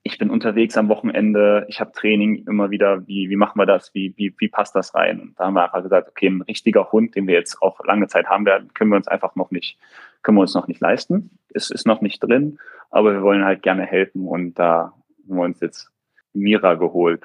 [0.02, 1.66] Ich bin unterwegs am Wochenende.
[1.70, 3.08] Ich habe Training immer wieder.
[3.08, 3.94] Wie, wie machen wir das?
[3.94, 5.20] Wie, wie, wie passt das rein?
[5.20, 8.08] Und da haben wir einfach gesagt, okay, ein richtiger Hund, den wir jetzt auch lange
[8.08, 9.78] Zeit haben werden, können wir uns einfach noch nicht,
[10.22, 11.38] können wir uns noch nicht leisten.
[11.54, 14.28] Es ist noch nicht drin, aber wir wollen halt gerne helfen.
[14.28, 14.94] Und da
[15.28, 15.92] haben wir uns jetzt
[16.34, 17.24] Mira geholt,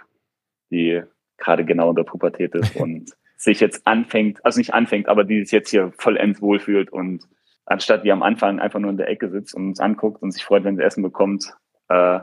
[0.70, 1.02] die
[1.38, 5.44] gerade genau in der Pubertät ist und sich jetzt anfängt, also nicht anfängt, aber die
[5.44, 7.24] sich jetzt hier vollends wohlfühlt und
[7.66, 10.44] anstatt wie am Anfang einfach nur in der Ecke sitzt und uns anguckt und sich
[10.44, 11.54] freut, wenn sie Essen bekommt,
[11.88, 12.20] äh,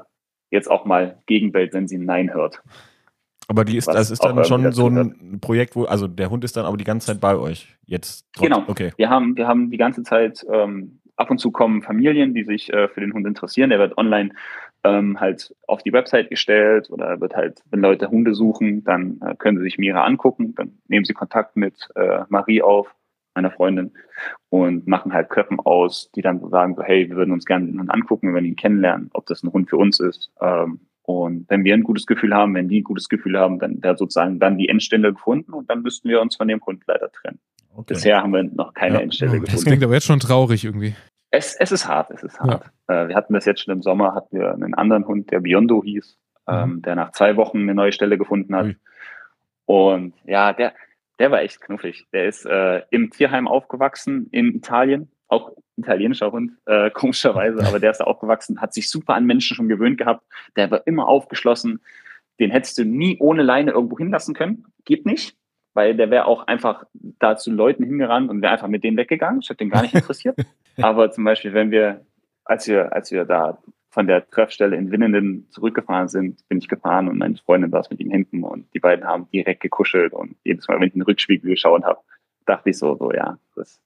[0.51, 2.61] jetzt auch mal gegenbellt, wenn sie ein Nein hört.
[3.47, 6.29] Aber die ist, Was das ist auch dann schon so ein Projekt, wo, also der
[6.31, 7.75] Hund ist dann aber die ganze Zeit bei euch.
[7.85, 8.63] Jetzt trotz- Genau.
[8.67, 8.91] Okay.
[8.97, 12.73] Wir haben, wir haben die ganze Zeit, ähm, ab und zu kommen Familien, die sich
[12.73, 13.69] äh, für den Hund interessieren.
[13.69, 14.31] Der wird online
[14.83, 19.35] ähm, halt auf die Website gestellt oder wird halt, wenn Leute Hunde suchen, dann äh,
[19.35, 20.55] können sie sich Mira angucken.
[20.55, 22.93] Dann nehmen sie Kontakt mit äh, Marie auf,
[23.36, 23.91] meiner Freundin,
[24.49, 27.65] und machen halt Köppen aus, die dann so sagen, so, hey, wir würden uns gerne
[27.67, 30.31] den Hund angucken, wir würden ihn kennenlernen, ob das ein Hund für uns ist.
[30.41, 33.83] Ähm, und wenn wir ein gutes Gefühl haben, wenn die ein gutes Gefühl haben, dann
[33.83, 37.11] wäre sozusagen dann die Endstelle gefunden und dann müssten wir uns von dem Hund leider
[37.11, 37.39] trennen.
[37.75, 37.93] okay.
[37.93, 39.01] Bisher haben wir noch keine Ja.
[39.01, 39.65] Endstelle Oh, das gefunden.
[39.67, 40.95] klingt aber jetzt schon traurig irgendwie.
[41.29, 42.71] Es, es ist hart, es ist hart.
[42.88, 45.83] Äh, wir hatten das jetzt schon im Sommer, hatten wir einen anderen Hund, der Biondo
[45.83, 46.17] hieß,
[46.47, 48.65] ähm, der nach zwei Wochen eine neue Stelle gefunden hat.
[48.67, 48.75] Ui.
[49.65, 50.73] Und ja, der,
[51.20, 52.05] der war echt knuffig.
[52.13, 57.91] Der ist äh, im Tierheim aufgewachsen in Italien, auch italienischer Hund, äh, komischerweise, aber der
[57.91, 60.26] ist da aufgewachsen, hat sich super an Menschen schon gewöhnt gehabt.
[60.55, 61.82] Der war immer aufgeschlossen.
[62.39, 64.66] Den hättest du nie ohne Leine irgendwo hinlassen können.
[64.84, 65.38] Geht nicht,
[65.74, 69.41] weil der wäre auch einfach da zu Leuten hingerannt und wäre einfach mit denen weggegangen.
[69.41, 70.38] Das hat den gar nicht interessiert.
[70.78, 72.05] aber zum Beispiel, wenn wir,
[72.43, 73.57] als wir, als wir da
[73.95, 78.01] von der Treffstelle in Winnenden zurückgefahren sind, bin ich gefahren und meine Freundin saß mit
[78.01, 81.05] ihm hinten und die beiden haben direkt gekuschelt und jedes Mal, wenn ich in den
[81.05, 82.01] Rückspiegel geschaut habe,
[82.45, 83.79] dachte ich so, so ja, das,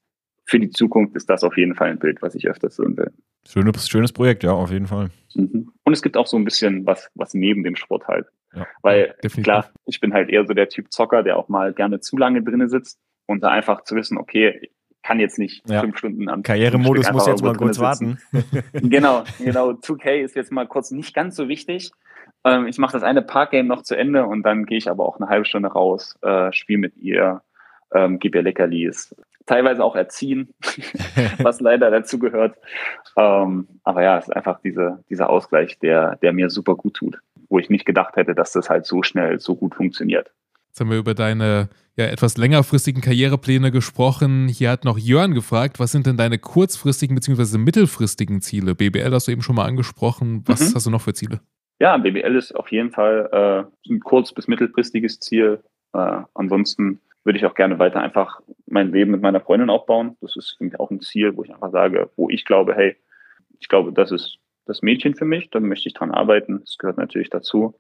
[0.45, 3.14] für die Zukunft ist das auf jeden Fall ein Bild, was ich öfters sehen will.
[3.47, 5.12] Schönes, schönes Projekt, ja, auf jeden Fall.
[5.36, 5.72] Mhm.
[5.84, 8.26] Und es gibt auch so ein bisschen was, was neben dem Sport halt.
[8.55, 8.66] Ja.
[8.82, 9.43] Weil Definitiv.
[9.43, 12.41] klar, ich bin halt eher so der Typ Zocker, der auch mal gerne zu lange
[12.41, 14.72] drinnen sitzt und da einfach zu wissen, okay, ich
[15.04, 15.82] kann jetzt nicht Ja.
[15.82, 18.20] fünf Stunden am Karrieremodus muss jetzt mal kurz warten.
[18.74, 19.72] Genau, genau.
[19.72, 21.91] 2K ist jetzt mal kurz nicht ganz so wichtig.
[22.43, 25.20] Ähm, ich mache das eine Parkgame noch zu Ende und dann gehe ich aber auch
[25.20, 27.41] eine halbe Stunde raus, äh, spiele mit ihr,
[27.93, 30.54] ähm, gebe ihr Leckerlis, teilweise auch erziehen,
[31.39, 32.58] was leider dazu gehört.
[33.18, 37.20] Ähm, aber ja, es ist einfach diese, dieser Ausgleich, der, der mir super gut tut,
[37.50, 40.32] wo ich nicht gedacht hätte, dass das halt so schnell so gut funktioniert.
[40.70, 44.48] Jetzt haben wir über deine ja, etwas längerfristigen Karrierepläne gesprochen.
[44.48, 47.58] Hier hat noch Jörn gefragt, was sind denn deine kurzfristigen bzw.
[47.58, 48.76] mittelfristigen Ziele?
[48.76, 50.44] BBL hast du eben schon mal angesprochen.
[50.46, 50.76] Was Mhm.
[50.76, 51.42] hast du noch für Ziele?
[51.80, 55.62] Ja, BBL ist auf jeden Fall äh, ein kurz- bis mittelfristiges Ziel.
[55.94, 60.16] Äh, ansonsten würde ich auch gerne weiter einfach mein Leben mit meiner Freundin aufbauen.
[60.22, 62.96] Das ist für mich auch ein Ziel, wo ich einfach sage, wo ich glaube, hey,
[63.60, 66.60] ich glaube, das ist das Mädchen für mich, da möchte ich dran arbeiten.
[66.62, 67.74] Das gehört natürlich dazu.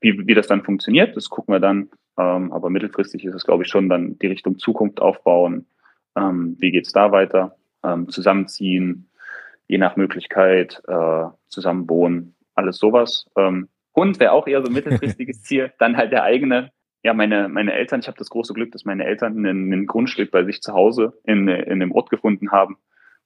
[0.00, 1.90] Wie, wie das dann funktioniert, das gucken wir dann.
[2.18, 5.66] Ähm, aber mittelfristig ist es, glaube ich, schon dann die Richtung Zukunft aufbauen.
[6.16, 7.56] Ähm, wie geht's da weiter?
[7.82, 9.10] Ähm, zusammenziehen,
[9.68, 13.26] je nach Möglichkeit, äh, zusammen wohnen, alles sowas.
[13.36, 15.72] Ähm, Hund wäre auch eher so ein mittelfristiges Ziel.
[15.78, 16.70] Dann halt der eigene.
[17.02, 20.30] Ja, meine, meine Eltern, ich habe das große Glück, dass meine Eltern ein, ein Grundstück
[20.30, 22.76] bei sich zu Hause in, in einem Ort gefunden haben,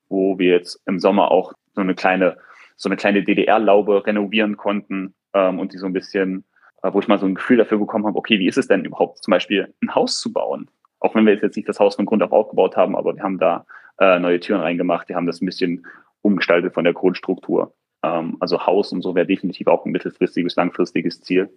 [0.08, 2.36] wo wir jetzt im Sommer auch so eine kleine,
[2.76, 6.44] so eine kleine DDR-Laube renovieren konnten ähm, und die so ein bisschen,
[6.92, 9.22] wo ich mal so ein Gefühl dafür bekommen habe, okay, wie ist es denn überhaupt
[9.22, 10.70] zum Beispiel ein Haus zu bauen?
[11.00, 13.38] Auch wenn wir jetzt nicht das Haus von Grund auf aufgebaut haben, aber wir haben
[13.38, 13.66] da
[13.98, 15.86] äh, neue Türen reingemacht, wir haben das ein bisschen
[16.22, 17.74] umgestaltet von der Grundstruktur.
[18.02, 21.50] Ähm, also Haus und so wäre definitiv auch ein mittelfristiges, langfristiges Ziel.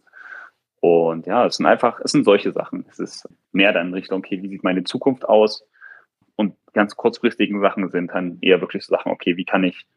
[0.79, 2.85] Und ja, es sind einfach, es sind solche Sachen.
[2.89, 5.67] Es ist mehr dann in Richtung, okay, wie sieht meine Zukunft aus?
[6.35, 9.87] Und ganz kurzfristigen Sachen sind dann eher wirklich so Sachen, okay, wie kann ich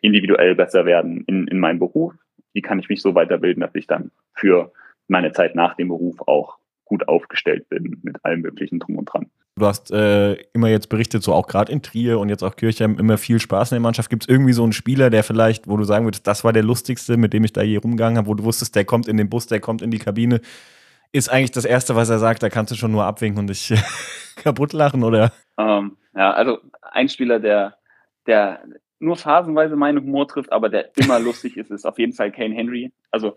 [0.00, 2.14] individuell besser werden in, in meinem Beruf?
[2.52, 4.72] Wie kann ich mich so weiterbilden, dass ich dann für
[5.06, 9.26] meine Zeit nach dem Beruf auch gut aufgestellt bin mit allem möglichen drum und dran.
[9.56, 12.96] Du hast äh, immer jetzt berichtet, so auch gerade in Trier und jetzt auch Kirchheim,
[12.98, 14.08] immer viel Spaß in der Mannschaft.
[14.08, 16.62] Gibt es irgendwie so einen Spieler, der vielleicht, wo du sagen würdest, das war der
[16.62, 19.28] lustigste, mit dem ich da je rumgegangen habe, wo du wusstest, der kommt in den
[19.28, 20.40] Bus, der kommt in die Kabine,
[21.12, 23.74] ist eigentlich das Erste, was er sagt, da kannst du schon nur abwinken und dich
[24.36, 25.32] kaputt lachen, oder?
[25.58, 27.76] Ähm, ja, also ein Spieler, der,
[28.26, 28.62] der
[29.00, 32.54] nur phasenweise meinen Humor trifft, aber der immer lustig ist, ist auf jeden Fall Kane
[32.54, 32.92] Henry.
[33.10, 33.36] Also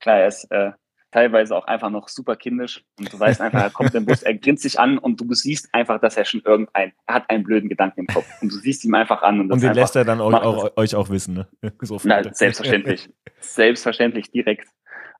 [0.00, 0.72] klar, er ist äh,
[1.10, 4.34] teilweise auch einfach noch super kindisch und du weißt einfach, er kommt im Bus, er
[4.34, 7.68] grinst sich an und du siehst einfach, dass er schon irgendein, er hat einen blöden
[7.70, 9.40] Gedanken im Kopf und du siehst ihm einfach an.
[9.40, 11.48] Und, Und den einfach, lässt er dann auch, auch, euch auch wissen, ne?
[11.80, 13.08] So Na, selbstverständlich.
[13.40, 14.68] selbstverständlich, direkt.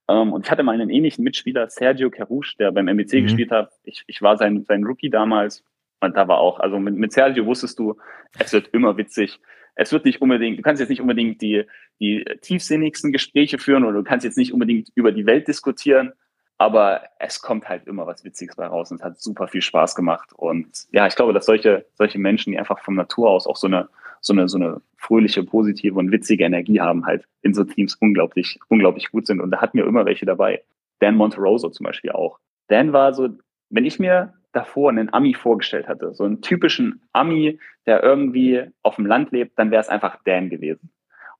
[0.09, 3.22] Ähm, und ich hatte mal einen ähnlichen Mitspieler, Sergio Carouche, der beim MBC Mhm.
[3.24, 3.72] gespielt hat.
[3.84, 5.64] Ich, ich war sein, sein Rookie damals.
[6.01, 7.97] Und da war auch, also mit, mit Sergio wusstest du,
[8.39, 9.41] es wird immer witzig.
[9.81, 11.64] Es wird nicht unbedingt, du kannst jetzt nicht unbedingt die,
[12.01, 16.12] die tiefsinnigsten Gespräche führen oder du kannst jetzt nicht unbedingt über die Welt diskutieren,
[16.59, 19.95] aber es kommt halt immer was Witziges bei raus und es hat super viel Spaß
[19.95, 20.33] gemacht.
[20.33, 23.68] Und ja, ich glaube, dass solche, solche Menschen, die einfach von Natur aus auch so
[23.68, 23.89] eine,
[24.20, 28.59] so eine, so eine fröhliche, positive und witzige Energie haben, halt in so Teams unglaublich,
[28.66, 29.41] unglaublich gut sind.
[29.41, 30.64] Und da hatten wir immer welche dabei.
[30.99, 32.41] Dan Monteroso zum Beispiel auch.
[32.66, 33.29] Dan war so,
[33.70, 38.96] wenn ich mir davor einen Ami vorgestellt hatte, so einen typischen Ami, der irgendwie auf
[38.96, 40.90] dem Land lebt, dann wäre es einfach Dan gewesen.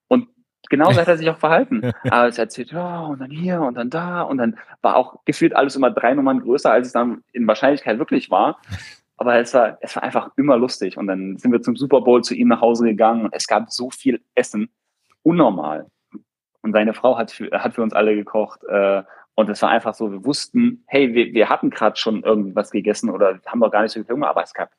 [0.09, 0.29] Und
[0.69, 1.93] genauso hat er sich auch verhalten.
[2.11, 5.55] Aber es erzählt, ja, und dann hier und dann da und dann war auch gefühlt
[5.57, 8.61] alles immer drei Nummern größer, als es dann in Wahrscheinlichkeit wirklich war.
[9.17, 10.97] Aber es war, es war einfach immer lustig.
[10.97, 13.71] Und dann sind wir zum Super Bowl zu ihm nach Hause gegangen und es gab
[13.71, 14.71] so viel Essen.
[15.23, 15.87] Unnormal.
[16.63, 18.63] Und seine Frau hat für, hat für uns alle gekocht.
[18.65, 19.03] Äh,
[19.39, 22.73] und es war einfach so, wir wussten, hey, wir, wir hatten gerade schon irgendwie was
[22.73, 24.73] gegessen oder haben doch gar nicht so viel Hunger, aber es gab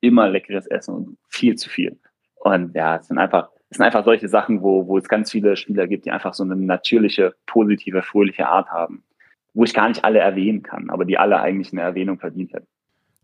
[0.00, 2.00] immer leckeres Essen und viel zu viel.
[2.36, 5.54] Und ja, es sind einfach, es sind einfach solche Sachen, wo, wo es ganz viele
[5.54, 9.04] Spieler gibt, die einfach so eine natürliche, positive, fröhliche Art haben,
[9.52, 12.68] wo ich gar nicht alle erwähnen kann, aber die alle eigentlich eine Erwähnung verdient hätten.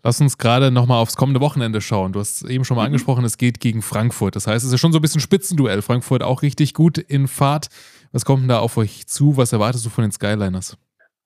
[0.04, 2.12] Lass uns gerade nochmal aufs kommende Wochenende schauen.
[2.12, 2.86] Du hast eben schon mal Mhm.
[2.86, 4.34] angesprochen, es geht gegen Frankfurt.
[4.34, 5.80] Das heißt, es ist schon so ein bisschen Spitzenduell.
[5.80, 7.68] Frankfurt auch richtig gut in Fahrt.
[8.10, 9.36] Was kommt denn da auf euch zu?
[9.36, 10.76] Was erwartest du von den Skyliners?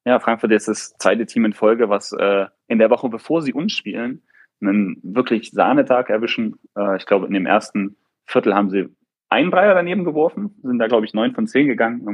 [0.04, 3.52] Ja, Frankfurt ist das zweite Team in Folge, was äh, in der Woche, bevor sie
[3.54, 4.22] uns spielen,
[4.60, 6.56] einen wirklich Sahnetag erwischen.
[6.76, 7.96] Äh, ich glaube, in dem ersten
[8.26, 8.88] Viertel haben sie
[9.30, 12.06] einen Dreier daneben geworfen, sind da, glaube ich, neun von zehn gegangen.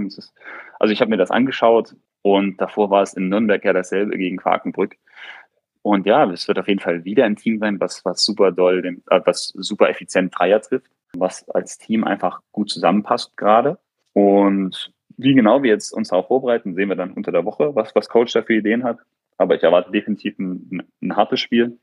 [0.79, 4.39] Also ich habe mir das angeschaut und davor war es in Nürnberg ja dasselbe gegen
[4.39, 4.97] Quakenbrück.
[5.83, 8.85] Und ja, es wird auf jeden Fall wieder ein Team sein, was, was super doll,
[9.11, 13.79] äh, was super effizient Dreier trifft, was als Team einfach gut zusammenpasst gerade.
[14.13, 17.95] Und wie genau wir jetzt uns darauf vorbereiten, sehen wir dann unter der Woche, was,
[17.95, 18.99] was Coach da für Ideen hat.
[19.39, 21.79] Aber ich erwarte definitiv ein, ein, ein hartes Spiel.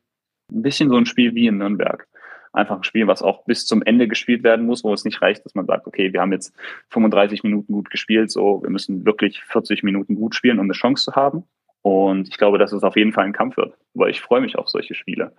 [0.51, 2.07] Ein bisschen so ein Spiel wie in Nürnberg.
[2.53, 5.45] Einfach ein Spiel, was auch bis zum Ende gespielt werden muss, wo es nicht reicht,
[5.45, 6.55] dass man sagt, okay, wir haben jetzt
[6.89, 11.11] 35 Minuten gut gespielt, so, wir müssen wirklich 40 Minuten gut spielen, um eine Chance
[11.11, 11.43] zu haben.
[11.81, 14.57] Und ich glaube, dass es auf jeden Fall ein Kampf wird, weil ich freue mich
[14.57, 15.33] auf solche Spiele.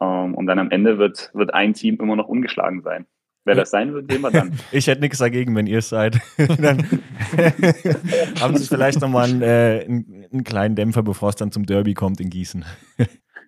[0.00, 3.06] Ähm, und dann am Ende wird, wird ein Team immer noch ungeschlagen sein.
[3.44, 4.52] Wer das sein wird, sehen wir dann.
[4.72, 6.20] Ich hätte nichts dagegen, wenn ihr es seid.
[6.36, 6.78] dann
[8.40, 11.94] haben sie vielleicht nochmal einen, äh, einen, einen kleinen Dämpfer, bevor es dann zum Derby
[11.94, 12.64] kommt in Gießen.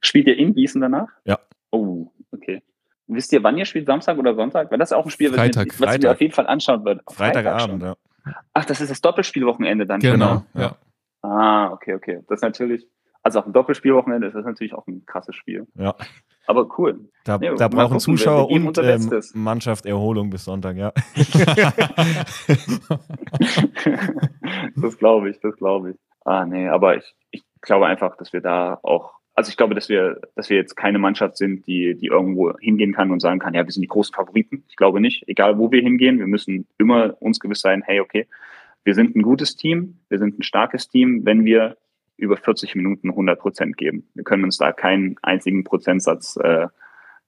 [0.01, 1.09] Spielt ihr in Gießen danach?
[1.25, 1.39] Ja.
[1.71, 2.63] Oh, okay.
[3.09, 3.87] Wisst ihr, wann ihr spielt?
[3.87, 4.71] Samstag oder Sonntag?
[4.71, 5.67] Weil das ist auch ein Spiel, Freitag.
[5.67, 6.11] was, ich mir Freitag.
[6.13, 7.03] auf jeden Fall anschauen wird.
[7.11, 7.97] Freitagabend, ja.
[8.55, 10.01] Ach, das ist das Doppelspielwochenende dann.
[10.01, 10.45] Genau.
[10.55, 10.61] ja.
[10.61, 10.77] Ja.
[11.23, 12.21] Ah, okay, okay.
[12.29, 12.87] Das ist natürlich,
[13.23, 15.67] also auf dem Doppelspielwochenende ist das natürlich auch ein krasses Spiel.
[15.75, 15.95] Ja.
[16.47, 17.09] Aber cool.
[17.25, 19.09] Da, Ja, da brauchen gucken, Zuschauer und ähm.
[19.35, 20.93] Mannschaft Erholung bis Sonntag, ja.
[24.77, 25.97] das glaube ich, das glaube ich.
[26.25, 29.89] Ah, nee, aber ich, ich glaube einfach, dass wir da auch, also ich glaube, dass
[29.89, 33.55] wir, dass wir jetzt keine Mannschaft sind, die, die irgendwo hingehen kann und sagen kann,
[33.55, 34.65] ja, wir sind die großen Favoriten.
[34.69, 35.29] Ich glaube nicht.
[35.29, 38.27] Egal wo wir hingehen, wir müssen immer uns gewiss sein, hey, okay,
[38.85, 41.77] wir sind ein gutes Team, wir sind ein starkes Team, wenn wir
[42.17, 44.09] über 40 Minuten 100 Prozent geben.
[44.15, 46.69] Wir können uns da keinen einzigen Prozentsatz äh,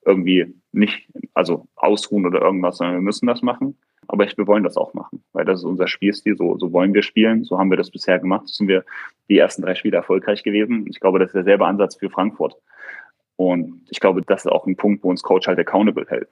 [0.04, 3.78] irgendwie nicht, also ausruhen oder irgendwas, sondern wir müssen das machen.
[4.08, 6.92] Aber ich, wir wollen das auch machen, weil das ist unser Spielstil, so, so wollen
[6.92, 8.84] wir spielen, so haben wir das bisher gemacht, so sind wir
[9.28, 10.86] die ersten drei Spiele erfolgreich gewesen.
[10.88, 12.56] Ich glaube, das ist derselbe Ansatz für Frankfurt.
[13.36, 16.28] Und ich glaube, das ist auch ein Punkt, wo uns Coach halt accountable hält.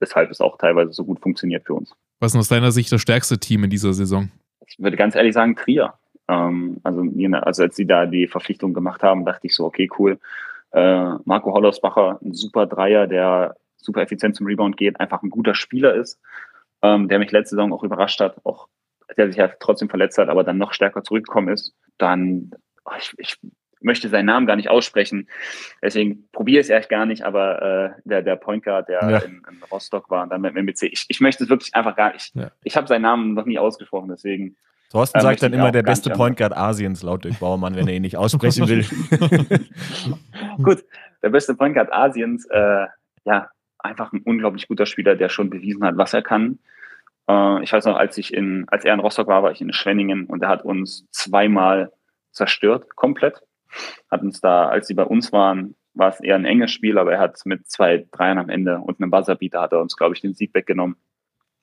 [0.00, 1.92] Weshalb es auch teilweise so gut funktioniert für uns.
[2.20, 4.30] Was ist aus deiner Sicht das stärkste Team in dieser Saison?
[4.68, 5.94] Ich würde ganz ehrlich sagen, Trier.
[6.28, 7.02] Ähm, also,
[7.40, 10.18] also als sie da die Verpflichtung gemacht haben, dachte ich so, okay, cool.
[10.72, 15.54] Äh, Marco Hollersbacher, ein super Dreier, der super effizient zum Rebound geht, einfach ein guter
[15.54, 16.20] Spieler ist,
[16.82, 18.68] ähm, der mich letzte Saison auch überrascht hat, auch
[19.16, 21.74] der sich ja trotzdem verletzt hat, aber dann noch stärker zurückgekommen ist.
[21.96, 22.50] Dann,
[22.84, 23.38] oh, ich, ich
[23.80, 25.28] möchte seinen Namen gar nicht aussprechen,
[25.82, 27.62] deswegen probiere ich es erst gar nicht, aber
[27.96, 29.18] äh, der, der Point Guard, der Ja.
[29.18, 31.96] in, in Rostock war und dann mit dem MBC, ich, ich möchte es wirklich einfach
[31.96, 32.34] gar nicht.
[32.34, 32.50] Ja.
[32.64, 34.56] Ich habe seinen Namen noch nie ausgesprochen, deswegen
[34.90, 37.94] Thorsten Äh, sagt dann immer der beste Point Guard Asiens, laut Dirk Bauermann, wenn er
[37.94, 38.86] ihn nicht aussprechen will.
[40.62, 40.84] Gut,
[41.22, 42.86] der beste Point Guard Asiens, äh,
[43.24, 46.58] ja, einfach ein unglaublich guter Spieler, der schon bewiesen hat, was er kann.
[47.28, 49.72] Äh, ich weiß noch, als ich in, als er in Rostock war, war ich in
[49.72, 51.92] Schwenningen und er hat uns zweimal
[52.32, 53.42] zerstört, komplett.
[54.10, 57.12] Hat uns da, als sie bei uns waren, war es eher ein enges Spiel, aber
[57.12, 60.20] er hat mit zwei Dreiern am Ende und einem Buzzerbeater hat er uns, glaube ich,
[60.20, 60.96] den Sieg weggenommen.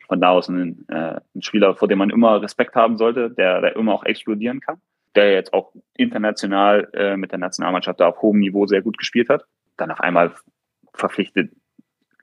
[0.07, 3.61] Von da aus ein, äh, ein Spieler, vor dem man immer Respekt haben sollte, der,
[3.61, 4.79] der immer auch explodieren kann,
[5.15, 9.29] der jetzt auch international äh, mit der Nationalmannschaft da auf hohem Niveau sehr gut gespielt
[9.29, 9.45] hat.
[9.77, 10.33] Dann auf einmal
[10.93, 11.51] verpflichtet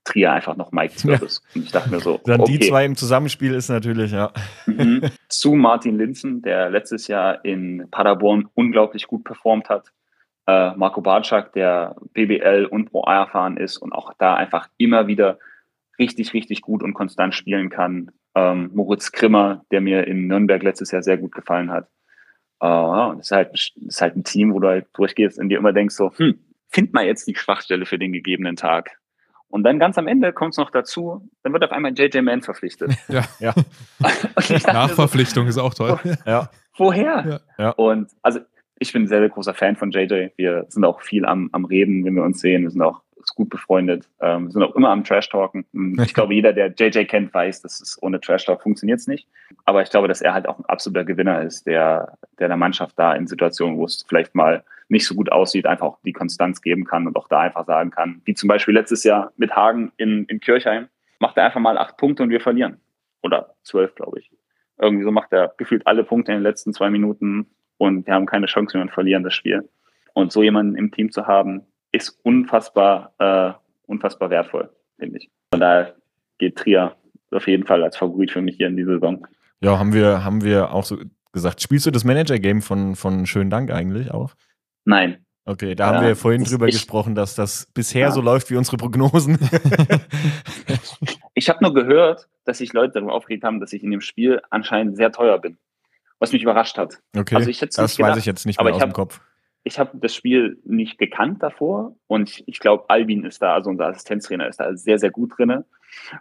[0.05, 1.43] Trier einfach noch Mike Zirkus.
[1.45, 1.55] Ja.
[1.55, 2.59] Und ich dachte mir so, Dann okay.
[2.59, 4.33] die zwei im Zusammenspiel ist natürlich, ja.
[4.67, 5.03] Mhm.
[5.29, 9.93] Zu Martin Linzen, der letztes Jahr in Paderborn unglaublich gut performt hat.
[10.47, 15.07] Äh, Marco Bartschak, der BBL und Pro A erfahren ist und auch da einfach immer
[15.07, 15.39] wieder
[15.99, 18.11] richtig, richtig gut und konstant spielen kann.
[18.35, 21.85] Ähm, Moritz Krimmer, der mir in Nürnberg letztes Jahr sehr gut gefallen hat.
[22.61, 22.67] Äh,
[23.17, 25.73] das, ist halt, das ist halt ein Team, wo du halt durchgehst und dir immer
[25.73, 26.39] denkst so, hm,
[26.69, 28.99] find mal jetzt die Schwachstelle für den gegebenen Tag.
[29.53, 32.41] Und dann ganz am Ende kommt es noch dazu, dann wird auf einmal JJ Mann
[32.41, 32.93] verpflichtet.
[33.09, 33.23] Ja.
[33.39, 33.53] Ja.
[34.49, 35.99] Mir so, Nachverpflichtung ist auch toll.
[36.25, 36.49] Ja.
[36.79, 37.43] woher?
[37.59, 37.71] Ja.
[37.73, 38.41] Und also
[38.79, 40.29] ich bin ein sehr, sehr großer Fan von JJ.
[40.37, 42.63] Wir sind auch viel am, am Reden, wenn wir uns sehen.
[42.63, 43.03] Wir sind auch
[43.37, 44.09] gut befreundet.
[44.21, 45.67] Ähm, wir sind auch immer am Trash-Talken.
[46.03, 49.29] Ich glaube, jeder, der JJ kennt, weiß, dass es ohne Trash-Talk funktioniert es nicht.
[49.67, 52.99] Aber ich glaube, dass er halt auch ein absoluter Gewinner ist, der, der der Mannschaft
[52.99, 56.61] da in Situationen, wo es vielleicht mal nicht so gut aussieht, einfach auch die Konstanz
[56.61, 59.91] geben kann und auch da einfach sagen kann, wie zum Beispiel letztes Jahr mit Hagen
[59.97, 60.89] in, in Kirchheim,
[61.19, 62.79] macht er einfach mal acht Punkte und wir verlieren.
[63.23, 64.31] Oder zwölf, glaube ich.
[64.79, 67.47] Irgendwie so macht er gefühlt alle Punkte in den letzten zwei Minuten
[67.79, 69.69] und wir haben keine Chance mehr und verlieren das Spiel.
[70.13, 73.53] Und so jemanden im Team zu haben, ist unfassbar, äh,
[73.87, 75.31] unfassbar wertvoll, finde ich.
[75.53, 75.97] Von daher
[76.39, 76.97] geht Trier
[77.31, 79.27] auf jeden Fall als Favorit für mich hier in die Saison.
[79.61, 80.99] Ja, haben wir, haben wir auch so
[81.33, 81.63] gesagt.
[81.63, 84.35] Spielst du das Manager-Game von, von Schönen Dank eigentlich auch?
[84.85, 85.25] Nein.
[85.45, 88.11] Okay, da Ja, haben wir vorhin das- drüber ich- gesprochen, dass das bisher Ja.
[88.13, 89.39] so läuft wie unsere Prognosen.
[91.35, 94.41] Ich habe nur gehört, dass sich Leute darüber aufgeregt haben, dass ich in dem Spiel
[94.51, 95.57] anscheinend sehr teuer bin.
[96.19, 96.99] Was mich überrascht hat.
[97.17, 98.95] Okay, Also ich das weiß gedacht, ich jetzt nicht aber mehr ich aus dem hab-
[98.95, 99.21] Kopf.
[99.65, 103.71] ich habe das Spiel nicht gekannt davor und ich, ich glaube, Albin ist da, also
[103.71, 105.65] unser Assistenztrainer, ist da sehr, sehr gut drinne.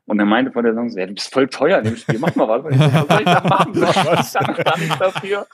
[0.06, 2.18] Und er meinte vor der Saison, so, ja, du bist voll teuer in dem Spiel,
[2.20, 2.64] mach mal was.
[2.64, 3.74] Was soll ich da machen?
[3.76, 5.48] Ich kann nichts dafür.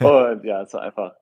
[0.00, 1.12] Und ja, es war einfach,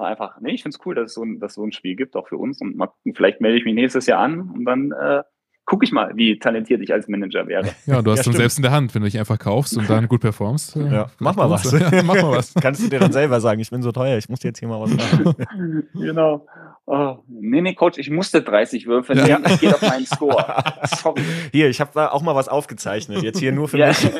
[0.00, 1.72] war einfach, nee, ich finde es cool, dass es, so ein, dass es so ein
[1.72, 2.60] Spiel gibt, auch für uns.
[2.60, 5.22] Und mal gucken, vielleicht melde ich mich nächstes Jahr an und dann äh,
[5.66, 7.64] gucke ich mal, wie talentiert ich als Manager wäre.
[7.86, 9.88] Ja, du hast Ja, dann selbst in der Hand, wenn du dich einfach kaufst und
[9.88, 10.74] dann gut performst.
[10.76, 11.70] äh, Ja, mach mal was.
[11.70, 12.52] Ja, mach mal was.
[12.54, 14.80] Kannst du dir dann selber sagen, ich bin so teuer, ich muss jetzt hier mal
[14.80, 15.84] was machen.
[15.94, 16.46] genau.
[16.86, 19.16] Oh, nee, nee, Coach, ich musste 30 würfeln.
[19.20, 19.26] Ja.
[19.28, 19.40] Ja.
[19.46, 20.44] Ich gehe auf meinen Score.
[20.86, 21.22] Sorry.
[21.52, 23.22] Hier, ich habe da auch mal was aufgezeichnet.
[23.22, 23.88] Jetzt hier nur für Ja.
[23.88, 24.10] mich.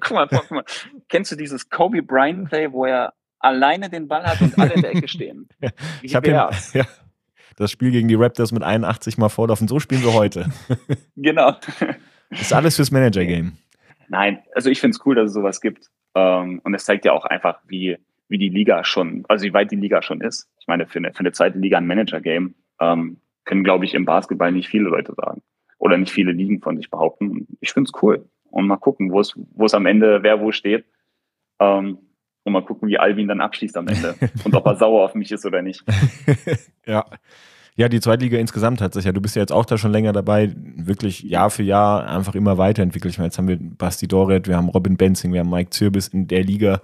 [0.00, 0.64] guck, mal, guck mal.
[1.08, 3.12] Kennst du dieses Kobe Bryant Play, wo er
[3.44, 5.48] alleine den Ball hat und alle in der Ecke stehen?
[5.60, 6.50] Wie Ich habe ja,
[7.56, 9.68] das Spiel gegen die Raptors mit 81 mal vorlaufen.
[9.68, 10.46] So spielen wir heute.
[11.16, 11.52] Genau.
[12.30, 13.52] Das ist alles fürs Manager-Game.
[14.08, 15.90] Nein, also ich finde es cool, dass es sowas gibt.
[16.14, 17.96] Ähm, und es zeigt ja auch einfach, wie,
[18.28, 20.50] wie die Liga schon, also wie weit die Liga schon ist.
[20.60, 24.04] Ich meine, für eine, für eine zweite Liga ein Manager-Game ähm, können, glaube ich, im
[24.04, 25.42] Basketball nicht viele Leute sagen.
[25.78, 27.46] Oder nicht viele Ligen von sich behaupten.
[27.60, 28.28] Ich finde es cool.
[28.50, 30.84] Und mal gucken, wo es, wo es am Ende, wer wo steht.
[31.60, 31.98] Ähm,
[32.44, 34.14] und mal gucken, wie Alvin dann abschließt am Ende.
[34.44, 35.82] und ob er sauer auf mich ist oder nicht.
[36.86, 37.04] Ja.
[37.76, 40.12] Ja, die Zweitliga insgesamt hat sich ja, du bist ja jetzt auch da schon länger
[40.12, 43.12] dabei, wirklich Jahr für Jahr einfach immer weiterentwickelt.
[43.12, 46.06] Ich meine, jetzt haben wir Basti Doret, wir haben Robin Benzing, wir haben Mike Zirbis
[46.06, 46.82] in der Liga.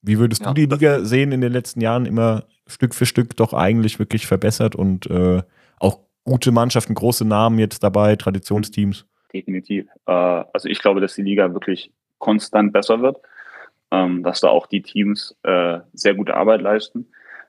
[0.00, 3.36] Wie würdest Ja, du die Liga sehen in den letzten Jahren immer Stück für Stück
[3.36, 5.42] doch eigentlich wirklich verbessert und äh,
[5.78, 9.04] auch gute Mannschaften, große Namen jetzt dabei, Traditionsteams?
[9.34, 9.86] definitiv.
[10.06, 13.18] Äh, also ich glaube, dass die Liga wirklich konstant besser wird,
[13.94, 17.06] ähm, dass da auch die Teams äh, sehr gute Arbeit leisten,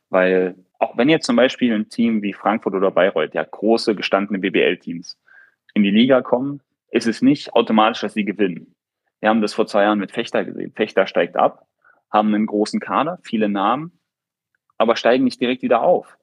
[0.09, 4.39] weil auch wenn jetzt zum Beispiel ein Team wie Frankfurt oder Bayreuth, ja große gestandene
[4.39, 5.17] BBL-Teams,
[5.73, 6.61] in die Liga kommen,
[6.91, 8.75] ist es nicht automatisch, dass sie gewinnen.
[9.19, 10.71] Wir haben das vor zwei Jahren mit Fechter gesehen.
[10.73, 11.67] Fechter steigt ab,
[12.11, 13.99] haben einen großen Kader, viele Namen,
[14.77, 16.17] aber steigen nicht direkt wieder auf.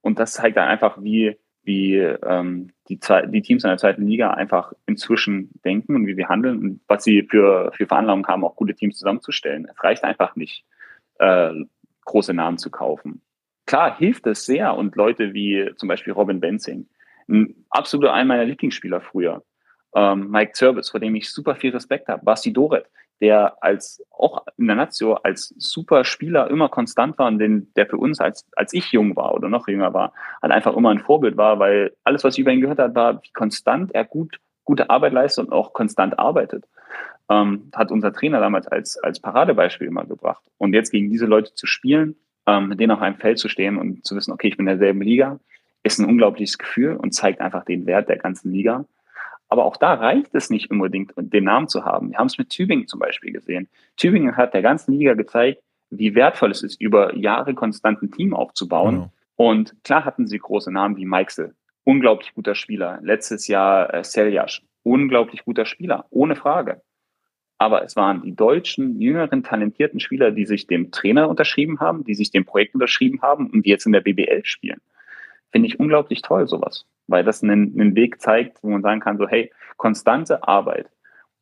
[0.00, 4.30] Und das zeigt dann einfach, wie, wie ähm, die, die Teams in der zweiten Liga
[4.30, 8.56] einfach inzwischen denken und wie sie handeln und was sie für, für Veranlagungen haben, auch
[8.56, 9.68] gute Teams zusammenzustellen.
[9.70, 10.64] Es reicht einfach nicht,
[11.18, 11.52] äh,
[12.04, 13.22] große Namen zu kaufen.
[13.66, 16.88] Klar hilft es sehr und Leute wie zum Beispiel Robin Benzing,
[17.28, 19.44] ein absoluter einer meiner Lieblingsspieler früher,
[19.94, 22.86] ähm, Mike Zerbis, vor dem ich super viel Respekt habe, Basti Doret,
[23.22, 27.86] der als auch in der Nazio als super Spieler immer konstant war und den, der
[27.86, 30.12] für uns, als, als ich jung war oder noch jünger war,
[30.42, 33.22] halt einfach immer ein Vorbild war, weil alles, was ich über ihn gehört habe, war,
[33.22, 36.64] wie konstant er gut, gute Arbeit leistet und auch konstant arbeitet.
[37.30, 40.42] Ähm, hat unser Trainer damals als, als Paradebeispiel immer gebracht.
[40.58, 42.16] Und jetzt gegen diese Leute zu spielen,
[42.46, 44.78] ähm, mit denen auf einem Feld zu stehen und zu wissen, okay, ich bin in
[44.78, 45.38] derselben Liga,
[45.84, 48.84] ist ein unglaubliches Gefühl und zeigt einfach den Wert der ganzen Liga.
[49.52, 52.12] Aber auch da reicht es nicht unbedingt, den Namen zu haben.
[52.12, 53.68] Wir haben es mit Tübingen zum Beispiel gesehen.
[53.98, 58.32] Tübingen hat der ganzen Liga gezeigt, wie wertvoll es ist, über Jahre konstant ein Team
[58.32, 58.94] aufzubauen.
[58.94, 59.12] Genau.
[59.36, 61.54] Und klar hatten sie große Namen wie Meixel,
[61.84, 62.98] unglaublich guter Spieler.
[63.02, 66.80] Letztes Jahr äh, Seljasch, unglaublich guter Spieler, ohne Frage.
[67.58, 72.14] Aber es waren die deutschen, jüngeren, talentierten Spieler, die sich dem Trainer unterschrieben haben, die
[72.14, 74.80] sich dem Projekt unterschrieben haben und die jetzt in der BBL spielen.
[75.52, 76.86] Finde ich unglaublich toll, sowas.
[77.06, 80.90] Weil das einen, einen Weg zeigt, wo man sagen kann, so, hey, konstante Arbeit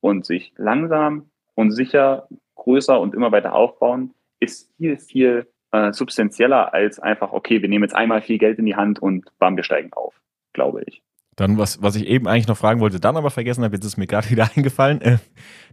[0.01, 6.75] und sich langsam und sicher größer und immer weiter aufbauen, ist viel, viel äh, substanzieller
[6.75, 9.65] als einfach, okay, wir nehmen jetzt einmal viel Geld in die Hand und bam, wir
[9.65, 10.21] steigen auf,
[10.53, 11.03] glaube ich.
[11.41, 13.97] Dann, was, was ich eben eigentlich noch fragen wollte, dann aber vergessen habe, jetzt ist
[13.97, 15.01] mir gerade wieder eingefallen.
[15.01, 15.17] Äh,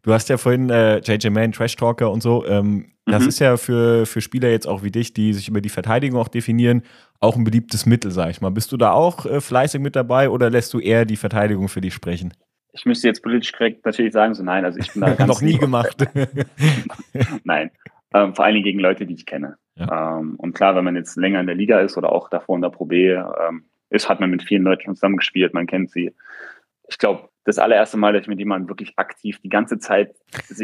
[0.01, 2.45] du hast ja vorhin äh, JJ Mann, Trash Talker und so.
[2.45, 2.69] Ähm,
[3.05, 3.11] mhm.
[3.11, 6.21] Das ist ja für, für Spieler jetzt auch wie dich, die sich über die Verteidigung
[6.21, 6.83] auch definieren,
[7.19, 8.49] auch ein beliebtes Mittel, sag ich mal.
[8.49, 11.81] Bist du da auch äh, fleißig mit dabei oder lässt du eher die Verteidigung für
[11.81, 12.33] dich sprechen?
[12.71, 15.41] Ich müsste jetzt politisch korrekt natürlich sagen, so nein, also ich bin da ganz noch
[15.41, 15.97] nie gemacht.
[17.43, 17.71] nein,
[18.13, 19.57] ähm, vor allen Dingen gegen Leute, die ich kenne.
[19.75, 20.19] Ja.
[20.19, 22.61] Ähm, und klar, wenn man jetzt länger in der Liga ist oder auch davor in
[22.61, 26.13] der Pro B ähm, ist, hat man mit vielen Leuten zusammengespielt, man kennt sie.
[26.89, 30.13] Ich glaube, das allererste Mal, dass ich mit jemandem wirklich aktiv die ganze Zeit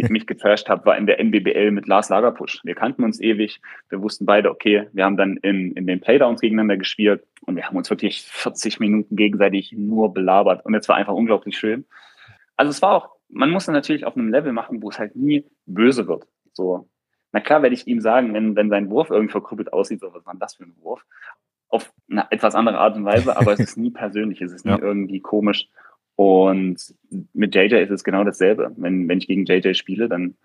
[0.09, 2.59] mich getrasht habe, war in der NBBL mit Lars Lagerpusch.
[2.63, 3.61] Wir kannten uns ewig.
[3.89, 7.65] Wir wussten beide, okay, wir haben dann in, in den Playdowns gegeneinander gespielt und wir
[7.65, 10.65] haben uns wirklich 40 Minuten gegenseitig nur belabert.
[10.65, 11.85] Und es war einfach unglaublich schön.
[12.57, 15.15] Also es war auch, man muss dann natürlich auf einem Level machen, wo es halt
[15.15, 16.27] nie böse wird.
[16.51, 16.89] So,
[17.31, 20.25] na klar werde ich ihm sagen, wenn, wenn sein Wurf irgendwie verkrüppelt aussieht, so, was
[20.25, 21.05] war das für ein Wurf?
[21.73, 24.71] Auf eine etwas andere Art und Weise, aber es ist nie persönlich, es ist nie
[24.71, 24.79] ja.
[24.79, 25.67] irgendwie komisch.
[26.15, 26.93] Und
[27.33, 28.71] mit JJ ist es genau dasselbe.
[28.77, 30.35] Wenn, wenn ich gegen JJ spiele, dann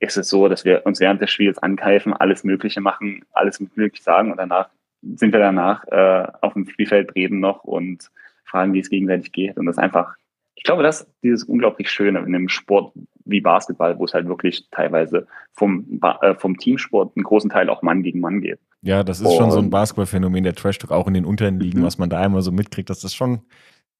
[0.00, 4.02] ist es so, dass wir uns während des Spiels angreifen, alles Mögliche machen, alles möglich
[4.02, 4.68] sagen und danach
[5.02, 8.10] sind wir danach äh, auf dem Spielfeld reden noch und
[8.44, 9.56] fragen, wie es gegenseitig geht.
[9.56, 10.14] Und das ist einfach,
[10.54, 12.92] ich glaube, das ist dieses unglaublich Schöne in einem Sport
[13.24, 17.82] wie Basketball, wo es halt wirklich teilweise vom, äh, vom Teamsport einen großen Teil auch
[17.82, 18.58] Mann gegen Mann geht.
[18.82, 21.60] Ja, das ist und, schon so ein Basketballphänomen, der Trash Talk auch in den unteren
[21.60, 21.84] Ligen, mhm.
[21.84, 23.42] was man da einmal so mitkriegt, das ist schon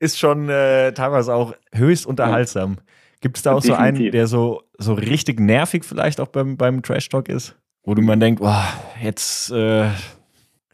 [0.00, 2.78] ist schon äh, teilweise auch höchst unterhaltsam.
[3.20, 3.76] Gibt es da auch Definitiv.
[3.76, 7.54] so einen, der so, so richtig nervig vielleicht auch beim, beim Trash Talk ist?
[7.84, 8.66] Wo du man denkt, boah,
[9.02, 9.90] jetzt äh,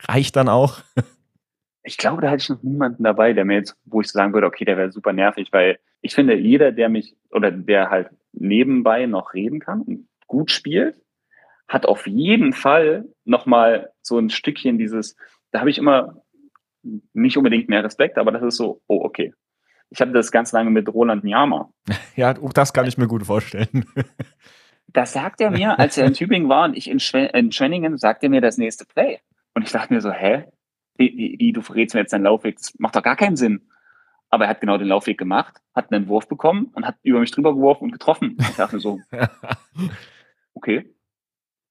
[0.08, 0.78] reicht dann auch.
[1.82, 4.46] Ich glaube, da hatte ich noch niemanden dabei, der mir jetzt, wo ich sagen würde,
[4.46, 9.06] okay, der wäre super nervig, weil ich finde, jeder, der mich oder der halt nebenbei
[9.06, 11.00] noch reden kann und gut spielt,
[11.68, 15.16] hat auf jeden Fall nochmal so ein Stückchen dieses,
[15.50, 16.22] da habe ich immer
[17.12, 19.34] nicht unbedingt mehr Respekt, aber das ist so, oh, okay.
[19.90, 21.70] Ich hatte das ganz lange mit Roland Njama.
[22.16, 23.86] Ja, das kann ich mir gut vorstellen.
[24.92, 27.98] Das sagt er mir, als er in Tübingen war und ich in, Schwe in Schwenningen,
[27.98, 29.18] sagt er mir das nächste Play.
[29.52, 30.44] Und ich dachte mir so, hä?
[30.96, 32.56] Wie, wie, du verrätst mir jetzt deinen Laufweg?
[32.56, 33.68] Das macht doch gar keinen Sinn.
[34.30, 37.30] Aber er hat genau den Laufweg gemacht, hat einen Wurf bekommen und hat über mich
[37.30, 38.38] drüber geworfen und getroffen.
[38.40, 38.98] Ich dachte mir so,
[40.54, 40.95] okay.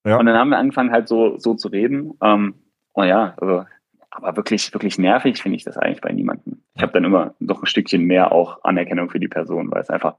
[0.06, 0.18] Ja.
[0.18, 2.12] Und dann haben wir angefangen halt so, so zu reden.
[2.22, 2.54] Ähm,
[2.96, 3.64] ja, also
[4.10, 6.62] aber wirklich, wirklich nervig finde ich das eigentlich bei niemandem.
[6.74, 9.90] Ich habe dann immer noch ein Stückchen mehr auch Anerkennung für die Person, weil es
[9.90, 10.16] einfach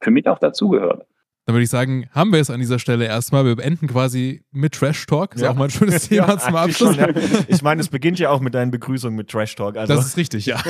[0.00, 1.06] für mich auch dazugehört.
[1.46, 3.44] Dann würde ich sagen, haben wir es an dieser Stelle erstmal.
[3.44, 5.34] Wir beenden quasi mit Trash Talk.
[5.34, 5.50] Ist ja.
[5.50, 6.96] auch mal ein schönes Thema ja, zum Abschluss.
[6.96, 7.22] Schon, ja.
[7.48, 9.76] Ich meine, es beginnt ja auch mit deinen Begrüßungen mit Trash Talk.
[9.76, 9.94] Also.
[9.94, 10.62] Das ist richtig, ja.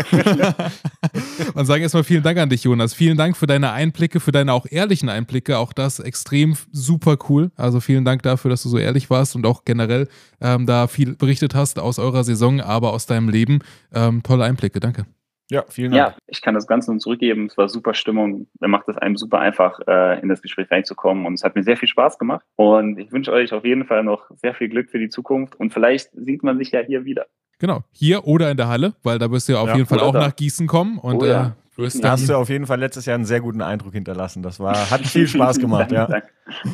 [1.55, 2.95] Und sagen erstmal vielen Dank an dich, Jonas.
[2.95, 5.59] Vielen Dank für deine Einblicke, für deine auch ehrlichen Einblicke.
[5.59, 7.51] Auch das extrem super cool.
[7.57, 10.09] Also vielen Dank dafür, dass du so ehrlich warst und auch generell
[10.41, 13.59] ähm, da viel berichtet hast aus eurer Saison, aber aus deinem Leben.
[13.93, 14.81] Ähm, tolle Einblicke.
[14.81, 15.05] Danke.
[15.51, 16.13] Ja, vielen Dank.
[16.13, 17.47] Ja, ich kann das Ganze nur zurückgeben.
[17.47, 18.47] Es war super Stimmung.
[18.61, 21.27] Da macht es einem super einfach, äh, in das Gespräch reinzukommen.
[21.27, 22.47] Und es hat mir sehr viel Spaß gemacht.
[22.57, 25.57] Und ich wünsche euch auf jeden Fall noch sehr viel Glück für die Zukunft.
[25.57, 27.27] Und vielleicht sieht man sich ja hier wieder.
[27.59, 30.01] Genau, hier oder in der Halle, weil da wirst du ja auf ja, jeden Fall
[30.01, 30.21] auch da.
[30.21, 30.99] nach Gießen kommen.
[30.99, 31.49] Und oh, ja.
[31.49, 31.51] äh,
[31.81, 34.43] Größten da hast du auf jeden Fall letztes Jahr einen sehr guten Eindruck hinterlassen.
[34.43, 36.23] Das war, hat viel Spaß gemacht, ja.